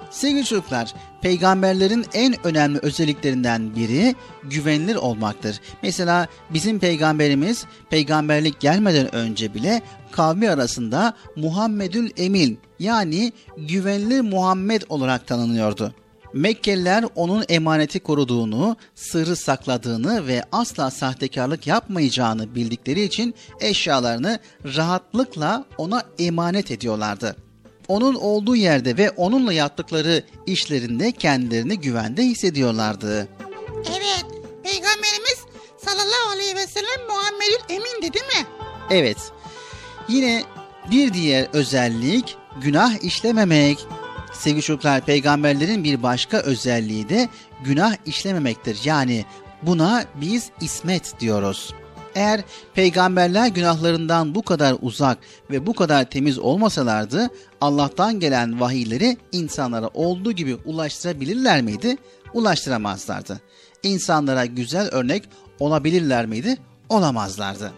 Sevgili 0.09 0.45
çocuklar, 0.45 0.93
Peygamberlerin 1.26 2.05
en 2.13 2.36
önemli 2.47 2.80
özelliklerinden 2.82 3.76
biri 3.76 4.15
güvenilir 4.43 4.95
olmaktır. 4.95 5.61
Mesela 5.84 6.28
bizim 6.49 6.80
peygamberimiz 6.80 7.65
peygamberlik 7.89 8.59
gelmeden 8.59 9.15
önce 9.15 9.53
bile 9.53 9.82
kavmi 10.11 10.49
arasında 10.49 11.13
Muhammedül 11.36 12.11
Emin 12.17 12.59
yani 12.80 13.34
güvenilir 13.57 14.21
Muhammed 14.21 14.82
olarak 14.89 15.28
tanınıyordu. 15.28 15.93
Mekkeliler 16.34 17.05
onun 17.15 17.45
emaneti 17.49 17.99
koruduğunu, 17.99 18.78
sırrı 18.95 19.36
sakladığını 19.36 20.28
ve 20.28 20.43
asla 20.51 20.91
sahtekarlık 20.91 21.67
yapmayacağını 21.67 22.55
bildikleri 22.55 23.01
için 23.01 23.36
eşyalarını 23.59 24.39
rahatlıkla 24.76 25.65
ona 25.78 26.03
emanet 26.19 26.71
ediyorlardı. 26.71 27.36
Onun 27.88 28.15
olduğu 28.15 28.55
yerde 28.55 28.97
ve 28.97 29.09
onunla 29.09 29.53
yaptıkları 29.53 30.23
işlerinde 30.45 31.11
kendilerini 31.11 31.79
güvende 31.79 32.23
hissediyorlardı. 32.23 33.27
Evet, 33.89 34.25
Peygamberimiz 34.63 35.38
sallallahu 35.77 36.29
aleyhi 36.33 36.55
ve 36.55 36.67
sellem 36.67 37.07
Muhammedül 37.07 37.63
Emin'di 37.69 38.13
değil 38.13 38.25
mi? 38.25 38.47
Evet. 38.89 39.17
Yine 40.09 40.43
bir 40.91 41.13
diğer 41.13 41.47
özellik 41.53 42.38
günah 42.61 43.03
işlememek. 43.03 43.88
Sevgili 44.33 44.61
çocuklar 44.61 45.01
peygamberlerin 45.05 45.83
bir 45.83 46.03
başka 46.03 46.38
özelliği 46.38 47.09
de 47.09 47.29
günah 47.63 47.95
işlememektir. 48.05 48.79
Yani 48.83 49.25
buna 49.61 50.05
biz 50.15 50.49
ismet 50.61 51.19
diyoruz. 51.19 51.73
Eğer 52.16 52.41
peygamberler 52.74 53.47
günahlarından 53.47 54.36
bu 54.36 54.41
kadar 54.41 54.76
uzak 54.82 55.18
ve 55.51 55.66
bu 55.66 55.74
kadar 55.74 56.09
temiz 56.09 56.39
olmasalardı 56.39 57.30
Allah'tan 57.61 58.20
gelen 58.20 58.59
vahiyleri 58.59 59.18
insanlara 59.32 59.88
olduğu 59.93 60.32
gibi 60.32 60.55
ulaştırabilirler 60.66 61.61
miydi? 61.61 61.97
Ulaştıramazlardı. 62.34 63.41
İnsanlara 63.84 64.45
güzel 64.45 64.89
örnek 64.91 65.24
olabilirler 65.59 66.26
miydi? 66.26 66.57
Olamazlardı. 66.89 67.72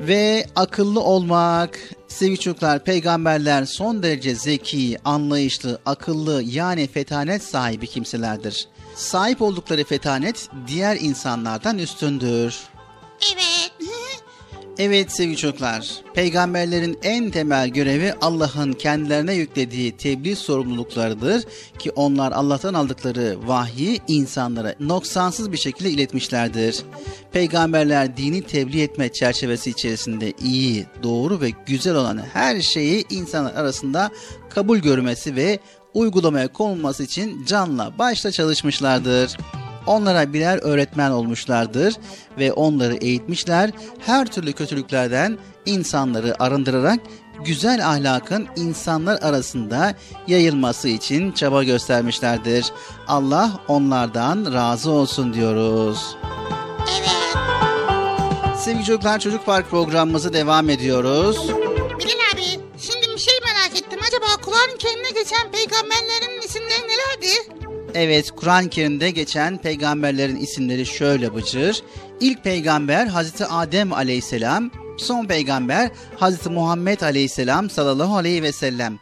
Ve 0.00 0.46
akıllı 0.56 1.00
olmak, 1.00 1.78
sevgili 2.08 2.38
çocuklar 2.38 2.84
peygamberler 2.84 3.64
son 3.64 4.02
derece 4.02 4.34
zeki, 4.34 4.98
anlayışlı, 5.04 5.78
akıllı 5.86 6.42
yani 6.42 6.86
fetanet 6.86 7.42
sahibi 7.42 7.86
kimselerdir. 7.86 8.68
Sahip 8.94 9.42
oldukları 9.42 9.84
fetanet 9.84 10.48
diğer 10.66 10.96
insanlardan 10.96 11.78
üstündür. 11.78 12.70
Evet. 13.32 13.72
Evet 14.78 15.12
sevgili 15.12 15.36
çocuklar, 15.36 15.90
peygamberlerin 16.14 16.98
en 17.02 17.30
temel 17.30 17.68
görevi 17.68 18.14
Allah'ın 18.20 18.72
kendilerine 18.72 19.34
yüklediği 19.34 19.96
tebliğ 19.96 20.36
sorumluluklarıdır 20.36 21.44
ki 21.78 21.90
onlar 21.90 22.32
Allah'tan 22.32 22.74
aldıkları 22.74 23.36
vahyi 23.46 24.00
insanlara 24.08 24.74
noksansız 24.80 25.52
bir 25.52 25.56
şekilde 25.56 25.90
iletmişlerdir. 25.90 26.82
Peygamberler 27.32 28.16
dini 28.16 28.42
tebliğ 28.42 28.82
etme 28.82 29.12
çerçevesi 29.12 29.70
içerisinde 29.70 30.32
iyi, 30.44 30.86
doğru 31.02 31.40
ve 31.40 31.50
güzel 31.66 31.94
olan 31.94 32.18
her 32.32 32.60
şeyi 32.60 33.04
insanlar 33.10 33.54
arasında 33.54 34.10
kabul 34.50 34.78
görmesi 34.78 35.36
ve 35.36 35.58
uygulamaya 35.94 36.52
konulması 36.52 37.02
için 37.02 37.44
canla 37.44 37.98
başla 37.98 38.32
çalışmışlardır. 38.32 39.36
Onlara 39.86 40.32
birer 40.32 40.58
öğretmen 40.62 41.10
olmuşlardır 41.10 41.94
ve 42.38 42.52
onları 42.52 42.94
eğitmişler. 42.94 43.70
Her 44.06 44.26
türlü 44.26 44.52
kötülüklerden 44.52 45.38
insanları 45.66 46.42
arındırarak 46.42 47.00
güzel 47.44 47.88
ahlakın 47.88 48.48
insanlar 48.56 49.22
arasında 49.22 49.94
yayılması 50.26 50.88
için 50.88 51.32
çaba 51.32 51.64
göstermişlerdir. 51.64 52.66
Allah 53.08 53.50
onlardan 53.68 54.54
razı 54.54 54.90
olsun 54.90 55.34
diyoruz. 55.34 56.16
Evet. 56.98 57.10
Sevgili 58.58 58.84
çocuklar 58.84 59.18
Çocuk 59.18 59.46
Park 59.46 59.70
programımızı 59.70 60.32
devam 60.32 60.70
ediyoruz. 60.70 61.48
Bilal 61.98 62.34
abi, 62.34 62.60
şimdi 62.78 63.06
bir 63.14 63.18
şey 63.18 63.34
merak 63.44 63.76
ettim. 63.82 64.00
Acaba 64.08 64.26
Kur'an-ı 64.44 64.78
Kerim'de 64.78 65.10
geçen 65.10 65.50
peygamberlerin 65.50 66.42
isimleri 66.42 66.82
nelerdi? 66.82 67.69
Evet, 67.94 68.30
Kur'an-ı 68.30 68.68
Kerim'de 68.68 69.10
geçen 69.10 69.58
peygamberlerin 69.58 70.36
isimleri 70.36 70.86
şöyle 70.86 71.34
bıcır. 71.34 71.82
İlk 72.20 72.44
peygamber 72.44 73.06
Hazreti 73.06 73.46
Adem 73.46 73.92
aleyhisselam, 73.92 74.70
son 74.98 75.26
peygamber 75.26 75.90
Hazreti 76.16 76.50
Muhammed 76.50 77.00
aleyhisselam 77.00 77.70
sallallahu 77.70 78.16
aleyhi 78.16 78.42
ve 78.42 78.52
sellem. 78.52 78.98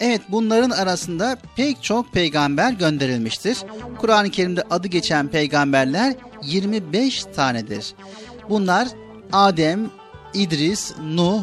Evet 0.00 0.20
bunların 0.28 0.70
arasında 0.70 1.38
pek 1.56 1.82
çok 1.82 2.12
peygamber 2.12 2.72
gönderilmiştir. 2.72 3.58
Kur'an-ı 3.98 4.30
Kerim'de 4.30 4.62
adı 4.70 4.88
geçen 4.88 5.28
peygamberler 5.28 6.14
25 6.42 7.24
tanedir. 7.24 7.94
Bunlar 8.48 8.88
Adem, 9.32 9.90
İdris, 10.34 10.92
Nuh, 11.02 11.42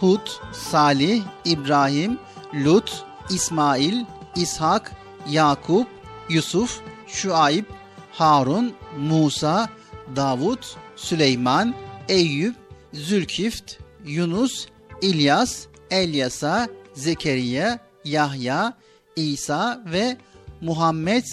Hud, 0.00 0.28
Salih, 0.52 1.22
İbrahim, 1.44 2.18
Lut, 2.64 3.04
İsmail, 3.30 4.04
İshak, 4.36 4.92
Yakup, 5.30 5.86
Yusuf, 6.28 6.80
Şuayb, 7.06 7.64
Harun, 8.12 8.72
Musa, 8.98 9.68
Davut, 10.16 10.76
Süleyman, 10.96 11.74
Eyüp, 12.08 12.54
Zülkift, 12.92 13.72
Yunus, 14.06 14.66
İlyas, 15.02 15.66
Elyasa, 15.90 16.68
Zekeriya, 16.94 17.78
Yahya, 18.04 18.74
İsa 19.16 19.82
ve 19.92 20.16
Muhammed 20.60 21.24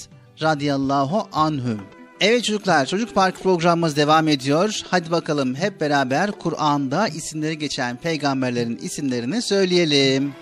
radıyallahu 0.41 1.27
anhüm. 1.33 1.81
Evet 2.21 2.43
çocuklar, 2.43 2.85
Çocuk 2.85 3.15
Park 3.15 3.43
programımız 3.43 3.97
devam 3.97 4.27
ediyor. 4.27 4.81
Hadi 4.89 5.11
bakalım 5.11 5.55
hep 5.55 5.81
beraber 5.81 6.31
Kur'an'da 6.31 7.07
isimleri 7.07 7.57
geçen 7.57 7.97
peygamberlerin 7.97 8.77
isimlerini 8.77 9.41
söyleyelim. 9.41 10.33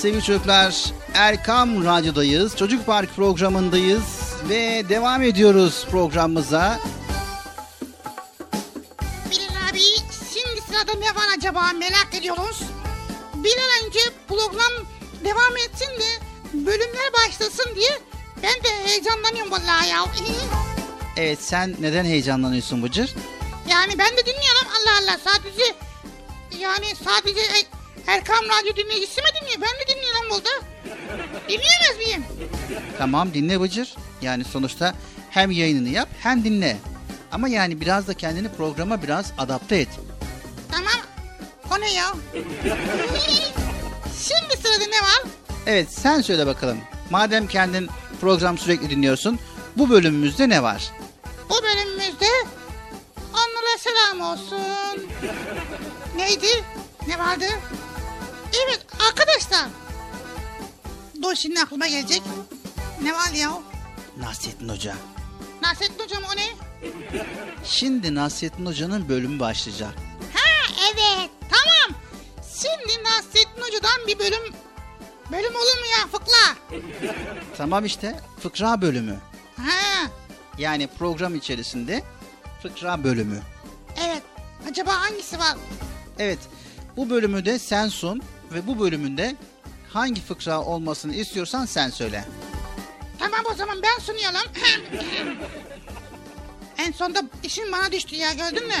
Sevgili 0.00 0.22
çocuklar 0.22 0.84
Erkam 1.14 1.84
Radyo'dayız. 1.84 2.56
Çocuk 2.56 2.86
Park 2.86 3.16
programındayız 3.16 4.02
ve 4.48 4.84
devam 4.88 5.22
ediyoruz 5.22 5.86
programımıza. 5.90 6.80
Bilal 9.30 9.68
abi 9.70 9.80
şimdi 10.34 10.60
sırada 10.68 10.92
ne 10.98 11.06
var 11.06 11.26
acaba 11.38 11.72
merak 11.72 12.08
ediyoruz. 12.14 12.60
Bir 13.34 13.52
an 13.56 13.86
önce 13.86 14.00
program 14.28 14.72
devam 15.24 15.56
etsin 15.56 15.86
de 16.00 16.24
bölümler 16.66 17.12
başlasın 17.12 17.74
diye 17.74 17.98
ben 18.42 18.64
de 18.64 18.88
heyecanlanıyorum 18.88 19.52
vallahi 19.52 19.88
ya. 19.88 20.04
Evet 21.16 21.38
sen 21.42 21.76
neden 21.80 22.04
heyecanlanıyorsun 22.04 22.82
Bıcır? 22.82 23.14
Yani 23.68 23.98
ben 23.98 24.16
de 24.16 24.26
dinliyorum 24.26 24.68
Allah 24.80 24.98
Allah 25.02 25.18
sadece 25.24 25.74
yani 26.60 26.86
sadece 27.04 27.40
Er- 27.40 27.80
Erkam 28.06 28.44
Radyo 28.44 28.76
dinleyicisi 28.76 29.20
mi 29.20 29.26
dinliyor? 29.40 29.60
Ben 29.60 29.68
de 29.80 29.89
burada. 30.30 30.50
Dinleyemez 31.48 31.98
miyim? 32.06 32.24
Tamam 32.98 33.34
dinle 33.34 33.60
Bıcır. 33.60 33.94
Yani 34.22 34.44
sonuçta 34.44 34.94
hem 35.30 35.50
yayınını 35.50 35.88
yap 35.88 36.08
hem 36.22 36.44
dinle. 36.44 36.76
Ama 37.32 37.48
yani 37.48 37.80
biraz 37.80 38.06
da 38.08 38.14
kendini 38.14 38.48
programa 38.48 39.02
biraz 39.02 39.32
adapte 39.38 39.76
et. 39.76 39.88
Tamam. 40.70 41.00
O 41.76 41.80
ne 41.80 41.92
ya? 41.92 42.12
Şimdi 44.04 44.56
sırada 44.62 44.84
ne 44.90 45.02
var? 45.02 45.22
Evet 45.66 45.88
sen 45.92 46.20
söyle 46.20 46.46
bakalım. 46.46 46.78
Madem 47.10 47.46
kendin 47.46 47.88
program 48.20 48.58
sürekli 48.58 48.90
dinliyorsun 48.90 49.38
bu 49.76 49.90
bölümümüzde 49.90 50.48
ne 50.48 50.62
var? 50.62 50.90
Bu 51.50 51.54
bölümümüzde 51.62 52.26
onlara 53.32 53.78
selam 53.78 54.20
olsun. 54.20 55.06
Neydi? 56.16 56.64
Ne 57.06 57.18
vardı? 57.18 57.44
Evet 58.64 58.86
arkadaşlar. 59.08 59.66
Dur 61.22 61.34
şimdi 61.34 61.60
aklıma 61.60 61.86
gelecek. 61.86 62.22
Ne 63.02 63.12
var 63.12 63.32
ya? 63.34 63.50
Nasrettin 64.18 64.68
Hoca. 64.68 64.94
Nasrettin 65.62 66.04
hocam 66.04 66.22
o 66.32 66.36
ne? 66.36 66.46
Şimdi 67.64 68.14
Nasrettin 68.14 68.66
Hoca'nın 68.66 69.08
bölümü 69.08 69.40
başlayacak. 69.40 69.94
Ha 70.34 70.72
evet 70.94 71.30
tamam. 71.50 72.00
Şimdi 72.54 73.04
Nasrettin 73.04 73.60
Hoca'dan 73.62 74.06
bir 74.06 74.18
bölüm 74.18 74.54
bölüm 75.32 75.54
olur 75.56 75.78
mu 75.78 75.86
ya 76.00 76.06
fıkla? 76.06 76.56
Tamam 77.56 77.84
işte 77.84 78.20
fıkra 78.42 78.82
bölümü. 78.82 79.18
Ha 79.56 80.10
Yani 80.58 80.86
program 80.98 81.34
içerisinde 81.34 82.02
fıkra 82.62 83.04
bölümü. 83.04 83.40
evet. 84.04 84.22
Acaba 84.70 85.00
hangisi 85.00 85.38
var? 85.38 85.56
Evet 86.18 86.38
bu 86.96 87.10
bölümü 87.10 87.44
de 87.44 87.58
sen 87.58 87.88
sun 87.88 88.22
ve 88.52 88.66
bu 88.66 88.78
bölümünde 88.80 89.36
hangi 89.92 90.20
fıkra 90.22 90.60
olmasını 90.62 91.14
istiyorsan 91.14 91.66
sen 91.66 91.90
söyle. 91.90 92.24
Tamam 93.18 93.40
o 93.52 93.54
zaman 93.54 93.82
ben 93.82 93.98
sunuyorum. 94.02 94.50
en 96.78 96.92
sonda 96.92 97.22
işin 97.42 97.72
bana 97.72 97.92
düştü 97.92 98.16
ya 98.16 98.32
gördün 98.32 98.66
mü? 98.66 98.74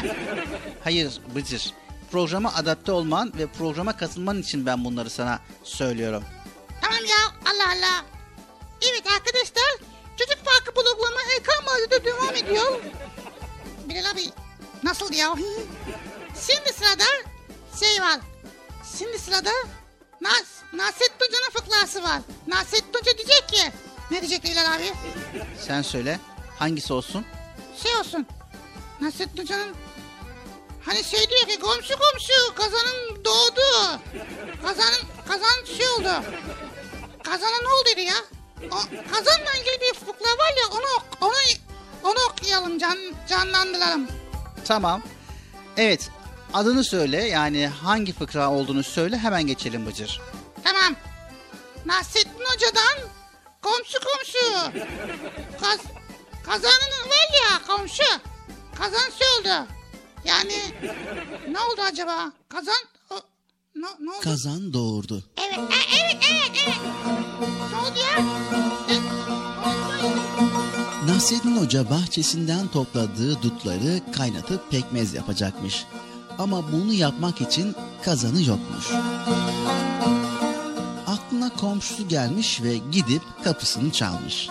Hayır 0.84 1.20
Bıcır. 1.34 1.74
Programa 2.12 2.54
adapte 2.54 2.92
olman 2.92 3.32
ve 3.38 3.46
programa 3.46 3.96
katılman 3.96 4.38
için 4.40 4.66
ben 4.66 4.84
bunları 4.84 5.10
sana 5.10 5.38
söylüyorum. 5.64 6.24
Tamam 6.82 6.98
ya 7.04 7.50
Allah 7.52 7.68
Allah. 7.68 8.04
Evet 8.90 9.02
arkadaşlar 9.06 9.90
çocuk 10.18 10.44
parkı 10.44 10.76
bloklama 10.76 11.20
Ekran 11.38 11.74
Radyo'da 11.74 12.04
devam 12.04 12.34
ediyor. 12.36 12.80
Bilal 13.88 14.10
abi 14.10 14.22
nasıl 14.82 15.12
ya? 15.12 15.34
Şimdi 16.46 16.72
sırada 16.72 17.04
şey 17.80 18.02
var. 18.02 18.20
Şimdi 18.98 19.18
sırada 19.18 19.50
Nas 20.20 20.44
Nasrettin 20.72 21.26
Hoca'nın 21.26 21.50
fıkrası 21.52 22.02
var. 22.02 22.20
Nasrettin 22.46 22.98
Hoca 22.98 23.18
diyecek 23.18 23.48
ki 23.48 23.72
ne 24.10 24.20
diyecek 24.20 24.44
Bilal 24.44 24.74
abi? 24.74 24.92
Sen 25.66 25.82
söyle 25.82 26.20
hangisi 26.58 26.92
olsun? 26.92 27.26
Şey 27.82 27.96
olsun. 27.96 28.26
Nasrettin 29.00 29.42
Hoca'nın 29.42 29.74
hani 30.84 31.04
şey 31.04 31.28
diyor 31.30 31.46
ki 31.48 31.58
komşu 31.60 31.94
komşu 31.98 32.54
kazanın 32.54 33.24
doğdu. 33.24 34.00
Kazanın 34.62 35.00
kazan 35.28 35.64
şey 35.76 35.88
oldu. 35.88 36.24
Kazana 37.24 37.60
ne 37.62 37.68
oldu 37.68 38.00
ya? 38.00 38.14
O, 38.70 38.76
kazanla 39.12 39.52
ilgili 39.60 39.80
bir 39.80 39.94
fıkra 39.94 40.28
var 40.38 40.54
ya 40.62 40.68
onu 40.70 41.04
onu 41.20 41.34
onu 42.02 42.18
okuyalım 42.32 42.78
can, 42.78 42.98
canlandıralım. 43.28 44.08
Tamam. 44.64 45.02
Evet 45.76 46.10
adını 46.54 46.84
söyle 46.84 47.16
yani 47.28 47.66
hangi 47.66 48.12
fıkra 48.12 48.50
olduğunu 48.50 48.82
söyle 48.82 49.18
hemen 49.18 49.42
geçelim 49.46 49.86
Bıcır. 49.86 50.20
Tamam. 50.64 50.94
Nasrettin 51.86 52.44
Hoca'dan 52.44 53.08
komşu 53.62 53.98
komşu. 54.00 54.72
Kaz, 55.60 55.78
kazanın 56.44 57.08
var 57.10 57.28
ya 57.42 57.76
komşu. 57.76 58.02
Kazan 58.74 59.10
oldu. 59.40 59.66
Yani 60.24 60.54
ne 61.50 61.58
oldu 61.58 61.80
acaba? 61.92 62.32
Kazan 62.48 62.82
o, 63.10 63.14
ne, 63.76 63.86
ne 64.00 64.10
oldu? 64.10 64.20
Kazan 64.22 64.72
doğurdu. 64.72 65.24
Evet, 65.36 65.58
e- 65.58 65.96
evet, 66.02 66.24
evet, 66.32 66.50
evet. 66.66 66.76
Ne 67.72 67.78
oldu 67.78 67.98
ya? 67.98 68.24
E? 68.94 69.00
Nasrettin 71.12 71.56
Hoca 71.56 71.90
bahçesinden 71.90 72.68
topladığı 72.68 73.42
dutları 73.42 74.00
kaynatıp 74.12 74.70
pekmez 74.70 75.14
yapacakmış. 75.14 75.84
Ama 76.40 76.72
bunu 76.72 76.92
yapmak 76.92 77.40
için 77.40 77.74
kazanı 78.02 78.42
yokmuş. 78.42 78.86
Aklına 81.06 81.50
komşusu 81.56 82.08
gelmiş 82.08 82.62
ve 82.62 82.76
gidip 82.92 83.22
kapısını 83.44 83.92
çalmış. 83.92 84.48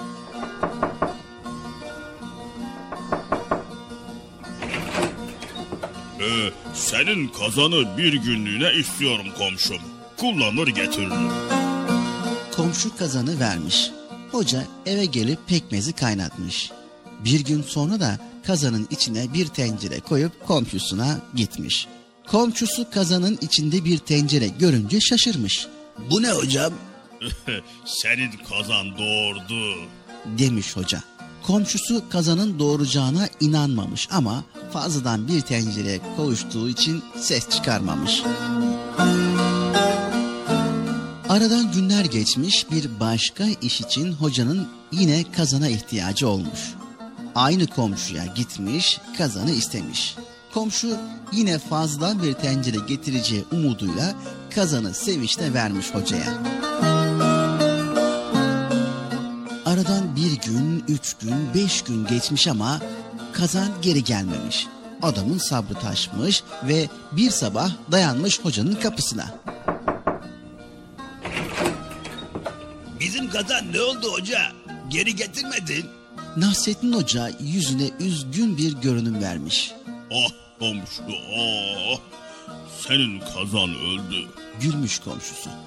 Ee, 6.19 6.51
senin 6.73 7.27
kazanı 7.27 7.97
bir 7.97 8.13
günlüğüne 8.13 8.73
istiyorum 8.73 9.27
komşum. 9.37 9.81
Kullanır 10.17 10.67
getiririm. 10.67 11.29
Komşu 12.55 12.97
kazanı 12.97 13.39
vermiş. 13.39 13.91
Hoca 14.31 14.63
eve 14.85 15.05
gelip 15.05 15.47
pekmezi 15.47 15.93
kaynatmış. 15.93 16.71
Bir 17.25 17.39
gün 17.39 17.63
sonra 17.63 17.99
da 17.99 18.17
kazanın 18.43 18.87
içine 18.91 19.33
bir 19.33 19.47
tencere 19.47 19.99
koyup 19.99 20.47
komşusuna 20.47 21.19
gitmiş. 21.35 21.87
Komşusu 22.27 22.91
kazanın 22.91 23.37
içinde 23.41 23.85
bir 23.85 23.97
tencere 23.97 24.47
görünce 24.47 24.99
şaşırmış. 25.01 25.67
Bu 26.11 26.21
ne 26.21 26.31
hocam? 26.31 26.73
senin 27.85 28.31
kazan 28.49 28.97
doğurdu. 28.97 29.75
demiş 30.37 30.77
hoca. 30.77 31.03
Komşusu 31.43 32.09
kazanın 32.09 32.59
doğuracağına 32.59 33.29
inanmamış 33.39 34.07
ama 34.11 34.43
fazladan 34.73 35.27
bir 35.27 35.41
tencereye 35.41 35.99
koştuğu 36.17 36.69
için 36.69 37.03
ses 37.21 37.49
çıkarmamış. 37.49 38.23
Aradan 41.29 41.71
günler 41.71 42.05
geçmiş 42.05 42.71
bir 42.71 42.99
başka 42.99 43.43
iş 43.61 43.81
için 43.81 44.13
hocanın 44.13 44.67
yine 44.91 45.31
kazana 45.31 45.67
ihtiyacı 45.69 46.27
olmuş. 46.27 46.59
Aynı 47.39 47.67
komşuya 47.67 48.25
gitmiş 48.25 48.99
kazanı 49.17 49.51
istemiş. 49.51 50.15
Komşu 50.53 50.97
yine 51.31 51.59
fazla 51.59 52.23
bir 52.23 52.33
tencere 52.33 52.77
getireceği 52.87 53.45
umuduyla 53.51 54.15
kazanı 54.55 54.93
sevinçle 54.93 55.53
vermiş 55.53 55.93
hocaya. 55.93 56.33
Aradan 59.65 60.15
bir 60.15 60.31
gün, 60.47 60.83
üç 60.87 61.13
gün, 61.13 61.53
beş 61.55 61.81
gün 61.81 62.05
geçmiş 62.07 62.47
ama 62.47 62.79
kazan 63.33 63.69
geri 63.81 64.03
gelmemiş. 64.03 64.67
Adamın 65.01 65.37
sabrı 65.37 65.73
taşmış 65.73 66.43
ve 66.67 66.89
bir 67.11 67.29
sabah 67.29 67.71
dayanmış 67.91 68.39
hocanın 68.39 68.75
kapısına. 68.75 69.25
Bizim 72.99 73.29
kazan 73.29 73.73
ne 73.73 73.81
oldu 73.81 74.13
hoca? 74.13 74.39
Geri 74.89 75.15
getirmedin. 75.15 75.98
Nasrettin 76.39 76.93
Hoca 76.93 77.31
yüzüne 77.39 77.89
üzgün 77.99 78.57
bir 78.57 78.71
görünüm 78.73 79.21
vermiş. 79.21 79.71
Ah 80.11 80.31
komşu 80.59 81.03
ah. 81.39 81.99
Senin 82.87 83.19
kazan 83.19 83.69
öldü. 83.69 84.27
Gülmüş 84.61 84.99
komşusu. 84.99 85.49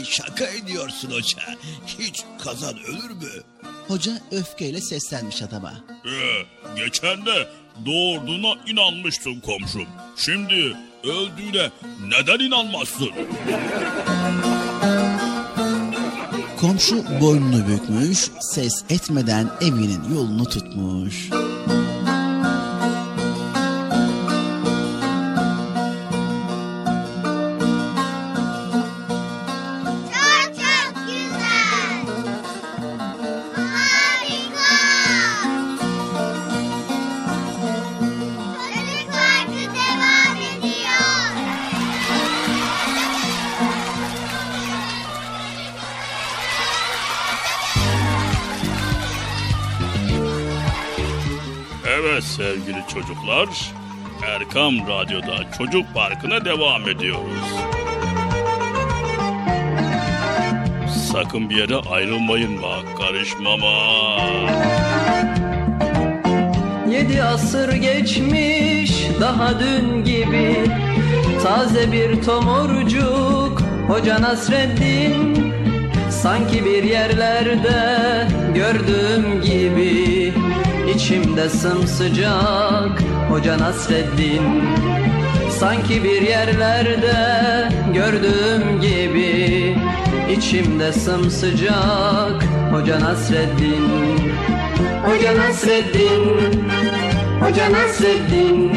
E, 0.00 0.04
Şaka 0.04 0.46
ediyorsun 0.46 1.10
hoca. 1.10 1.38
Hiç 1.98 2.22
kazan 2.44 2.78
ölür 2.78 3.10
mü? 3.10 3.42
Hoca 3.88 4.12
öfkeyle 4.30 4.80
seslenmiş 4.80 5.42
adama. 5.42 5.72
Ee, 6.06 6.42
geçen 6.76 7.26
de 7.26 7.48
doğurduğuna 7.86 8.54
inanmıştın 8.66 9.40
komşum. 9.40 9.86
Şimdi 10.16 10.76
öldüğüne 11.04 11.70
neden 12.06 12.38
inanmazsın? 12.38 13.10
Komşu 16.62 17.04
boynunu 17.20 17.68
bükmüş, 17.68 18.30
ses 18.40 18.84
etmeden 18.90 19.50
evinin 19.60 20.14
yolunu 20.14 20.44
tutmuş. 20.44 21.30
Çocuklar, 53.02 53.48
Erkam 54.26 54.74
Radyo'da 54.88 55.50
Çocuk 55.58 55.94
Parkı'na 55.94 56.44
devam 56.44 56.88
ediyoruz. 56.88 57.48
Sakın 61.12 61.50
bir 61.50 61.56
yere 61.56 61.76
ayrılmayın 61.76 62.62
bak, 62.62 62.96
karışmama. 62.98 63.72
Yedi 66.90 67.22
asır 67.22 67.72
geçmiş 67.72 68.92
daha 69.20 69.60
dün 69.60 70.04
gibi 70.04 70.56
Taze 71.42 71.92
bir 71.92 72.22
tomurcuk 72.22 73.62
Hoca 73.88 74.22
Nasreddin 74.22 75.52
Sanki 76.10 76.64
bir 76.64 76.82
yerlerde 76.82 78.26
gördüğüm 78.54 79.42
gibi 79.42 80.21
içimde 81.02 81.48
sımsıcak 81.48 83.02
Hoca 83.30 83.58
Nasreddin. 83.58 84.62
Sanki 85.50 86.04
bir 86.04 86.22
yerlerde 86.22 87.14
gördüğüm 87.94 88.80
gibi 88.80 89.76
içimde 90.36 90.92
sımsıcak 90.92 92.44
Hoca 92.72 93.00
Nasreddin. 93.00 94.32
Hoca 95.04 95.36
Nasreddin. 95.36 96.64
Hoca 97.40 97.72
Nasreddin. 97.72 98.72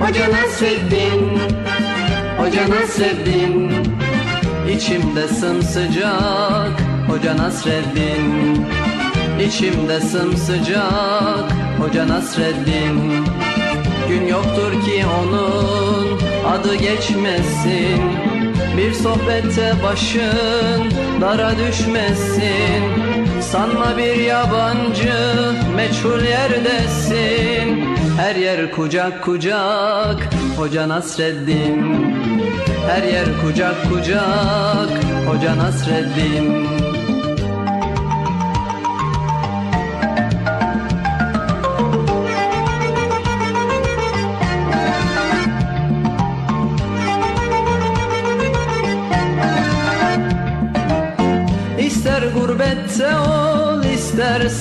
Hoca 0.00 0.30
Nasreddin. 0.30 1.38
Hoca 2.38 2.68
Nasreddin. 2.70 3.72
İçimde 4.76 5.28
sımsıcak 5.28 6.82
Hoca 7.08 7.36
Nasreddin 7.36 8.77
İçimde 9.46 10.00
sımsıcak 10.00 11.52
Hoca 11.80 12.08
Nasreddin. 12.08 13.24
Gün 14.08 14.26
yoktur 14.26 14.72
ki 14.72 15.04
onun 15.20 16.20
adı 16.48 16.74
geçmesin. 16.74 18.00
Bir 18.76 18.92
sohbette 18.92 19.74
başın 19.82 20.92
dara 21.20 21.52
düşmesin. 21.58 22.82
Sanma 23.40 23.96
bir 23.96 24.16
yabancı 24.16 25.14
meçhul 25.76 26.24
yerdesin. 26.24 27.84
Her 28.16 28.36
yer 28.36 28.72
kucak 28.72 29.24
kucak 29.24 30.28
Hoca 30.56 30.88
Nasreddin. 30.88 32.14
Her 32.88 33.02
yer 33.02 33.26
kucak 33.42 33.90
kucak 33.90 35.04
Hoca 35.26 35.58
Nasreddin 35.58 36.87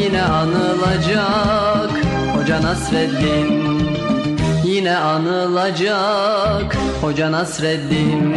Yine 0.00 0.22
anılacak 0.22 1.90
Hoca 2.36 2.62
Nasreddin. 2.62 3.78
Yine 4.64 4.96
anılacak 4.96 6.76
Hoca 7.00 7.32
Nasreddin. 7.32 8.36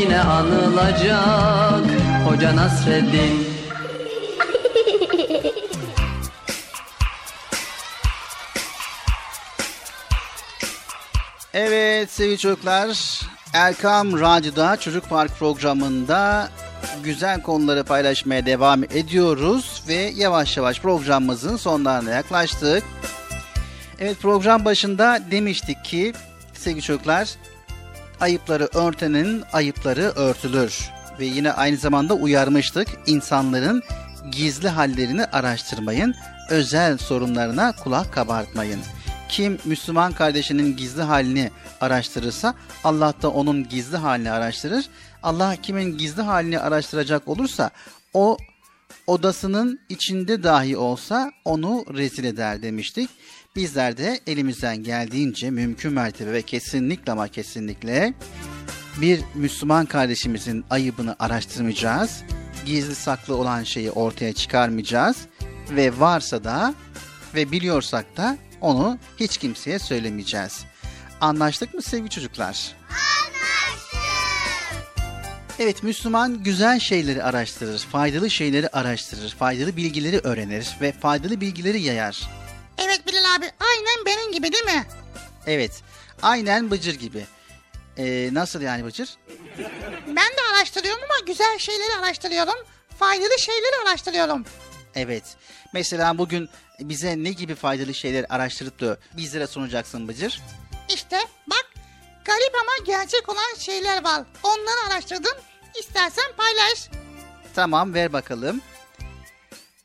Yine 0.00 0.20
anılacak 0.20 1.84
Hoca 2.28 2.56
Nasreddin. 2.56 3.48
Evet 11.54 12.10
sevgili 12.10 12.38
çocuklar, 12.38 13.20
Erkam 13.52 14.20
Radyo'da 14.20 14.76
Çocuk 14.76 15.08
Park 15.08 15.38
programında 15.38 16.48
güzel 17.04 17.42
konuları 17.42 17.84
paylaşmaya 17.84 18.46
devam 18.46 18.84
ediyoruz 18.84 19.82
ve 19.88 19.94
yavaş 19.94 20.56
yavaş 20.56 20.80
programımızın 20.80 21.56
sonlarına 21.56 22.10
yaklaştık. 22.10 22.84
Evet 23.98 24.16
program 24.22 24.64
başında 24.64 25.18
demiştik 25.30 25.84
ki 25.84 26.12
sevgili 26.54 26.82
çocuklar 26.82 27.28
ayıpları 28.20 28.68
örtenin 28.74 29.42
ayıpları 29.52 30.02
örtülür 30.02 30.90
ve 31.20 31.24
yine 31.24 31.52
aynı 31.52 31.76
zamanda 31.76 32.14
uyarmıştık 32.14 32.88
insanların 33.06 33.82
gizli 34.32 34.68
hallerini 34.68 35.24
araştırmayın, 35.24 36.14
özel 36.50 36.98
sorunlarına 36.98 37.72
kulak 37.72 38.12
kabartmayın. 38.12 38.80
Kim 39.28 39.58
Müslüman 39.64 40.12
kardeşinin 40.12 40.76
gizli 40.76 41.02
halini 41.02 41.50
araştırırsa 41.80 42.54
Allah 42.84 43.14
da 43.22 43.30
onun 43.30 43.68
gizli 43.68 43.96
halini 43.96 44.30
araştırır. 44.30 44.84
Allah 45.22 45.56
kimin 45.56 45.98
gizli 45.98 46.22
halini 46.22 46.58
araştıracak 46.58 47.28
olursa 47.28 47.70
o 48.14 48.36
odasının 49.06 49.80
içinde 49.88 50.42
dahi 50.42 50.76
olsa 50.76 51.32
onu 51.44 51.84
rezil 51.94 52.24
eder 52.24 52.62
demiştik. 52.62 53.10
Bizler 53.56 53.96
de 53.96 54.20
elimizden 54.26 54.76
geldiğince 54.76 55.50
mümkün 55.50 55.92
mertebe 55.92 56.32
ve 56.32 56.42
kesinlikle 56.42 57.12
ama 57.12 57.28
kesinlikle 57.28 58.14
bir 59.00 59.20
Müslüman 59.34 59.86
kardeşimizin 59.86 60.64
ayıbını 60.70 61.16
araştırmayacağız. 61.18 62.22
Gizli 62.66 62.94
saklı 62.94 63.36
olan 63.36 63.62
şeyi 63.62 63.90
ortaya 63.90 64.32
çıkarmayacağız 64.32 65.16
ve 65.70 66.00
varsa 66.00 66.44
da 66.44 66.74
ve 67.34 67.52
biliyorsak 67.52 68.16
da 68.16 68.38
onu 68.64 68.98
hiç 69.20 69.38
kimseye 69.38 69.78
söylemeyeceğiz. 69.78 70.64
Anlaştık 71.20 71.74
mı 71.74 71.82
sevgili 71.82 72.10
çocuklar? 72.10 72.74
Evet 75.58 75.82
Müslüman 75.82 76.42
güzel 76.42 76.80
şeyleri 76.80 77.22
araştırır, 77.22 77.78
faydalı 77.78 78.30
şeyleri 78.30 78.68
araştırır, 78.68 79.30
faydalı 79.30 79.76
bilgileri 79.76 80.18
öğrenir 80.18 80.68
ve 80.80 80.92
faydalı 80.92 81.40
bilgileri 81.40 81.80
yayar. 81.82 82.22
Evet 82.78 83.06
Bilal 83.06 83.34
abi 83.36 83.44
aynen 83.60 84.06
benim 84.06 84.32
gibi 84.32 84.52
değil 84.52 84.64
mi? 84.64 84.84
Evet, 85.46 85.82
aynen 86.22 86.70
Bıcır 86.70 86.94
gibi. 86.94 87.26
Ee, 87.98 88.30
nasıl 88.32 88.60
yani 88.60 88.84
Bıcır? 88.84 89.08
Ben 90.06 90.16
de 90.16 90.40
araştırıyorum 90.54 91.02
ama 91.04 91.26
güzel 91.26 91.58
şeyleri 91.58 91.94
araştırıyorum. 92.02 92.54
Faydalı 92.98 93.38
şeyleri 93.38 93.88
araştırıyorum. 93.88 94.44
Evet. 94.94 95.36
Mesela 95.72 96.18
bugün 96.18 96.48
bize 96.80 97.24
ne 97.24 97.30
gibi 97.30 97.54
faydalı 97.54 97.94
şeyler 97.94 98.26
araştırıp 98.28 98.80
da 98.80 98.96
bizlere 99.16 99.46
sunacaksın 99.46 100.08
Bıcır? 100.08 100.42
İşte 100.94 101.16
bak 101.46 101.66
garip 102.24 102.54
ama 102.54 102.86
gerçek 102.86 103.28
olan 103.28 103.58
şeyler 103.58 104.04
var. 104.04 104.22
Onları 104.42 104.92
araştırdım. 104.92 105.34
İstersen 105.80 106.32
paylaş. 106.36 106.88
Tamam 107.54 107.94
ver 107.94 108.12
bakalım. 108.12 108.60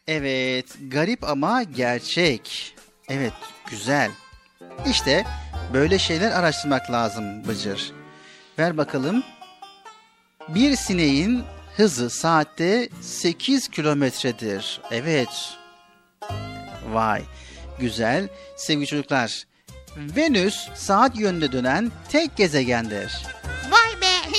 Evet, 0.08 0.66
garip 0.88 1.24
ama 1.24 1.64
gerçek. 1.64 2.76
Evet, 3.10 3.34
güzel. 3.70 4.12
İşte 4.90 5.26
böyle 5.74 6.00
şeyler 6.00 6.32
araştırmak 6.32 6.92
lazım 6.92 7.48
Bıcır. 7.48 7.92
Ver 8.60 8.78
bakalım. 8.78 9.24
Bir 10.48 10.76
sineğin 10.76 11.44
hızı 11.80 12.10
saatte 12.10 12.90
8 13.02 13.68
kilometredir. 13.68 14.82
Evet. 14.92 15.30
Vay. 16.92 17.22
Güzel. 17.80 18.28
Sevgili 18.58 18.88
çocuklar. 18.88 19.44
Venüs 19.98 20.56
saat 20.76 21.20
yönünde 21.20 21.52
dönen 21.52 21.92
tek 22.10 22.38
gezegendir. 22.38 23.26
Vay 23.72 24.02
be. 24.02 24.30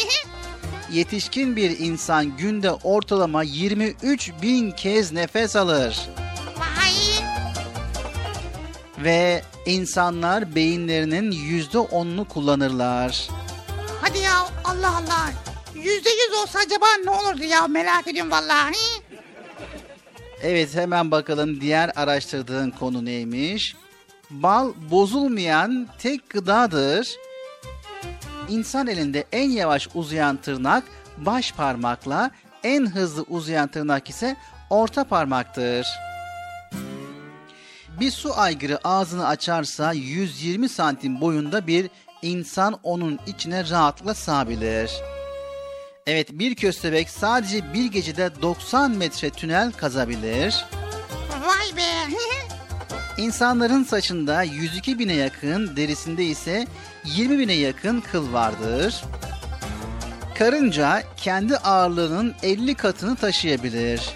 Yetişkin 0.93 1.57
bir 1.57 1.79
insan 1.79 2.37
günde 2.37 2.71
ortalama 2.71 3.43
23 3.43 4.33
bin 4.43 4.71
kez 4.71 5.13
nefes 5.13 5.57
alır. 5.57 6.01
Vay. 6.59 7.25
Ve 9.05 9.43
insanlar 9.67 10.55
beyinlerinin 10.55 11.31
yüzde 11.31 11.79
onunu 11.79 12.29
kullanırlar. 12.29 13.29
Hadi 14.01 14.19
ya 14.19 14.47
Allah 14.65 14.97
Allah. 14.97 15.50
Yüzde 15.83 16.11
yüz 16.11 16.35
olsa 16.43 16.59
acaba 16.59 16.87
ne 17.05 17.11
olurdu 17.11 17.45
ya 17.45 17.69
merak 17.69 18.09
ediyorum 18.09 18.31
vallahi. 18.31 18.73
Evet 20.43 20.75
hemen 20.75 21.11
bakalım 21.11 21.61
diğer 21.61 21.91
araştırdığın 21.97 22.71
konu 22.71 23.05
neymiş? 23.05 23.77
Bal 24.31 24.73
bozulmayan 24.91 25.89
tek 25.99 26.31
gıdadır. 26.31 27.17
İnsan 28.49 28.87
elinde 28.87 29.25
en 29.33 29.51
yavaş 29.51 29.89
uzayan 29.95 30.37
tırnak 30.37 30.85
baş 31.19 31.53
parmakla, 31.53 32.31
en 32.65 32.87
hızlı 32.87 33.23
uzayan 33.23 33.69
tırnak 33.69 34.11
ise 34.11 34.37
orta 34.71 35.05
parmaktır. 35.05 35.87
Bir 38.01 38.11
su 38.11 38.39
aygırı 38.39 38.79
ağzını 38.85 39.29
açarsa 39.29 39.93
120 39.93 40.69
santim 40.69 41.21
boyunda 41.21 41.67
bir 41.67 41.91
insan 42.23 42.79
onun 42.83 43.19
içine 43.27 43.69
rahatlıkla 43.71 44.15
sığabilir. 44.15 44.91
Evet 46.07 46.29
bir 46.33 46.55
köstebek 46.55 47.11
sadece 47.11 47.75
bir 47.75 47.85
gecede 47.85 48.31
90 48.43 48.91
metre 48.91 49.31
tünel 49.31 49.73
kazabilir. 49.73 50.65
Vay 51.47 51.77
be. 51.77 52.15
İnsanların 53.23 53.85
saçında 53.85 54.43
102 54.43 54.99
bine 54.99 55.13
yakın, 55.13 55.77
derisinde 55.77 56.25
ise 56.25 56.67
20 57.05 57.39
bine 57.39 57.53
yakın 57.53 58.01
kıl 58.01 58.33
vardır. 58.33 59.05
Karınca 60.39 61.03
kendi 61.17 61.57
ağırlığının 61.57 62.35
50 62.43 62.75
katını 62.75 63.17
taşıyabilir. 63.17 64.11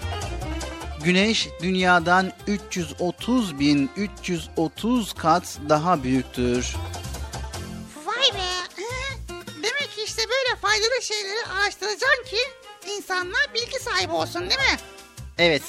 Güneş 1.03 1.47
dünyadan 1.61 2.31
330 2.47 3.59
bin 3.59 3.89
330 3.97 5.13
kat 5.13 5.57
daha 5.69 6.03
büyüktür. 6.03 6.75
Faydalı 10.75 11.01
şeyleri 11.01 11.45
araştıracaksın 11.45 12.23
ki 12.25 12.37
insanlar 12.97 13.53
bilgi 13.53 13.79
sahibi 13.79 14.11
olsun 14.11 14.41
değil 14.41 14.59
mi? 14.59 14.77
Evet 15.37 15.61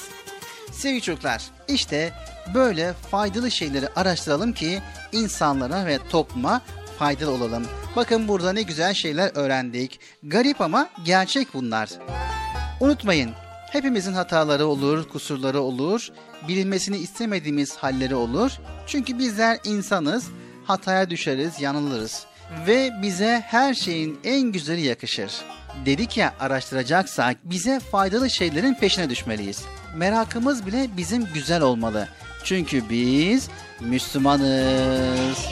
sevgili 0.71 1.01
çocuklar 1.01 1.43
işte 1.67 2.13
böyle 2.53 2.93
faydalı 3.11 3.51
şeyleri 3.51 3.87
araştıralım 3.89 4.53
ki 4.53 4.81
insanlara 5.11 5.85
ve 5.85 5.99
topluma 6.09 6.61
faydalı 6.99 7.31
olalım. 7.31 7.67
Bakın 7.95 8.27
burada 8.27 8.53
ne 8.53 8.61
güzel 8.61 8.93
şeyler 8.93 9.31
öğrendik. 9.35 9.99
Garip 10.23 10.61
ama 10.61 10.89
gerçek 11.05 11.53
bunlar. 11.53 11.89
Unutmayın 12.79 13.31
hepimizin 13.71 14.13
hataları 14.13 14.65
olur, 14.65 15.09
kusurları 15.09 15.61
olur, 15.61 16.09
bilinmesini 16.47 16.97
istemediğimiz 16.97 17.77
halleri 17.77 18.15
olur. 18.15 18.51
Çünkü 18.87 19.19
bizler 19.19 19.59
insanız, 19.63 20.27
hataya 20.65 21.09
düşeriz, 21.09 21.61
yanılırız 21.61 22.25
ve 22.67 22.91
bize 23.01 23.43
her 23.47 23.73
şeyin 23.73 24.19
en 24.23 24.41
güzeli 24.41 24.81
yakışır. 24.81 25.31
Dedik 25.85 26.17
ya 26.17 26.33
araştıracaksak 26.39 27.37
bize 27.43 27.79
faydalı 27.79 28.29
şeylerin 28.29 28.73
peşine 28.73 29.09
düşmeliyiz. 29.09 29.65
Merakımız 29.95 30.65
bile 30.65 30.87
bizim 30.97 31.25
güzel 31.33 31.61
olmalı. 31.61 32.07
Çünkü 32.43 32.89
biz 32.89 33.49
Müslümanız. 33.79 35.47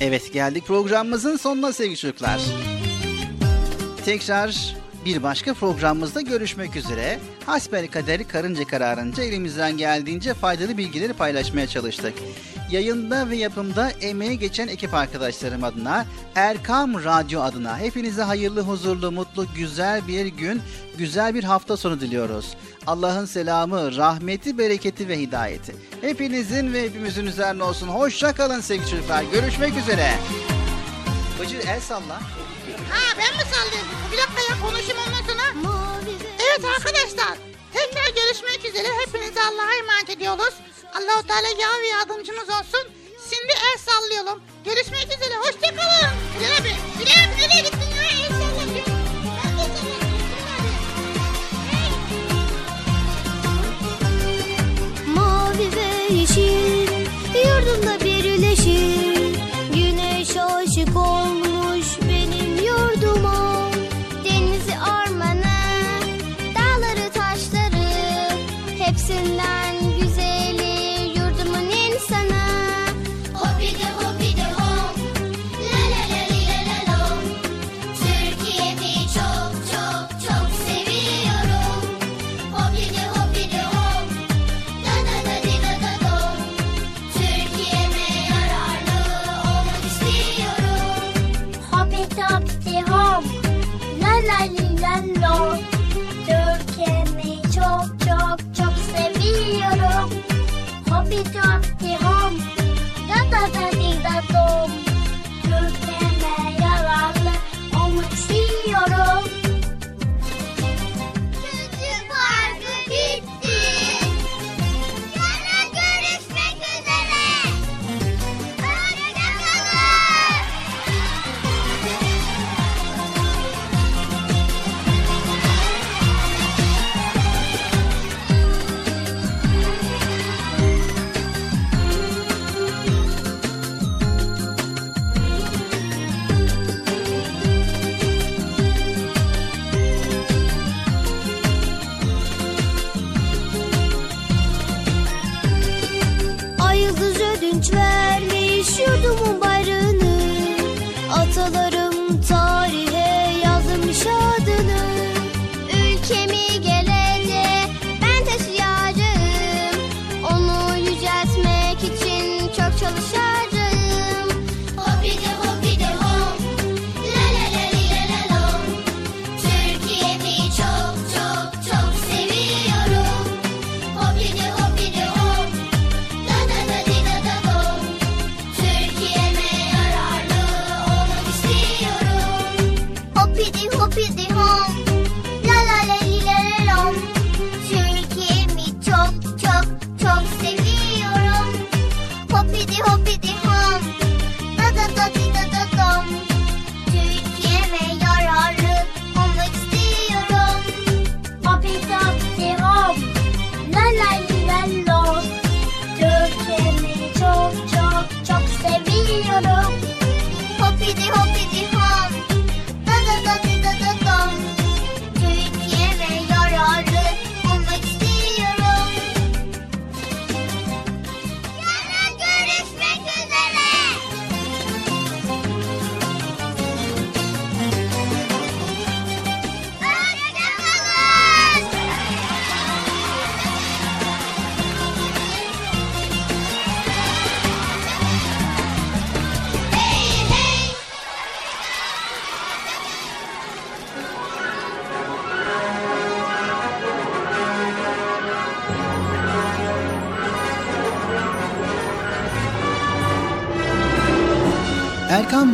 Evet 0.00 0.32
geldik 0.32 0.66
programımızın 0.66 1.36
sonuna 1.36 1.72
sevgili 1.72 1.96
çocuklar. 1.96 2.40
Tekrar 4.04 4.79
bir 5.04 5.22
başka 5.22 5.54
programımızda 5.54 6.20
görüşmek 6.20 6.76
üzere. 6.76 7.18
Hasbel 7.46 7.88
kaderi 7.88 8.24
karınca 8.24 8.64
kararınca 8.64 9.22
elimizden 9.22 9.76
geldiğince 9.76 10.34
faydalı 10.34 10.78
bilgileri 10.78 11.12
paylaşmaya 11.12 11.66
çalıştık. 11.66 12.14
Yayında 12.70 13.30
ve 13.30 13.36
yapımda 13.36 13.90
emeği 13.90 14.38
geçen 14.38 14.68
ekip 14.68 14.94
arkadaşlarım 14.94 15.64
adına, 15.64 16.06
Erkam 16.34 17.04
Radyo 17.04 17.40
adına 17.40 17.78
hepinize 17.78 18.22
hayırlı, 18.22 18.60
huzurlu, 18.60 19.12
mutlu, 19.12 19.46
güzel 19.56 20.08
bir 20.08 20.26
gün, 20.26 20.62
güzel 20.98 21.34
bir 21.34 21.44
hafta 21.44 21.76
sonu 21.76 22.00
diliyoruz. 22.00 22.56
Allah'ın 22.86 23.26
selamı, 23.26 23.96
rahmeti, 23.96 24.58
bereketi 24.58 25.08
ve 25.08 25.18
hidayeti. 25.18 25.74
Hepinizin 26.00 26.72
ve 26.72 26.82
hepimizin 26.82 27.26
üzerine 27.26 27.62
olsun. 27.62 27.88
Hoşça 27.88 28.32
kalın 28.32 28.60
sevgili 28.60 28.90
çocuklar. 28.90 29.22
Görüşmek 29.32 29.76
üzere. 29.76 30.10
Bıcır 31.40 31.68
el 31.68 31.80
salla. 31.80 32.20
Ha 32.90 33.16
ben 33.18 33.36
mi 33.36 33.50
sallayayım? 33.52 33.88
Bir 34.12 34.16
dakika 34.18 34.29
ondan 34.64 35.22
sonra. 35.26 35.42
Evet 36.46 36.64
arkadaşlar. 36.64 37.38
Tekrar 37.72 38.08
görüşmek 38.22 38.64
üzere. 38.64 38.88
Hepinizi 39.06 39.40
Allah'a 39.40 39.74
emanet 39.74 40.10
ediyoruz. 40.10 40.54
Allahu 40.94 41.26
Teala 41.26 41.48
yar 41.48 41.80
ve 41.82 41.86
yardımcımız 41.86 42.48
olsun. 42.48 42.84
Şimdi 43.30 43.52
el 43.52 43.78
sallayalım. 43.78 44.42
Görüşmek 44.64 45.04
üzere. 45.16 45.34
Hoşçakalın. 45.40 46.10
Bilal 46.40 46.56
abi. 46.60 46.76
Bilal 47.00 47.24
abi 47.24 47.42
nereye 47.42 47.60
gittin 47.62 47.90
ya? 47.96 48.02
El 48.02 48.28
sallayalım. 48.28 48.74
Ben 49.44 49.58
de 49.58 49.64
sallayayım. 49.74 50.10
Mavi 55.14 55.76
ve 55.76 56.14
yeşil 56.14 56.90
yurdumda 57.48 58.00
birleşir 58.04 59.34
Güneş 59.74 60.36
aşık 60.36 60.96
olmuş 60.96 61.59
Hepsinden 68.90 69.79